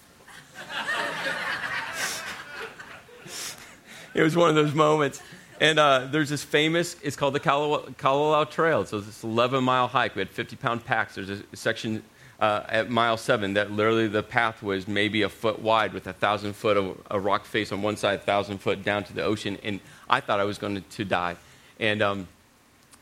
it 4.15 4.23
was 4.23 4.37
one 4.37 4.51
of 4.51 4.55
those 4.55 4.75
moments. 4.75 5.21
And 5.63 5.79
uh, 5.79 6.09
there's 6.11 6.29
this 6.29 6.43
famous, 6.43 6.97
it's 7.05 7.15
called 7.15 7.37
the 7.37 7.41
Kalalau 7.41 8.51
Trail. 8.51 8.85
So 8.85 8.99
it's 8.99 9.07
this 9.07 9.23
11 9.23 9.63
mile 9.63 9.87
hike. 9.87 10.17
We 10.17 10.19
had 10.19 10.29
50 10.29 10.57
pound 10.57 10.85
packs. 10.85 11.15
There's 11.15 11.31
a 11.31 11.57
section 11.57 12.03
uh, 12.41 12.65
at 12.69 12.91
mile 12.91 13.17
seven 13.17 13.55
that 13.55 13.71
literally 13.71 14.09
the 14.09 14.25
path 14.25 14.61
was 14.61 14.89
maybe 14.89 15.23
a 15.23 15.29
foot 15.29 15.61
wide 15.61 15.93
with 15.93 16.09
a 16.09 16.15
thousand 16.15 16.55
foot 16.55 16.77
of 16.77 17.01
a 17.13 17.21
rock 17.21 17.45
face 17.45 17.71
on 17.71 17.81
one 17.81 17.97
side, 17.97 18.19
a 18.19 18.23
thousand 18.23 18.59
foot 18.59 18.83
down 18.83 19.05
to 19.05 19.13
the 19.13 19.23
ocean. 19.23 19.57
And 19.63 19.79
I 20.11 20.19
thought 20.19 20.41
I 20.41 20.45
was 20.45 20.59
going 20.59 20.75
to, 20.75 20.81
to 20.81 21.05
die. 21.05 21.37
And, 21.79 22.03
um, 22.03 22.27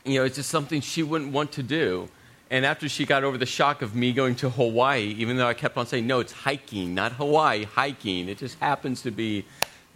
you 0.05 0.19
know, 0.19 0.25
it's 0.25 0.35
just 0.35 0.51
something 0.51 0.81
she 0.81 1.01
wouldn't 1.01 1.31
want 1.31 1.53
to 1.53 1.63
do. 1.63 2.09
And 2.51 2.63
after 2.63 2.87
she 2.87 3.07
got 3.07 3.23
over 3.23 3.39
the 3.39 3.47
shock 3.47 3.81
of 3.81 3.95
me 3.95 4.13
going 4.13 4.35
to 4.35 4.51
Hawaii, 4.51 5.15
even 5.17 5.35
though 5.37 5.47
I 5.47 5.55
kept 5.55 5.77
on 5.77 5.87
saying, 5.87 6.05
no, 6.05 6.19
it's 6.19 6.31
hiking, 6.31 6.93
not 6.93 7.13
Hawaii, 7.13 7.63
hiking. 7.63 8.29
It 8.29 8.37
just 8.37 8.59
happens 8.59 9.01
to 9.01 9.09
be 9.09 9.45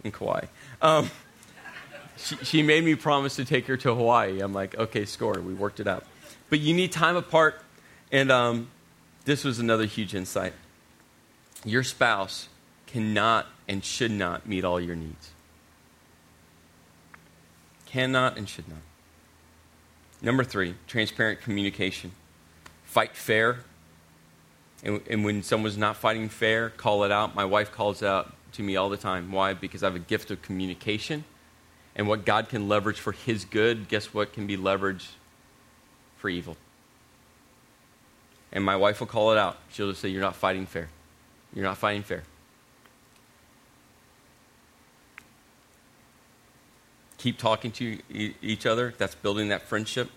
in 0.02 0.10
Kauai. 0.10 0.46
Um, 0.82 1.12
she, 2.16 2.62
made 2.62 2.84
me 2.84 2.94
promise 2.94 3.36
to 3.36 3.44
take 3.44 3.66
her 3.66 3.76
to 3.76 3.94
Hawaii. 3.94 4.40
I'm 4.40 4.52
like, 4.52 4.76
okay, 4.76 5.04
score. 5.04 5.34
We 5.40 5.54
worked 5.54 5.80
it 5.80 5.86
out. 5.86 6.04
But 6.48 6.60
you 6.60 6.74
need 6.74 6.92
time 6.92 7.16
apart. 7.16 7.60
And 8.10 8.30
um, 8.30 8.68
this 9.24 9.44
was 9.44 9.58
another 9.58 9.86
huge 9.86 10.14
insight. 10.14 10.52
Your 11.64 11.82
spouse 11.82 12.48
cannot 12.86 13.46
and 13.68 13.84
should 13.84 14.10
not 14.10 14.48
meet 14.48 14.64
all 14.64 14.80
your 14.80 14.96
needs. 14.96 15.30
Cannot 17.86 18.36
and 18.36 18.48
should 18.48 18.68
not. 18.68 18.78
Number 20.22 20.44
three, 20.44 20.74
transparent 20.86 21.40
communication. 21.40 22.12
Fight 22.84 23.16
fair. 23.16 23.58
And, 24.82 25.00
and, 25.08 25.24
when 25.24 25.42
someone's 25.42 25.76
not 25.76 25.96
fighting 25.96 26.28
fair, 26.28 26.70
call 26.70 27.04
it 27.04 27.10
out. 27.10 27.34
My 27.34 27.44
wife 27.44 27.72
calls 27.72 28.02
out 28.02 28.34
to 28.52 28.62
me 28.62 28.76
all 28.76 28.88
the 28.88 28.96
time. 28.96 29.32
Why? 29.32 29.54
Because 29.54 29.82
I 29.82 29.86
have 29.86 29.96
a 29.96 30.00
gift 30.00 30.30
of 30.30 30.42
communication. 30.42 31.24
And 31.96 32.06
what 32.06 32.24
God 32.24 32.48
can 32.48 32.68
leverage 32.68 33.00
for 33.00 33.12
His 33.12 33.44
good, 33.44 33.88
guess 33.88 34.14
what 34.14 34.32
can 34.32 34.46
be 34.46 34.56
leveraged 34.56 35.08
for 36.18 36.28
evil? 36.28 36.56
and 38.56 38.64
my 38.64 38.74
wife 38.74 39.00
will 39.00 39.06
call 39.06 39.32
it 39.32 39.38
out. 39.38 39.58
She'll 39.70 39.90
just 39.90 40.00
say, 40.00 40.08
You're 40.08 40.22
not 40.22 40.34
fighting 40.34 40.64
fair. 40.64 40.88
You're 41.54 41.64
not 41.64 41.76
fighting 41.76 42.02
fair. 42.02 42.22
Keep 47.18 47.38
talking 47.38 47.70
to 47.72 47.98
each 48.10 48.64
other. 48.64 48.94
That's 48.96 49.14
building 49.14 49.48
that 49.48 49.62
friendship. 49.62 50.10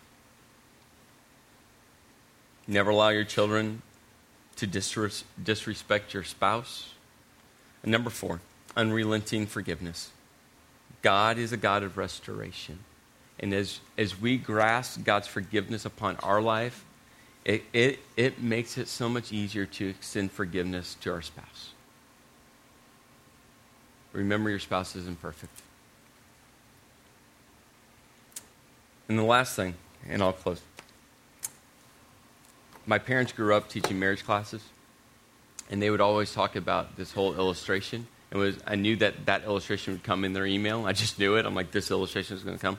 Never 2.66 2.92
allow 2.92 3.10
your 3.10 3.26
children 3.26 3.82
to 4.56 4.66
disres- 4.66 5.24
disrespect 5.42 6.14
your 6.14 6.24
spouse. 6.24 6.94
And 7.84 7.92
number 7.92 8.10
four, 8.10 8.40
unrelenting 8.78 9.48
forgiveness. 9.48 10.12
God 11.02 11.38
is 11.38 11.52
a 11.52 11.58
God 11.58 11.84
of 11.84 11.98
restoration. 11.98 12.80
And 13.40 13.54
as, 13.54 13.80
as 13.98 14.20
we 14.20 14.38
grasp 14.38 15.04
God's 15.04 15.28
forgiveness 15.28 15.86
upon 15.86 16.18
our 16.18 16.42
life, 16.42 16.84
it, 17.46 17.64
it, 17.72 18.00
it 18.18 18.42
makes 18.42 18.78
it 18.78 18.88
so 18.88 19.08
much 19.08 19.32
easier 19.32 19.66
to 19.66 19.90
extend 19.90 20.32
forgiveness 20.32 20.96
to 21.02 21.12
our 21.12 21.22
spouse. 21.22 21.72
Remember, 24.12 24.50
your 24.50 24.60
spouse 24.60 24.96
isn't 24.96 25.22
perfect. 25.22 25.62
And 29.08 29.18
the 29.18 29.24
last 29.24 29.56
thing, 29.56 29.76
and 30.08 30.22
I'll 30.22 30.34
close. 30.34 30.62
My 32.86 32.98
parents 32.98 33.32
grew 33.32 33.56
up 33.56 33.70
teaching 33.70 34.00
marriage 34.00 34.24
classes, 34.24 34.62
and 35.70 35.82
they 35.82 35.90
would 35.90 36.02
always 36.02 36.34
talk 36.34 36.56
about 36.56 36.98
this 36.98 37.14
whole 37.14 37.36
illustration. 37.36 38.08
It 38.32 38.38
was 38.38 38.58
I 38.66 38.76
knew 38.76 38.96
that 38.98 39.26
that 39.26 39.44
illustration 39.44 39.94
would 39.94 40.04
come 40.04 40.24
in 40.24 40.34
their 40.34 40.46
email. 40.46 40.86
I 40.86 40.94
just 40.94 41.20
knew 41.20 41.36
it. 41.36 41.46
I'm 41.46 41.56
like, 41.56 41.72
this 41.72 41.92
illustration 41.92 42.38
is 42.38 42.44
going 42.44 42.58
to 42.58 42.62
come. 42.62 42.78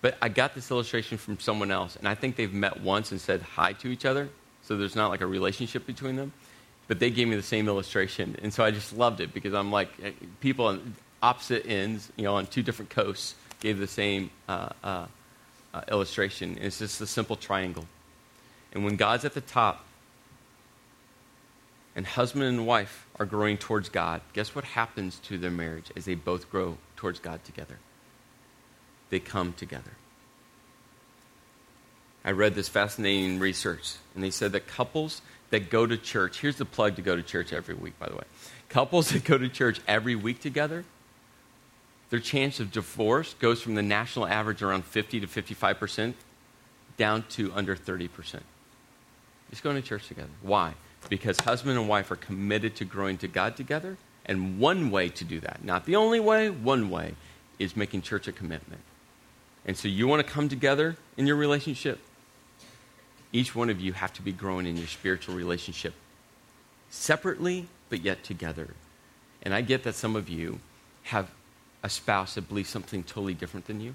But 0.00 0.16
I 0.20 0.28
got 0.28 0.54
this 0.54 0.70
illustration 0.70 1.16
from 1.16 1.40
someone 1.40 1.70
else, 1.70 1.96
and 1.96 2.06
I 2.06 2.14
think 2.14 2.36
they've 2.36 2.52
met 2.52 2.80
once 2.82 3.10
and 3.10 3.20
said 3.20 3.40
hi 3.40 3.72
to 3.72 3.88
each 3.88 4.04
other, 4.04 4.28
so 4.62 4.76
there's 4.76 4.94
not 4.94 5.08
like 5.08 5.22
a 5.22 5.26
relationship 5.26 5.86
between 5.86 6.16
them. 6.16 6.32
But 6.88 6.98
they 6.98 7.10
gave 7.10 7.26
me 7.26 7.36
the 7.36 7.42
same 7.42 7.68
illustration, 7.68 8.36
and 8.42 8.52
so 8.52 8.62
I 8.62 8.70
just 8.70 8.92
loved 8.92 9.20
it 9.20 9.32
because 9.32 9.54
I'm 9.54 9.72
like, 9.72 9.88
eh, 10.02 10.10
people 10.40 10.66
on 10.66 10.94
opposite 11.22 11.66
ends, 11.66 12.12
you 12.16 12.24
know, 12.24 12.34
on 12.34 12.46
two 12.46 12.62
different 12.62 12.90
coasts, 12.90 13.34
gave 13.60 13.78
the 13.78 13.86
same 13.86 14.30
uh, 14.46 14.68
uh, 14.84 15.06
uh, 15.72 15.80
illustration. 15.90 16.58
It's 16.60 16.80
just 16.80 17.00
a 17.00 17.06
simple 17.06 17.36
triangle. 17.36 17.86
And 18.74 18.84
when 18.84 18.96
God's 18.96 19.24
at 19.24 19.32
the 19.32 19.40
top, 19.40 19.86
and 21.96 22.06
husband 22.06 22.44
and 22.44 22.66
wife 22.66 23.06
are 23.18 23.26
growing 23.26 23.56
towards 23.58 23.88
God, 23.88 24.20
guess 24.32 24.54
what 24.54 24.64
happens 24.64 25.18
to 25.24 25.38
their 25.38 25.50
marriage 25.50 25.90
as 25.96 26.04
they 26.04 26.14
both 26.14 26.50
grow 26.50 26.78
towards 26.96 27.20
God 27.20 27.44
together? 27.44 27.78
they 29.14 29.20
come 29.20 29.52
together. 29.52 29.92
I 32.24 32.32
read 32.32 32.56
this 32.56 32.68
fascinating 32.68 33.38
research, 33.38 33.94
and 34.14 34.24
they 34.24 34.30
said 34.30 34.50
that 34.52 34.66
couples 34.66 35.22
that 35.50 35.70
go 35.70 35.86
to 35.86 35.96
church, 35.96 36.40
here's 36.40 36.56
the 36.56 36.64
plug 36.64 36.96
to 36.96 37.02
go 37.02 37.14
to 37.14 37.22
church 37.22 37.52
every 37.52 37.76
week, 37.76 37.96
by 37.98 38.08
the 38.08 38.16
way. 38.16 38.24
Couples 38.68 39.08
that 39.12 39.22
go 39.22 39.38
to 39.38 39.48
church 39.48 39.80
every 39.86 40.16
week 40.16 40.40
together, 40.40 40.84
their 42.10 42.18
chance 42.18 42.58
of 42.58 42.72
divorce 42.72 43.34
goes 43.34 43.62
from 43.62 43.76
the 43.76 43.82
national 43.82 44.26
average 44.26 44.62
around 44.62 44.84
50 44.84 45.20
to 45.20 45.26
55% 45.26 46.14
down 46.96 47.24
to 47.30 47.52
under 47.52 47.76
30%. 47.76 48.40
Just 49.50 49.62
going 49.62 49.76
to 49.76 49.82
church 49.82 50.08
together. 50.08 50.30
Why? 50.42 50.74
Because 51.08 51.38
husband 51.40 51.78
and 51.78 51.88
wife 51.88 52.10
are 52.10 52.16
committed 52.16 52.76
to 52.76 52.84
growing 52.84 53.18
to 53.18 53.28
God 53.28 53.56
together, 53.56 53.96
and 54.26 54.58
one 54.58 54.90
way 54.90 55.08
to 55.10 55.24
do 55.24 55.40
that, 55.40 55.64
not 55.64 55.84
the 55.84 55.96
only 55.96 56.20
way, 56.20 56.48
one 56.50 56.88
way, 56.90 57.14
is 57.58 57.76
making 57.76 58.02
church 58.02 58.26
a 58.26 58.32
commitment. 58.32 58.80
And 59.66 59.76
so 59.76 59.88
you 59.88 60.06
want 60.08 60.26
to 60.26 60.32
come 60.32 60.48
together 60.48 60.96
in 61.16 61.26
your 61.26 61.36
relationship? 61.36 62.00
Each 63.32 63.54
one 63.54 63.70
of 63.70 63.80
you 63.80 63.92
have 63.92 64.12
to 64.14 64.22
be 64.22 64.32
growing 64.32 64.66
in 64.66 64.76
your 64.76 64.86
spiritual 64.86 65.34
relationship 65.34 65.94
separately, 66.90 67.66
but 67.88 68.02
yet 68.02 68.22
together. 68.22 68.68
And 69.42 69.52
I 69.52 69.60
get 69.60 69.82
that 69.84 69.94
some 69.94 70.16
of 70.16 70.28
you 70.28 70.60
have 71.04 71.30
a 71.82 71.88
spouse 71.88 72.34
that 72.34 72.48
believes 72.48 72.70
something 72.70 73.02
totally 73.02 73.34
different 73.34 73.66
than 73.66 73.80
you. 73.80 73.94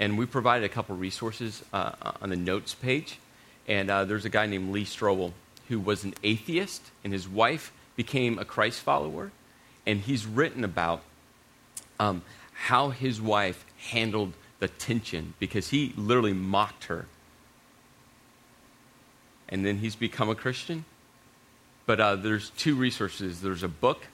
And 0.00 0.18
we 0.18 0.26
provided 0.26 0.64
a 0.64 0.68
couple 0.68 0.96
resources 0.96 1.62
uh, 1.72 1.92
on 2.20 2.30
the 2.30 2.36
notes 2.36 2.74
page. 2.74 3.18
And 3.68 3.90
uh, 3.90 4.04
there's 4.04 4.24
a 4.24 4.30
guy 4.30 4.46
named 4.46 4.72
Lee 4.72 4.84
Strobel 4.84 5.32
who 5.68 5.78
was 5.78 6.04
an 6.04 6.14
atheist, 6.22 6.82
and 7.04 7.12
his 7.12 7.28
wife 7.28 7.72
became 7.96 8.38
a 8.38 8.44
Christ 8.44 8.80
follower. 8.80 9.30
And 9.86 10.00
he's 10.00 10.26
written 10.26 10.64
about 10.64 11.02
um, 11.98 12.22
how 12.52 12.90
his 12.90 13.20
wife 13.20 13.64
handled 13.90 14.32
the 14.60 14.68
tension 14.68 15.34
because 15.38 15.70
he 15.70 15.92
literally 15.96 16.32
mocked 16.32 16.84
her. 16.84 17.06
And 19.48 19.66
then 19.66 19.78
he's 19.78 19.96
become 19.96 20.30
a 20.30 20.34
Christian. 20.34 20.84
But 21.86 22.00
uh, 22.00 22.16
there's 22.16 22.50
two 22.50 22.74
resources 22.74 23.40
there's 23.40 23.62
a 23.62 23.68
book, 23.68 24.06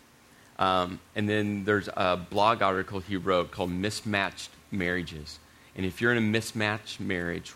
um, 0.59 1.01
and 1.15 1.29
then 1.29 1.65
there's 1.65 1.89
a 1.89 2.17
blog 2.17 2.63
article 2.63 3.01
he 3.01 3.17
wrote 3.17 3.51
called 3.51 3.71
Mismatched 3.71 4.51
Marriages. 4.71 5.39
And 5.77 5.85
if 5.87 6.01
you're 6.01 6.13
in 6.13 6.19
a 6.19 6.23
mismatched 6.23 6.99
marriage, 6.99 7.53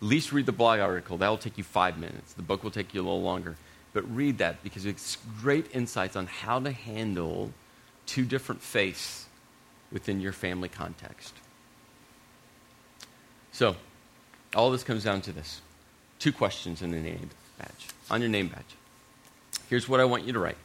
at 0.00 0.06
least 0.06 0.32
read 0.32 0.46
the 0.46 0.52
blog 0.52 0.80
article. 0.80 1.18
That 1.18 1.28
will 1.28 1.38
take 1.38 1.58
you 1.58 1.64
five 1.64 1.98
minutes. 1.98 2.32
The 2.32 2.42
book 2.42 2.62
will 2.62 2.70
take 2.70 2.94
you 2.94 3.00
a 3.00 3.04
little 3.04 3.22
longer. 3.22 3.56
But 3.92 4.14
read 4.14 4.38
that 4.38 4.62
because 4.62 4.86
it's 4.86 5.18
great 5.40 5.74
insights 5.74 6.14
on 6.14 6.26
how 6.26 6.60
to 6.60 6.70
handle 6.70 7.52
two 8.06 8.24
different 8.24 8.62
faiths 8.62 9.26
within 9.90 10.20
your 10.20 10.32
family 10.32 10.68
context. 10.68 11.34
So, 13.52 13.76
all 14.54 14.70
this 14.70 14.84
comes 14.84 15.04
down 15.04 15.20
to 15.22 15.32
this 15.32 15.60
two 16.18 16.32
questions 16.32 16.82
in 16.82 16.90
the 16.90 16.98
name 16.98 17.30
badge, 17.58 17.88
on 18.10 18.20
your 18.20 18.30
name 18.30 18.48
badge. 18.48 18.76
Here's 19.68 19.88
what 19.88 20.00
I 20.00 20.04
want 20.04 20.24
you 20.24 20.32
to 20.32 20.38
write. 20.38 20.56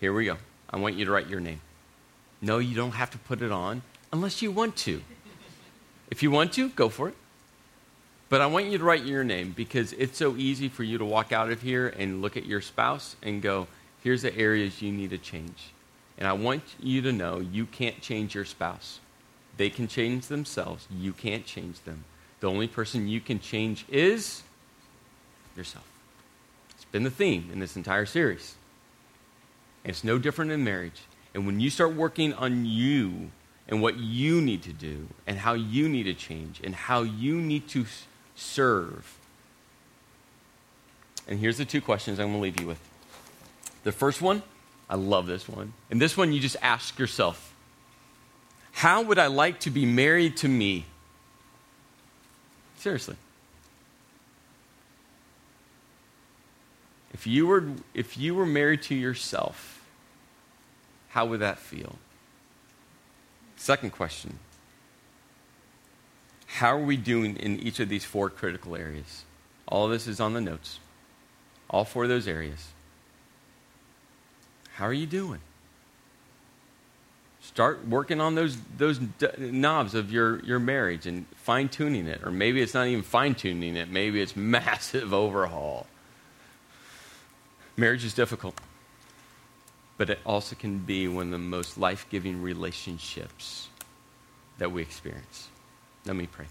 Here 0.00 0.12
we 0.12 0.24
go. 0.24 0.36
I 0.70 0.78
want 0.78 0.96
you 0.96 1.04
to 1.04 1.10
write 1.10 1.28
your 1.28 1.40
name. 1.40 1.60
No, 2.40 2.58
you 2.58 2.74
don't 2.74 2.92
have 2.92 3.10
to 3.10 3.18
put 3.18 3.42
it 3.42 3.52
on 3.52 3.82
unless 4.12 4.42
you 4.42 4.50
want 4.50 4.76
to. 4.78 5.02
If 6.10 6.22
you 6.22 6.30
want 6.30 6.52
to, 6.54 6.70
go 6.70 6.88
for 6.88 7.08
it. 7.08 7.14
But 8.32 8.40
I 8.40 8.46
want 8.46 8.64
you 8.64 8.78
to 8.78 8.84
write 8.84 9.04
your 9.04 9.24
name 9.24 9.52
because 9.54 9.92
it's 9.92 10.16
so 10.16 10.36
easy 10.36 10.70
for 10.70 10.84
you 10.84 10.96
to 10.96 11.04
walk 11.04 11.32
out 11.32 11.50
of 11.50 11.60
here 11.60 11.88
and 11.88 12.22
look 12.22 12.34
at 12.34 12.46
your 12.46 12.62
spouse 12.62 13.14
and 13.22 13.42
go, 13.42 13.66
here's 14.02 14.22
the 14.22 14.34
areas 14.34 14.80
you 14.80 14.90
need 14.90 15.10
to 15.10 15.18
change. 15.18 15.74
And 16.16 16.26
I 16.26 16.32
want 16.32 16.62
you 16.80 17.02
to 17.02 17.12
know 17.12 17.40
you 17.40 17.66
can't 17.66 18.00
change 18.00 18.34
your 18.34 18.46
spouse. 18.46 19.00
They 19.58 19.68
can 19.68 19.86
change 19.86 20.28
themselves. 20.28 20.88
You 20.90 21.12
can't 21.12 21.44
change 21.44 21.80
them. 21.80 22.04
The 22.40 22.48
only 22.48 22.68
person 22.68 23.06
you 23.06 23.20
can 23.20 23.38
change 23.38 23.84
is 23.90 24.42
yourself. 25.54 25.84
It's 26.70 26.86
been 26.86 27.02
the 27.02 27.10
theme 27.10 27.50
in 27.52 27.58
this 27.58 27.76
entire 27.76 28.06
series. 28.06 28.54
And 29.84 29.90
it's 29.90 30.04
no 30.04 30.16
different 30.16 30.52
in 30.52 30.64
marriage. 30.64 31.02
And 31.34 31.44
when 31.44 31.60
you 31.60 31.68
start 31.68 31.94
working 31.94 32.32
on 32.32 32.64
you 32.64 33.30
and 33.68 33.82
what 33.82 33.98
you 33.98 34.40
need 34.40 34.62
to 34.62 34.72
do 34.72 35.08
and 35.26 35.36
how 35.36 35.52
you 35.52 35.86
need 35.86 36.04
to 36.04 36.14
change 36.14 36.62
and 36.64 36.74
how 36.74 37.02
you 37.02 37.38
need 37.38 37.68
to 37.68 37.84
serve. 38.34 39.18
And 41.28 41.38
here's 41.38 41.58
the 41.58 41.64
two 41.64 41.80
questions 41.80 42.18
I'm 42.18 42.28
going 42.28 42.38
to 42.38 42.42
leave 42.42 42.60
you 42.60 42.66
with. 42.66 42.80
The 43.84 43.92
first 43.92 44.20
one, 44.20 44.42
I 44.88 44.96
love 44.96 45.26
this 45.26 45.48
one. 45.48 45.72
And 45.90 46.00
this 46.00 46.16
one 46.16 46.32
you 46.32 46.40
just 46.40 46.56
ask 46.62 46.98
yourself 46.98 47.54
How 48.72 49.02
would 49.02 49.18
I 49.18 49.26
like 49.28 49.60
to 49.60 49.70
be 49.70 49.86
married 49.86 50.36
to 50.38 50.48
me? 50.48 50.86
Seriously. 52.78 53.16
If 57.14 57.26
you 57.26 57.46
were, 57.46 57.64
if 57.94 58.16
you 58.18 58.34
were 58.34 58.46
married 58.46 58.82
to 58.84 58.94
yourself, 58.94 59.86
how 61.10 61.26
would 61.26 61.40
that 61.40 61.58
feel? 61.58 61.96
Second 63.56 63.90
question 63.90 64.38
How 66.52 66.76
are 66.76 66.84
we 66.84 66.98
doing 66.98 67.36
in 67.36 67.58
each 67.60 67.80
of 67.80 67.88
these 67.88 68.04
four 68.04 68.28
critical 68.28 68.76
areas? 68.76 69.24
All 69.66 69.86
of 69.86 69.90
this 69.90 70.06
is 70.06 70.20
on 70.20 70.34
the 70.34 70.40
notes. 70.40 70.80
All 71.70 71.86
four 71.86 72.02
of 72.02 72.10
those 72.10 72.28
areas. 72.28 72.68
How 74.74 74.84
are 74.84 74.92
you 74.92 75.06
doing? 75.06 75.40
Start 77.40 77.88
working 77.88 78.20
on 78.20 78.34
those, 78.34 78.58
those 78.76 78.98
d- 78.98 79.28
knobs 79.38 79.94
of 79.94 80.12
your, 80.12 80.44
your 80.44 80.58
marriage 80.58 81.06
and 81.06 81.24
fine 81.36 81.70
tuning 81.70 82.06
it. 82.06 82.22
Or 82.22 82.30
maybe 82.30 82.60
it's 82.60 82.74
not 82.74 82.86
even 82.86 83.02
fine 83.02 83.34
tuning 83.34 83.74
it, 83.74 83.88
maybe 83.88 84.20
it's 84.20 84.36
massive 84.36 85.14
overhaul. 85.14 85.86
Marriage 87.78 88.04
is 88.04 88.12
difficult, 88.12 88.60
but 89.96 90.10
it 90.10 90.18
also 90.26 90.54
can 90.54 90.80
be 90.80 91.08
one 91.08 91.26
of 91.26 91.32
the 91.32 91.38
most 91.38 91.78
life 91.78 92.06
giving 92.10 92.42
relationships 92.42 93.68
that 94.58 94.70
we 94.70 94.82
experience. 94.82 95.48
Let 96.04 96.16
me 96.16 96.26
pray. 96.26 96.46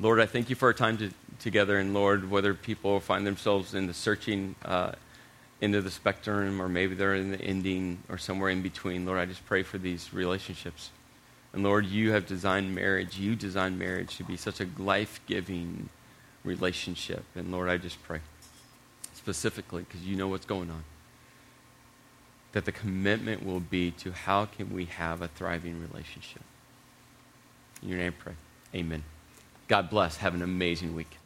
Lord, 0.00 0.20
I 0.20 0.26
thank 0.26 0.48
you 0.48 0.54
for 0.54 0.66
our 0.66 0.74
time 0.74 0.96
to, 0.98 1.10
together, 1.40 1.78
and 1.78 1.92
Lord, 1.92 2.30
whether 2.30 2.54
people 2.54 3.00
find 3.00 3.26
themselves 3.26 3.74
in 3.74 3.88
the 3.88 3.94
searching 3.94 4.54
uh, 4.64 4.92
into 5.60 5.82
the 5.82 5.90
spectrum 5.90 6.62
or 6.62 6.68
maybe 6.68 6.94
they're 6.94 7.16
in 7.16 7.32
the 7.32 7.40
ending 7.40 7.98
or 8.08 8.16
somewhere 8.16 8.50
in 8.50 8.62
between, 8.62 9.04
Lord, 9.04 9.18
I 9.18 9.26
just 9.26 9.44
pray 9.46 9.64
for 9.64 9.78
these 9.78 10.14
relationships. 10.14 10.90
And 11.52 11.64
Lord, 11.64 11.86
you 11.86 12.12
have 12.12 12.26
designed 12.26 12.74
marriage, 12.74 13.18
you 13.18 13.34
designed 13.34 13.78
marriage 13.78 14.16
to 14.18 14.24
be 14.24 14.36
such 14.36 14.60
a 14.60 14.68
life 14.78 15.20
giving 15.26 15.88
relationship. 16.44 17.24
And 17.34 17.50
Lord, 17.50 17.68
I 17.68 17.76
just 17.76 18.00
pray 18.04 18.20
specifically 19.14 19.82
because 19.82 20.04
you 20.04 20.16
know 20.16 20.28
what's 20.28 20.46
going 20.46 20.70
on. 20.70 20.84
That 22.52 22.64
the 22.64 22.72
commitment 22.72 23.44
will 23.44 23.60
be 23.60 23.90
to 23.92 24.12
how 24.12 24.46
can 24.46 24.72
we 24.72 24.84
have 24.84 25.22
a 25.22 25.28
thriving 25.28 25.80
relationship. 25.80 26.42
In 27.82 27.88
your 27.88 27.98
name, 27.98 28.14
pray. 28.18 28.34
Amen. 28.74 29.04
God 29.68 29.90
bless. 29.90 30.16
Have 30.18 30.34
an 30.34 30.42
amazing 30.42 30.94
week. 30.94 31.17